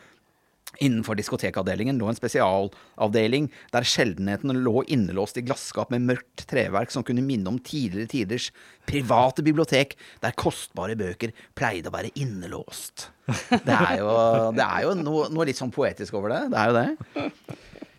[0.83, 7.07] Innenfor diskotekavdelingen lå en spesialavdeling der sjeldenhetene lå innelåst i glasskap med mørkt treverk som
[7.07, 8.51] kunne minne om tidligere tiders
[8.89, 9.95] private bibliotek,
[10.25, 13.09] der kostbare bøker pleide å være innelåst.
[13.25, 14.11] Det er jo,
[14.57, 16.43] det er jo noe, noe litt sånn poetisk over det.
[16.53, 17.31] Det er jo det.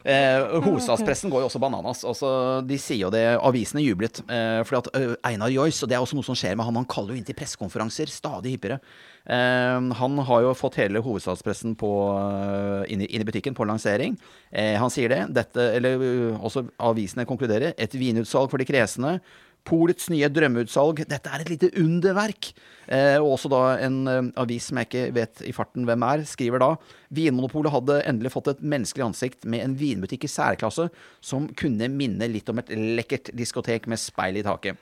[0.06, 2.04] Eh, hovedstadspressen går jo også bananas.
[2.06, 2.30] Altså,
[2.68, 4.22] de sier jo det, Avisene jublet.
[4.30, 6.78] Eh, fordi at eh, Einar Joyce, og det er også noe som skjer med han,
[6.78, 8.78] han kaller jo inn til pressekonferanser stadig hyppigere.
[9.26, 13.66] Eh, han har jo fått hele hovedstadspressen på, eh, inn, i, inn i butikken på
[13.66, 14.20] lansering.
[14.54, 15.24] Eh, han sier det.
[15.40, 17.74] Dette, eller eh, også avisene konkluderer.
[17.74, 19.18] Et vinutsalg for de kresne.
[19.66, 21.04] Polets nye drømmeutsalg.
[21.10, 22.52] Dette er et lite underverk.
[22.86, 26.22] Eh, og også da en eh, avis som jeg ikke vet i farten hvem er,
[26.30, 26.70] skriver da
[27.18, 30.86] Vinmonopolet hadde endelig fått et menneskelig ansikt med en vinbutikk i særklasse
[31.18, 34.78] som kunne minne litt om et lekkert diskotek med speil i taket.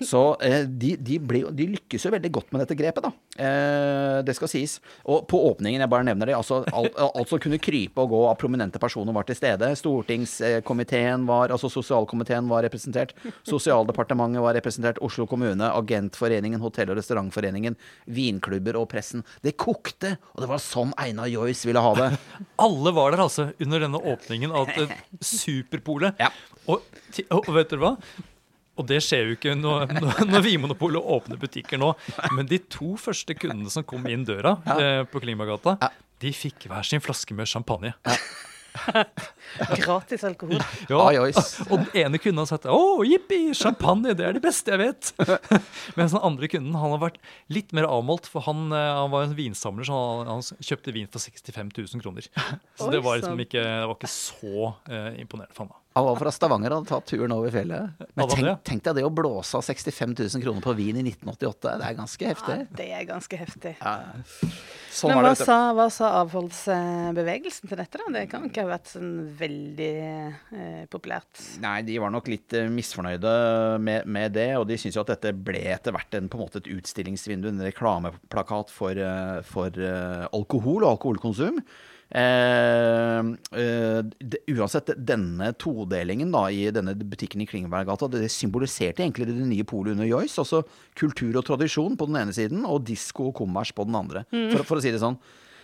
[0.00, 3.10] Så eh, de, de, ble, de lykkes jo veldig godt med dette grepet, da.
[3.44, 4.78] Eh, det skal sies.
[5.04, 8.22] Og på åpningen, jeg bare nevner det, altså alt, alt som kunne krype og gå
[8.30, 9.68] av prominente personer var til stede.
[9.78, 13.14] Stortingskomiteen var, altså sosialkomiteen var representert.
[13.48, 15.00] Sosialdepartementet var representert.
[15.04, 17.76] Oslo kommune, Agentforeningen, Hotell- og restaurantforeningen,
[18.06, 19.26] vinklubber og pressen.
[19.44, 22.10] Det kokte, og det var sånn Einar Joyce ville ha det.
[22.62, 24.92] Alle var der altså under denne åpningen av et
[25.32, 26.18] Superpolet.
[26.20, 26.30] Ja.
[26.70, 26.82] Og,
[27.32, 27.96] og vet dere hva?
[28.82, 31.94] Og det skjer jo ikke når, når, Vinmonopolet åpner butikker nå.
[32.34, 35.78] Men de to første kundene som kom inn døra eh, på Klimagata,
[36.22, 37.94] de fikk hver sin flaske med champagne.
[39.76, 40.62] Gratis alkohol.
[40.88, 41.02] Ja,
[41.70, 45.12] og den ene kunden har sagt 'Å, jippi, champagne, det er det beste jeg vet'.
[45.98, 47.20] Mens den andre kunden han har vært
[47.52, 51.10] litt mer avmålt, for han, eh, han var en vinsamler, så han, han kjøpte vin
[51.12, 52.28] for 65 000 kroner.
[52.80, 55.74] Så det var liksom ikke, det var ikke så eh, imponerende for han.
[55.76, 55.81] da.
[55.92, 58.04] Han var fra Stavanger og hadde tatt turen over fjellet.
[58.16, 58.54] Men tenk, det?
[58.68, 61.74] tenk deg det å blåse av 65 000 kroner på vin i 1988.
[61.82, 62.56] Det er ganske heftig.
[62.62, 63.74] Ja, det er ganske heftig.
[63.76, 63.92] Ja.
[64.92, 65.44] Sånn Men hva det.
[65.48, 68.08] sa, hva sa avholdsbevegelsen til dette, da?
[68.16, 71.44] Det kan ikke ha vært sånn veldig eh, populært.
[71.64, 73.36] Nei, de var nok litt eh, misfornøyde
[73.84, 76.44] med, med det, og de syntes jo at dette ble etter hvert en, på en
[76.44, 81.60] måte et utstillingsvindu, en reklameplakat for, eh, for eh, alkohol og alkoholkonsum.
[82.12, 83.20] Eh,
[83.56, 84.00] eh,
[84.52, 89.96] uansett, denne todelingen da, i denne butikken i Klingeberggata, det symboliserte egentlig det nye polet
[89.96, 90.36] under Joyce.
[90.42, 90.60] Altså
[90.98, 94.66] kultur og tradisjon på den ene siden, og disko og kommers på den andre, for,
[94.68, 95.16] for å si det sånn.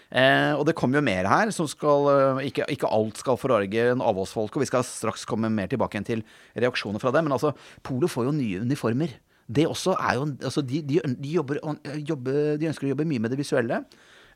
[0.09, 3.91] Eh, og det kommer jo mer her, som skal eh, ikke, ikke alt skal forarge
[3.93, 6.23] en avholdsfolk, og vi skal straks komme mer tilbake igjen til
[6.57, 7.25] reaksjoner fra det.
[7.27, 7.53] Men altså,
[7.85, 9.19] Polet får jo nye uniformer.
[9.49, 11.61] Det også er jo altså de, de, de, jobber,
[12.05, 13.83] jobber, de ønsker å jobbe mye med det visuelle.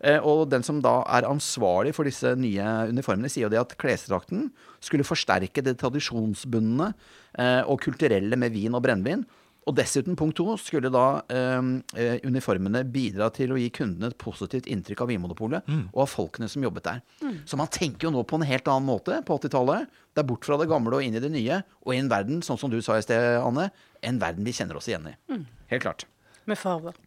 [0.02, 3.76] Eh, og den som da er ansvarlig for disse nye uniformene, sier jo det at
[3.80, 4.48] klesdrakten
[4.82, 6.90] skulle forsterke det tradisjonsbundne
[7.38, 9.24] eh, og kulturelle med vin og brennevin.
[9.62, 14.18] Og dessuten, punkt to, skulle da eh, eh, uniformene bidra til å gi kundene et
[14.18, 16.98] positivt inntrykk av Vinmonopolet og av folkene som jobbet der.
[17.46, 19.86] Så man tenker jo nå på en helt annen måte på 80-tallet.
[20.10, 21.60] Det er bort fra det gamle og inn i det nye.
[21.86, 23.70] Og i en verden, sånn som du sa i sted, Anne,
[24.02, 25.16] en verden vi kjenner oss igjen i.
[25.70, 26.08] Helt klart.
[26.50, 26.98] Med farger.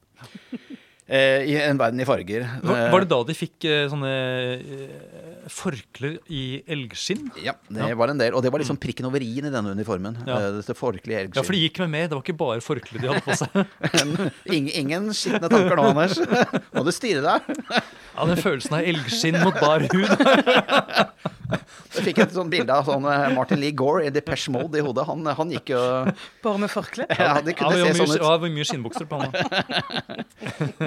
[1.06, 2.47] Eh, I en verden i farger.
[2.64, 4.10] Var, Eh, var det da de fikk eh, sånne
[4.58, 7.28] eh, forklær i elgskinn?
[7.45, 8.34] Ja, det var en del.
[8.34, 10.18] Og det var liksom prikken over i-en i denne uniformen.
[10.26, 10.39] Ja.
[10.49, 12.08] Eh, i folkelige Ja, for de gikk med mer.
[12.10, 13.53] Det var ikke bare forkle de hadde på seg.
[14.56, 16.18] ingen, ingen skitne tanker nå, Anders.
[16.76, 17.62] Må du styre deg.
[17.70, 20.10] Ja, Den følelsen av elgskinn mot bar hud.
[21.95, 25.06] Jeg fikk et sånt bilde av sånn Martin Lee Gore i Depeche Mode i hodet.
[25.08, 25.80] Han, han gikk jo
[26.43, 27.06] Bare med forkle?
[27.14, 28.18] Ja, det kunne ja, se mye, sånn ut.
[28.18, 29.30] ja, det var mye skinnbukser på han.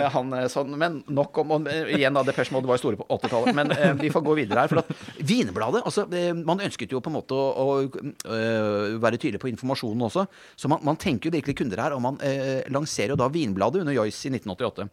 [0.03, 2.23] Ja, han, eh, sånn, men nok om og, eh, Igjen, da.
[2.27, 3.55] Depeche Mode var jo store på 80-tallet.
[3.57, 4.73] Men eh, vi får gå videre her.
[4.73, 4.91] For at
[5.29, 10.07] Vinbladet altså, eh, Man ønsket jo på en måte å, å være tydelig på informasjonen
[10.09, 10.27] også.
[10.57, 11.97] Så man, man tenker jo virkelig kunder her.
[11.97, 14.89] Og man eh, lanserer jo da Vinbladet under Joyce i 1988.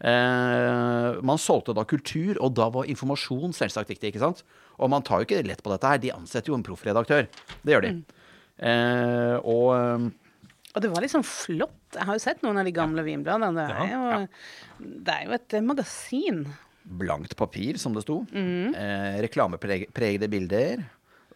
[0.00, 4.12] Eh, man solgte da kultur, og da var informasjon selvsagt viktig.
[4.14, 4.44] ikke sant?
[4.80, 6.00] Og man tar jo ikke lett på dette her.
[6.00, 7.28] De ansetter jo en proffredaktør.
[7.60, 7.92] Det gjør de.
[8.60, 10.08] Eh, og eh,
[10.70, 11.72] Og det var liksom flott.
[11.94, 13.66] Jeg har jo sett noen av de gamle vinbladene.
[13.66, 16.44] Det er jo, det er jo et eh, magasin.
[16.84, 18.22] blankt papir, som det sto.
[18.34, 20.84] Eh, reklamepregede bilder.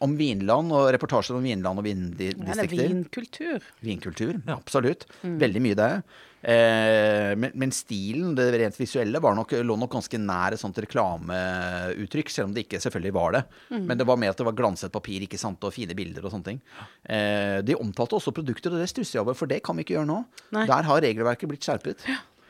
[0.02, 2.88] Om Vinland og reportasjer om Vinland og Ja, det er vindistrikter.
[2.90, 3.68] vinkultur.
[3.80, 5.07] Vinkultur, absolutt.
[5.22, 5.90] Veldig mye det.
[5.94, 6.02] Eh,
[6.45, 12.32] men, men stilen, det rent visuelle, var nok, lå nok ganske nær et sånt reklameuttrykk,
[12.32, 13.42] selv om det ikke selvfølgelig var det.
[13.72, 16.34] Men det var med at det var glanset papir ikke sant, og fine bilder og
[16.34, 16.61] sånne ting.
[17.05, 19.97] Eh, de omtalte også produkter, og det stusser jeg over, for det kan vi ikke
[19.99, 20.20] gjøre nå.
[20.57, 20.66] Nei.
[20.70, 22.05] Der har regelverket blitt skjerpet.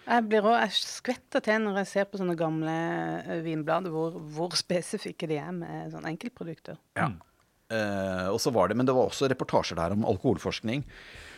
[0.05, 2.75] Jeg, blir også, jeg skvetter til når jeg ser på sånne gamle
[3.23, 6.81] eh, vinblader, hvor, hvor spesifikke de er med sånne enkeltprodukter.
[6.99, 7.13] Ja.
[7.73, 10.85] Uh, og så var det, Men det var også reportasjer der om alkoholforskning.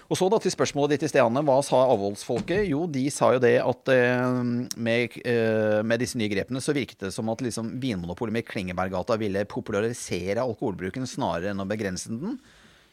[0.07, 1.43] Og så da til spørsmålet ditt i sted, Anne.
[1.47, 2.69] Hva sa avholdsfolket?
[2.71, 4.37] Jo, de sa jo det at eh,
[4.79, 9.19] med, eh, med disse nye grepene så virket det som at liksom Vinmonopolet med Klingeberggata
[9.19, 12.39] ville popularisere alkoholbruken snarere enn å begrense den.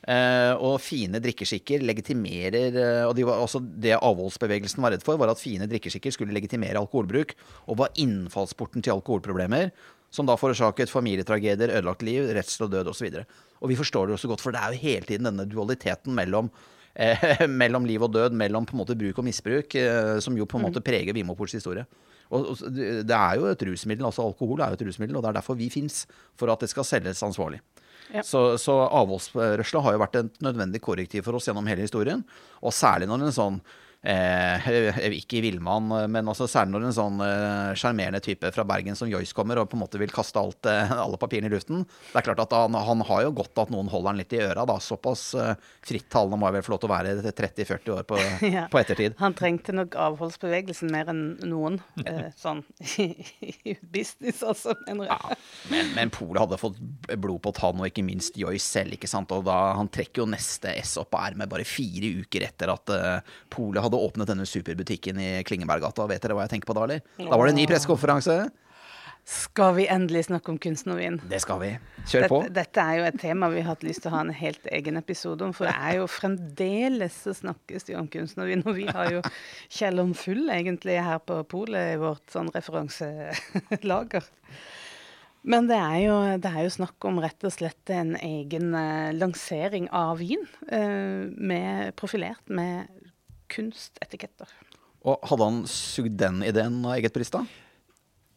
[0.10, 2.76] Eh, og fine drikkeskikker legitimerer
[3.08, 6.82] Og de var, altså det avholdsbevegelsen var redd for, var at fine drikkeskikker skulle legitimere
[6.82, 7.38] alkoholbruk,
[7.70, 9.70] og var innfallsporten til alkoholproblemer,
[10.14, 13.14] som da forårsaket familietragedier, ødelagt liv, redsel og død osv.
[13.22, 15.46] Og, og vi forstår det jo så godt, for det er jo hele tiden denne
[15.50, 16.50] dualiteten mellom
[16.96, 20.48] eh, mellom liv og død, mellom på en måte bruk og misbruk, eh, som jo
[20.50, 21.86] på en måte preger Vimopols historie.
[22.34, 25.26] Og, og det det er jo et rusmiddel, altså alkohol er jo et rusmiddel, og
[25.26, 26.04] det er derfor vi fins,
[26.40, 27.62] for at det skal selges ansvarlig.
[28.14, 28.24] Ja.
[28.26, 32.22] Så, så avholdsrørsla har jo vært et nødvendig korrektiv for oss gjennom hele historien.
[32.62, 33.62] Og særlig når en sånn
[34.04, 34.68] eh,
[35.18, 39.60] Ikke villmann, men også særlig når en sånn eh, type fra Bergen som Joyce kommer
[39.62, 41.84] og på en måte vil kaste alt, eh, alle papirene i luften.
[42.12, 44.42] Det er klart at han, han har jo godt at noen holder han litt i
[44.44, 44.66] øra.
[44.70, 45.54] da, Såpass eh,
[45.86, 48.20] frittalende må jeg vel få lov til å være til 30-40 år på,
[48.54, 48.68] Ja.
[48.72, 49.18] på ettertid.
[49.22, 51.80] Han trengte nok avholdsbevegelsen mer enn noen.
[52.06, 52.64] Eh, sånn
[53.00, 55.38] i business, altså, jeg.
[55.72, 56.80] Men, men Polet hadde fått
[57.18, 58.96] blod på tann, og ikke minst Joyce selv.
[58.98, 59.32] ikke sant?
[59.36, 62.94] Og da, Han trekker jo neste S opp på ermet bare fire uker etter at
[62.94, 66.08] uh, Polet hadde åpnet denne superbutikken i Klingeberggata.
[66.10, 67.04] Vet dere hva jeg tenker på da, eller?
[67.22, 68.38] Da var det en ny pressekonferanse.
[69.24, 71.22] Skal vi endelig snakke om kunstnervin?
[71.32, 71.70] Det skal vi.
[72.12, 72.40] Kjør på.
[72.44, 74.68] Dette, dette er jo et tema vi har hatt lyst til å ha en helt
[74.68, 75.54] egen episode om.
[75.56, 78.66] For det er jo fremdeles så snakkes det om kunstnervin.
[78.68, 79.22] Og vi har jo
[79.78, 84.28] Kjellom full egentlig her på polet i vårt sånn referanselager.
[85.44, 89.10] Men det er, jo, det er jo snakk om rett og slett en egen eh,
[89.16, 90.44] lansering av vin.
[90.72, 92.92] eh, med, profilert med
[93.54, 94.50] kunstetiketter.
[95.04, 97.44] Og hadde han sugd den ideen av eget bryst, da?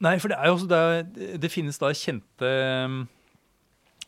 [0.04, 2.48] Nei, for det er jo også det, er- det finnes da kjente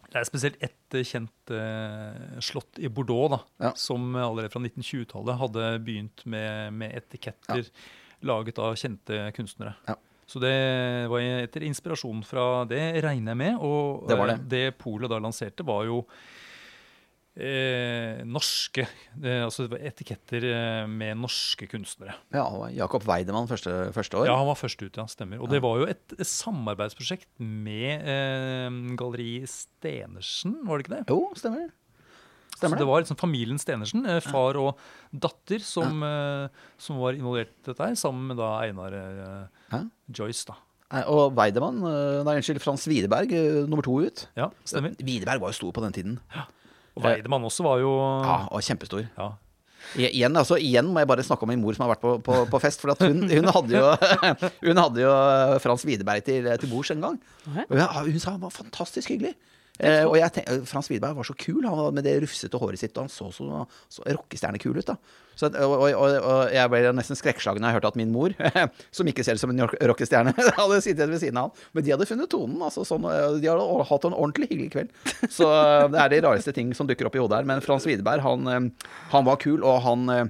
[0.09, 3.73] Det er spesielt ett kjent eh, slott i Bordeaux da, Ja.
[3.77, 7.69] som allerede fra 1920-tallet hadde begynt med, med etiketter
[8.25, 9.75] laget av kjente kunstnere.
[9.87, 9.95] Ja.
[10.29, 10.55] Så det
[11.13, 13.61] var etter inspirasjon fra det, regner jeg med.
[13.61, 14.39] Og Det var det.
[14.41, 16.01] eh, det Polet da lanserte, var jo
[17.39, 22.17] eh, norske eh, Altså etiketter eh, med norske kunstnere.
[22.35, 24.29] Ja, det Jakob Weidemann første, første år.
[24.31, 25.07] Ja, han var først ut, ja.
[25.11, 25.41] Stemmer.
[25.43, 31.05] Og det var jo et, samarbeidsprosjekt med eh, Galleri Stenersen, var det ikke det?
[31.13, 31.69] Jo, stemmer.
[32.49, 34.81] Så Stemmer det var liksom familien Stenersen, eh, far og
[35.15, 38.99] datter, som, eh, som var involvert i dette her, sammen med da Einar
[39.71, 39.85] Hæ?
[40.11, 40.59] Joyce, da.
[41.13, 41.83] Og Weidemann,
[42.25, 43.35] nei, unnskyld, Frans Widerberg,
[43.69, 44.23] nummer to ut.
[44.39, 44.95] Ja, stemmer.
[45.05, 46.15] Widerberg var jo stor på den tiden.
[46.99, 47.93] Og Weidemann også var jo
[48.27, 49.07] Ja, og kjempestor.
[49.19, 49.29] ja.
[49.97, 52.17] I- Igjen, altså, igjen må jeg bare snakke om min mor som har vært på,
[52.27, 52.83] på, på fest.
[52.83, 53.87] For at hun, hun, hadde jo,
[54.69, 55.13] hun hadde jo
[55.65, 57.17] Frans Widerberg til, til bords en gang.
[57.71, 59.33] Og hun, hun sa han var fantastisk hyggelig.
[59.79, 62.81] Eh, og jeg tenk, Frans Widerberg var så kul han var med det rufsete håret
[62.83, 62.97] sitt.
[62.99, 64.87] Og han så så, så rockestjernekul ut.
[64.91, 64.97] da
[65.39, 68.33] så, og, og, og, jeg ble nesten skrekkslagen da jeg hørte at min mor,
[68.97, 71.69] som ikke ser ut som en rock- rockestjerne, hadde sittet ved siden av han.
[71.79, 72.57] Men de hadde funnet tonen.
[72.67, 74.91] altså sånn, eh, De hadde hatt en ordentlig hyggelig kveld.
[75.31, 77.47] Så eh, det er de rareste ting som dukker opp i hodet her.
[77.53, 80.25] Men Frans Widerberg, han, eh, han var kul, og han eh,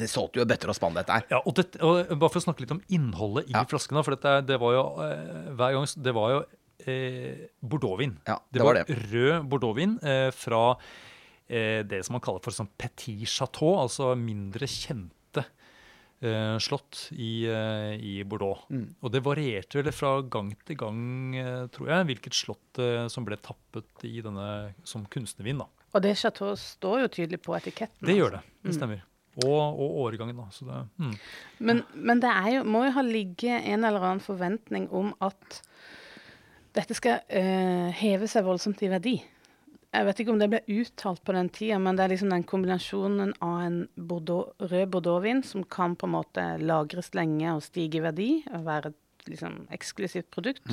[0.00, 1.24] Det solgte jo bøtter og spann, dette her.
[1.34, 3.66] Ja, og, det, og Bare for å snakke litt om innholdet i Ja.
[3.68, 4.00] flaskene.
[4.06, 6.40] For dette, det var jo eh, hver gang Det var jo
[6.88, 8.18] eh, bordeauxvin.
[8.28, 8.98] Ja, det, det var, det.
[9.12, 10.64] rød bordeauxvin eh, fra
[11.48, 15.44] eh, det som man kaller for sånn petit chateau, altså mindre kjente
[16.20, 18.66] eh, slott i, eh, i Bordeaux.
[18.70, 18.86] Mm.
[19.00, 21.02] Og det varierte vel fra gang til gang,
[21.36, 25.62] eh, tror jeg, hvilket slott eh, som ble tappet i denne som kunstnervin.
[25.64, 25.68] da.
[25.94, 27.98] Og det chateau står jo tydelig på etiketten.
[28.00, 28.18] Det altså.
[28.20, 28.42] gjør det.
[28.66, 29.06] Det stemmer.
[29.40, 30.46] Og, og årgangen, da.
[30.52, 31.16] Så det, mm.
[31.66, 35.62] Men, men det er jo, må jo ha ligget en eller annen forventning om at
[36.76, 39.16] dette skal uh, heve seg voldsomt i verdi.
[39.90, 42.44] Jeg vet ikke om det ble uttalt på den tida, men det er liksom den
[42.46, 47.98] kombinasjonen av en bordeaux, rød bordeauxvin som kan på en måte lagres lenge og stige
[47.98, 50.70] i verdi, og være et liksom eksklusivt produkt,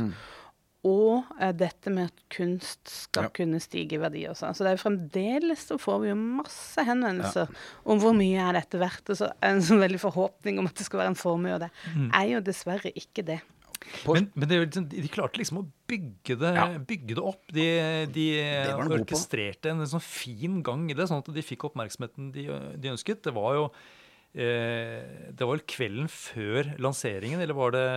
[0.87, 3.33] og uh, dette med at kunst skal Ja.
[3.41, 4.53] kunne stige i verdi også.
[4.53, 7.49] Så det er jo fremdeles så får vi jo masse henvendelser
[7.89, 10.85] om hvor mye er dette verdt, og så en sånn veldig forhåpning om at det
[10.85, 11.71] skal være en formue, og det
[12.13, 13.41] er jo dessverre ikke det.
[14.07, 16.65] Men, men det, liksom- de klarte liksom å bygge det, Ja.
[16.79, 17.43] bygge det opp.
[17.53, 17.67] De,
[18.11, 18.25] de
[18.73, 19.05] var de gode på.
[19.05, 22.47] orkestrerte en sånn fin gang i det, sånn at de fikk oppmerksomheten de,
[22.77, 23.23] de ønsket.
[23.23, 23.65] Det var jo
[24.37, 27.87] eh, Det var vel kvelden før lanseringen, eller var det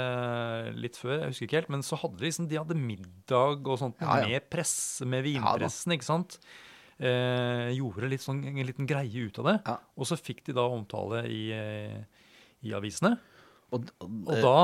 [0.79, 1.19] litt før?
[1.25, 1.73] Jeg husker ikke helt.
[1.77, 4.29] Men så hadde de liksom De hadde middag og sånt Ja, ja.
[4.29, 6.39] med presse, med vinpressen, ikke sant?
[7.01, 9.59] Eh, gjorde litt sånn, en liten greie ut av det.
[9.97, 12.03] Og så fikk de da omtale i, eh,
[12.69, 13.15] i avisene.
[13.71, 14.55] Og, og, Og da,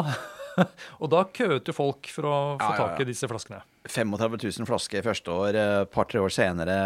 [1.02, 3.62] og da køet jo folk for å få Ja, tak i disse flaskene.
[3.86, 6.78] 35 000 flasker første år, et par-tre år senere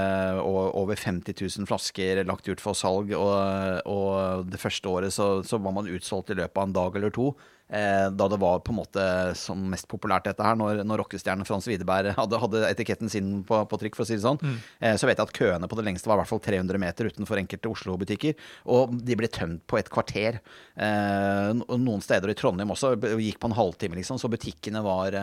[0.42, 3.14] og over 50 000 flasker lagt ut for salg.
[3.16, 7.00] Og, og det første året så, så var man utsolgt i løpet av en dag
[7.00, 7.30] eller to.
[7.70, 9.02] Eh, da det var på en måte
[9.38, 13.60] som mest populært dette her, når, når rockestjernen Frans Widerberg hadde, hadde etiketten sin på,
[13.70, 14.40] på trykk, for å si det sånn.
[14.82, 17.10] Eh, så vet jeg at køene på det lengste var i hvert fall 300 meter
[17.12, 18.34] utenfor enkelte Oslo-butikker.
[18.74, 20.40] Og de ble tømt på et kvarter.
[20.74, 25.16] Eh, noen steder i Trondheim også gikk på en halvtime, liksom, så butikkene var,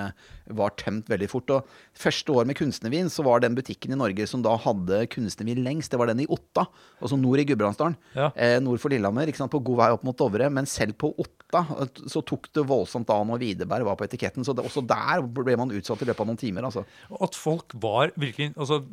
[0.47, 1.51] var tømt veldig fort.
[1.57, 5.63] Og første år med kunstnervin så var den butikken i Norge som da hadde kunstnervin
[5.65, 6.67] lengst, det var den i Otta,
[7.01, 7.97] altså nord i Gudbrandsdalen.
[8.15, 8.31] Ja.
[8.35, 10.49] Eh, nord for Lillehammer, ikke sant, på god vei opp mot Dovre.
[10.53, 11.63] Men selv på Otta
[12.07, 14.45] så tok det voldsomt av når Widerberg var på etiketten.
[14.45, 16.85] Så det, også der ble man utsatt i løpet av noen timer, altså.
[17.23, 18.83] At folk var virkelig altså,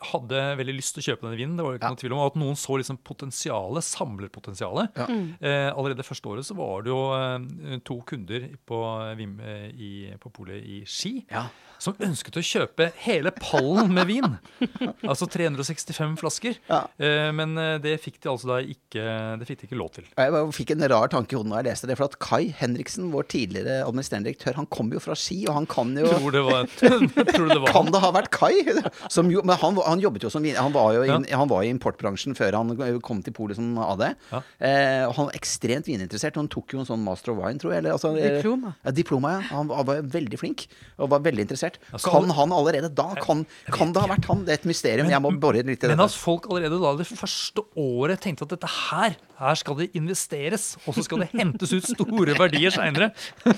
[0.00, 1.56] hadde veldig lyst til å kjøpe denne vinen.
[1.56, 1.94] det var jo ikke Ja.
[1.94, 4.98] noe tvil om, og At noen så liksom potensialet, samlerpotensialet.
[5.40, 8.80] Eh, allerede første året så var det jo eh, to kunder på,
[9.16, 11.46] Vim, eh, i, på polet i Ski Ja.
[11.78, 14.38] som ønsket å kjøpe hele pallen med vin.
[15.10, 16.56] altså 365 flasker.
[16.70, 16.82] Ja.
[16.98, 19.04] Eh, men eh, det fikk de altså da ikke,
[19.40, 20.04] det fikk de ikke lov til.
[20.16, 21.96] Jeg fikk en rar tanke i hodet når jeg leste det.
[21.98, 25.66] For at Kai Henriksen, vår tidligere administrerende direktør, han kom jo fra Ski, og han
[25.66, 26.64] kan jo Tror det var,
[27.34, 28.54] tror det var Kan det ha vært Kai?
[29.12, 31.64] Som jo, men han, var- han jobbet jo som Han var jo i, han var
[31.64, 34.04] i importbransjen før han kom til polet som AD.
[34.30, 34.42] Ja.
[34.60, 36.38] Eh, han var ekstremt vininteressert.
[36.38, 37.84] Han tok jo en sånn master of wine, tror jeg.
[37.84, 38.74] Eller, altså, eh, Diploma.
[38.84, 39.44] Ja, diploma, ja.
[39.52, 40.66] Han var, var veldig flink
[41.00, 41.80] og var veldig interessert.
[41.90, 43.08] Altså, kan han allerede da?
[43.22, 44.44] Kan, kan det ha vært han?
[44.46, 45.10] Det er et mysterium.
[45.12, 48.46] jeg må bore litt i Men at altså, folk allerede da det første året tenkte
[48.46, 52.70] at dette her, her skal det investeres, og så skal det hentes ut store verdier
[52.74, 53.10] seinere.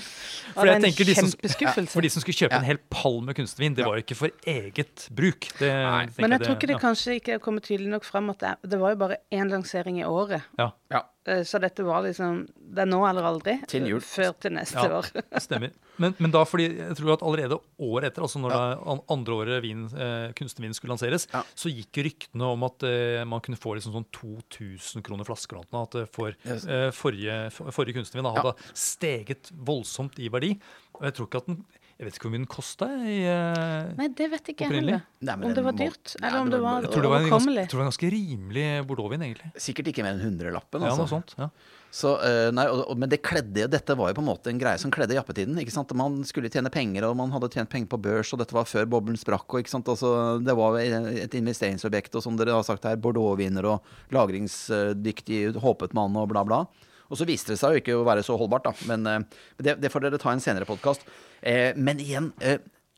[0.58, 1.92] Ja, det er en kjempeskuffelse.
[1.92, 4.32] For de som skulle kjøpe en hel pall med kunstvin, det var jo ikke for
[4.48, 5.46] eget bruk.
[5.60, 6.80] Det, Nei, Men jeg tror ikke det ja.
[6.82, 10.00] kanskje ikke er kommet tydelig nok fram at det, det var jo bare én lansering
[10.00, 10.42] i året.
[10.58, 11.04] Ja, Ja.
[11.28, 13.58] Eh, Så dette var liksom Det er nå eller aldri.
[13.68, 14.00] Til jul.
[14.00, 14.98] Før til neste Ja.
[14.98, 15.12] år.
[15.38, 15.70] stemmer.
[15.98, 18.60] Men, men da fordi jeg tror at allerede året etter, altså når det
[18.94, 21.42] an- andre året vin, eh, Kunstnervinen skulle lanseres, Ja.
[21.54, 25.58] så gikk ryktene om at eh, man kunne få liksom sånn 2000 kroner flasker.
[25.72, 30.54] At for, eh, forrige, for, forrige kunstnervin hadde hadde steget voldsomt i verdi.
[30.94, 31.64] Og jeg tror ikke at den
[31.98, 32.86] Jeg vet ikke hvor mye den kosta.
[32.86, 35.00] Eh, Nei, det vet ikke jeg heller.
[35.20, 37.02] Nei, Om det var må- dyrt, Nei, eller om det det var- var jeg tror
[37.02, 37.58] det var overkommelig.
[37.58, 39.52] jeg tror det var en ganske rimelig bordeauxvin, egentlig.
[39.58, 40.78] Sikkert ikke mer enn hundrelappen.
[40.80, 40.86] Altså.
[40.86, 40.98] Ja, Altså.
[41.02, 41.34] noe sånt.
[41.38, 41.48] Ja.
[41.90, 44.80] Så, eh, nei, og, men det kledde, dette var jo på en måte en greie
[44.80, 45.56] som kledde jappetiden.
[45.60, 45.94] ikke sant?
[45.96, 48.88] Man skulle tjene penger, og man hadde tjent penger på børs, og dette var før
[48.92, 49.46] boblen sprakk.
[49.48, 49.88] og ikke sant?
[49.88, 50.10] Altså,
[50.44, 56.16] det var et investeringsobjekt, og som dere har sagt her, Bordeaux-viner og lagringsdyktig, håpet man
[56.20, 56.64] og bla, bla.
[57.08, 58.90] Og så viste det seg jo ikke å være så holdbart, da.
[58.90, 61.08] Men eh, det, det får dere ta i en senere podkast.
[61.40, 62.34] Eh, men igjen,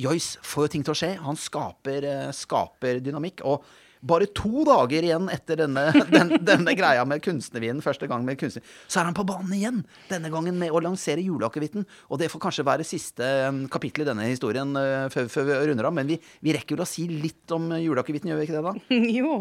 [0.00, 1.12] Joyce får jo ting til å skje.
[1.22, 3.44] Han skaper, skaper dynamikk.
[3.46, 3.62] Og
[4.00, 8.64] bare to dager igjen etter denne, den, denne greia med kunstnervinen, første gang med kunstner,
[8.88, 9.82] så er han på banen igjen.
[10.08, 11.84] Denne gangen med å lansere juleakevitten.
[12.08, 15.58] Og det får kanskje være siste eh, kapittel i denne historien eh, før, før vi
[15.70, 15.96] runder av.
[15.96, 18.74] Men vi, vi rekker vel å si litt om juleakevitten, gjør vi ikke det, da?
[19.20, 19.40] Jo.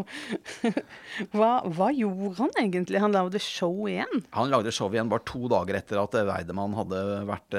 [1.34, 3.00] Hva, hva gjorde han egentlig?
[3.02, 4.22] Han lagde show igjen?
[4.34, 7.56] Han lagde show igjen bare to dager etter at Weidemann hadde vært,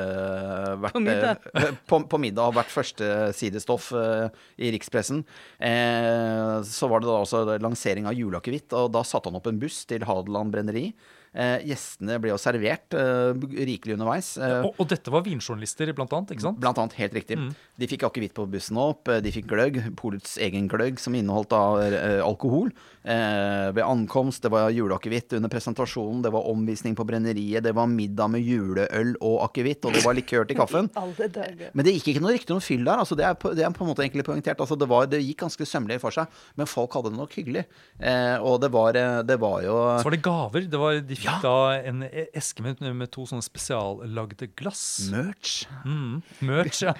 [0.82, 1.46] vært På middag.
[1.90, 5.24] på, på middag og vært førstesidestoff i rikspressen.
[5.62, 9.62] Eh, så var det da også lansering av juleakevitt, og da satte han opp en
[9.62, 10.90] buss til Hadeland brenneri.
[11.32, 13.32] Eh, gjestene ble jo servert eh,
[13.64, 14.34] rikelig underveis.
[14.36, 16.34] Eh, Og, og dette var vinjournalister, blant annet?
[16.36, 16.60] ikke sant?
[16.60, 17.38] Blant annet, helt riktig.
[17.40, 17.54] Mm.
[17.80, 21.62] De fikk akevitt på bussen opp, de fikk gløgg, Polets egen gløgg, som inneholdt da
[21.88, 22.74] eh, alkohol.
[23.08, 27.88] Eh, ved ankomst, det var juleakevitt under presentasjonen, det var omvisning på brenneriet, det var
[27.90, 30.92] middag med juleøl og akevitt, og det var likør til kaffen.
[31.78, 33.00] Men det gikk ikke noe riktig om fyll der.
[33.06, 34.60] altså Det er på, det er på en måte egentlig poengtert.
[34.60, 36.28] altså Det, var, det gikk ganske sømmelig for seg,
[36.60, 37.64] men folk hadde det nok hyggelig.
[38.04, 40.68] Eh, og det var, det var jo Så var det gaver.
[40.76, 41.38] Det var, de Ja.
[41.44, 42.04] da en
[42.34, 44.84] eske med, med to sånne spesiallagde glass.
[45.12, 45.66] merch.
[45.86, 46.22] Mm.
[46.48, 46.94] Merch, ja.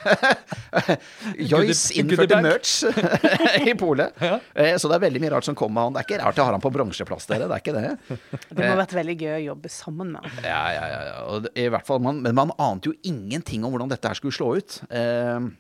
[1.52, 2.84] Joyce innførte merch
[3.70, 4.14] i polet.
[4.22, 4.40] Ja.
[4.54, 5.96] Eh, så det er veldig mye rart som kommer med han.
[5.98, 7.50] Det er ikke rart jeg har han på bronseplass, dere.
[7.50, 8.20] Det er ikke det.
[8.52, 10.46] Det må ha vært veldig gøy å jobbe sammen med han.
[10.46, 11.02] Ja, ja, ja.
[11.10, 11.18] ja.
[11.32, 14.36] Og I hvert fall, man, men man ante jo ingenting om hvordan dette her skulle
[14.36, 14.80] slå ut.
[14.90, 15.52] Eh,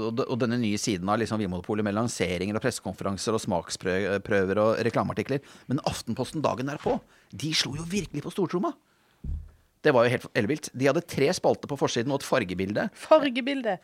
[0.08, 4.80] og, og denne nye siden av liksom Vinmonopolet med lanseringer og pressekonferanser og smaksprøver og
[4.86, 5.42] reklameartikler.
[5.70, 6.98] Men Aftenposten dagen derpå,
[7.32, 8.72] de slo jo virkelig på stortromma.
[9.86, 10.72] Det var jo helt ellevilt.
[10.74, 12.88] De hadde tre spalter på forsiden og et fargebilde.
[12.98, 13.76] Fargebilde.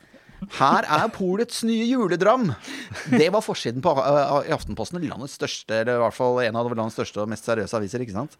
[0.58, 2.48] Her er polets nye juledram!
[3.12, 5.02] Det var forsiden på uh, i Aftenposten.
[5.06, 8.02] Landets største, eller i hvert fall en av landets største og mest seriøse aviser.
[8.02, 8.34] ikke sant?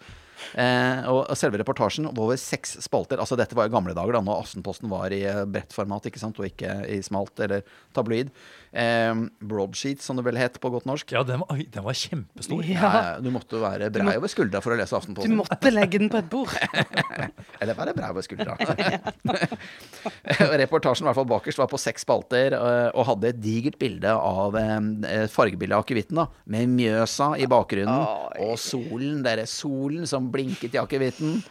[0.59, 3.21] Eh, og selve reportasjen var over seks spalter.
[3.23, 6.23] Altså Dette var i gamle dager, da når Aftenposten var i eh, bredt format ikke
[6.23, 6.41] sant?
[6.41, 7.65] og ikke i smalt eller
[7.97, 8.33] tabloid.
[8.73, 11.15] Eh, broadsheet, som det vel het på godt norsk.
[11.15, 12.65] Ja, den var, den var kjempestor.
[12.69, 12.93] Ja.
[12.93, 15.35] Eh, du måtte være brei over skuldra for å lese Aftenposten.
[15.35, 16.53] Du måtte legge den på et bord.
[17.63, 18.57] Eller være brei over skuldra.
[20.63, 24.13] Reportasjen i hvert fall bakerst var på seks spalter eh, og hadde et digert bilde
[24.13, 24.57] av
[25.33, 26.21] fargebildet fargebilde av akevitten.
[26.51, 28.47] Med Mjøsa i bakgrunnen Oi.
[28.47, 29.23] og solen.
[29.25, 31.43] Der er solen som blinket i akevitten.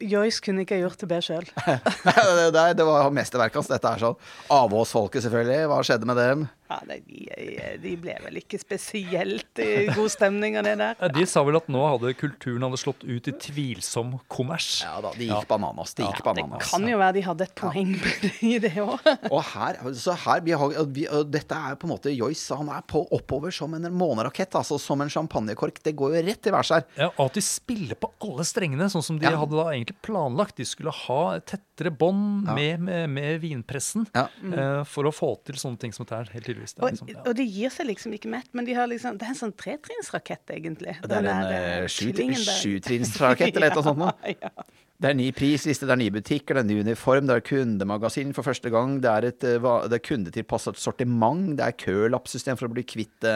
[0.00, 1.48] Joyce kunne ikke gjort det bedre sjøl.
[2.54, 3.70] det, det var mesterverket hans.
[3.72, 4.18] Dette er sånn
[4.54, 5.66] Avåsfolket, selvfølgelig.
[5.70, 6.46] Hva skjedde med dem?
[6.68, 6.98] Ja, de,
[7.82, 10.96] de ble vel ikke spesielt i god stemning av det der.
[11.00, 14.82] Ja, De sa vel at nå hadde kulturen hadde slått ut i tvilsom kommers.
[14.84, 15.94] Ja da, de gikk bananas.
[15.96, 16.68] De gikk Det bananas.
[16.70, 17.94] kan jo være de hadde et poeng
[18.52, 19.08] i det òg.
[19.30, 22.56] Og her, så her vi har, vi, og Dette er på en måte Joyce.
[22.60, 24.52] Han er på oppover som en månerakett.
[24.60, 25.80] Altså som en champagnekork.
[25.84, 26.84] Det går jo rett til værs her.
[26.98, 29.36] Ja, og at de spiller på alle strengene, sånn som de Ja.
[29.40, 30.56] hadde da egentlig planlagt.
[30.60, 32.54] De skulle ha tettere bånd Ja.
[32.54, 34.28] med, med, med vinpressen Ja.
[34.44, 36.30] uh, for å få til sånne ting som dette her.
[36.34, 36.74] Helt tydeligvis.
[36.74, 37.22] Det liksom, ja.
[37.26, 39.54] og de gir seg liksom ikke mett, men de har liksom, det er en sånn
[39.58, 40.98] tretrinnsrakett, egentlig.
[41.04, 41.88] Det er en eh, eh, der.
[41.88, 44.04] sjutrinnsrakett eller annet sånt.
[44.04, 44.14] noe.
[44.38, 44.68] Ja, ja.
[44.98, 48.32] Det er ny prisliste, det er nye butikker, det er ny uniform, det er kundemagasin
[48.34, 48.96] for første gang.
[48.98, 53.28] Det er et eh, det er kundetilpasset sortiment, det er kølappsystem for å bli kvitt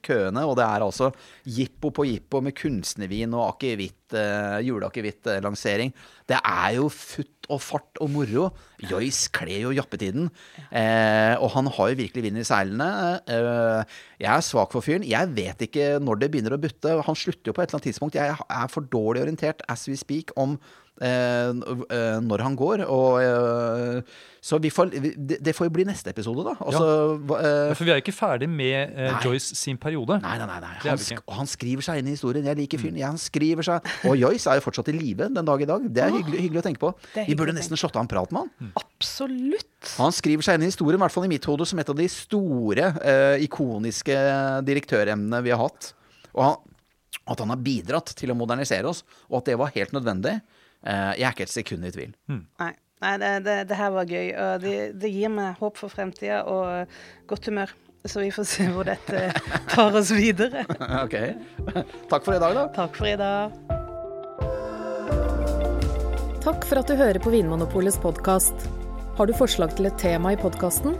[0.00, 0.46] køene.
[0.48, 1.10] Og det er altså
[1.44, 4.16] jippo på jippo med kunstnervin og akevitt,
[4.64, 5.92] juleakevitt-lansering.
[6.24, 8.48] Det er jo futt og fart og moro.
[8.84, 10.30] Joyce kler jo jappetiden.
[10.70, 12.88] Eh, og han har jo virkelig vind i seilene.
[13.26, 15.06] Eh, jeg er svak for fyren.
[15.08, 16.96] Jeg vet ikke når det begynner å butte.
[17.08, 18.18] Han slutter jo på et eller annet tidspunkt.
[18.20, 20.58] Jeg er for dårlig orientert as we speak om
[21.00, 22.84] når han går.
[22.86, 24.02] Og, eh,
[24.44, 26.52] så vi får, vi- det, får jo bli neste episode, da.
[26.60, 29.20] Altså, hva, eh, Ja, For vi er ikke ferdig med eh, Nei.
[29.24, 30.20] Joyce sin periode.
[30.20, 30.60] Nei, nei, nei.
[30.60, 30.74] nei.
[30.84, 32.44] Han, sk- og han skriver seg inn i historien.
[32.44, 32.98] Jeg liker fyren.
[33.00, 35.86] Ja, han skriver seg Og Joyce er jo fortsatt i live den dag i dag.
[35.88, 36.92] Det er hyggelig, hyggelig å tenke på.
[37.26, 38.72] Vi burde nesten slått av en prat med han.
[38.84, 39.94] Absolutt.
[39.98, 41.96] Han skriver seg inn i historien, i hvert fall i mitt hode, som et av
[41.96, 44.16] de store, eh, ikoniske
[44.64, 45.92] direktøremnene vi har hatt.
[46.34, 46.56] Og han,
[47.30, 50.40] at han har bidratt til å modernisere oss, og at det var helt nødvendig.
[50.84, 52.12] Eh, jeg er ikke et sekund i tvil.
[52.28, 52.72] Nei,
[53.04, 54.28] Nei det, det, det her var gøy.
[54.32, 56.88] Og det, det gir meg håp for fremtida og
[57.30, 57.72] godt humør.
[58.04, 59.30] Så vi får se hvor dette
[59.72, 60.66] tar oss videre.
[61.00, 61.16] ok.
[62.10, 62.66] Takk for i dag, da.
[62.76, 63.54] Takk for i dag.
[66.44, 68.66] Takk for at du hører på Vinmonopolets podkast.
[69.16, 70.98] Har du forslag til et tema i podkasten?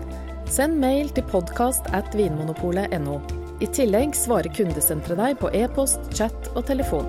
[0.49, 3.21] Send mail til podkast at vinmonopolet.no.
[3.61, 7.09] I tillegg svarer kundesenteret deg på e-post, chat og telefon.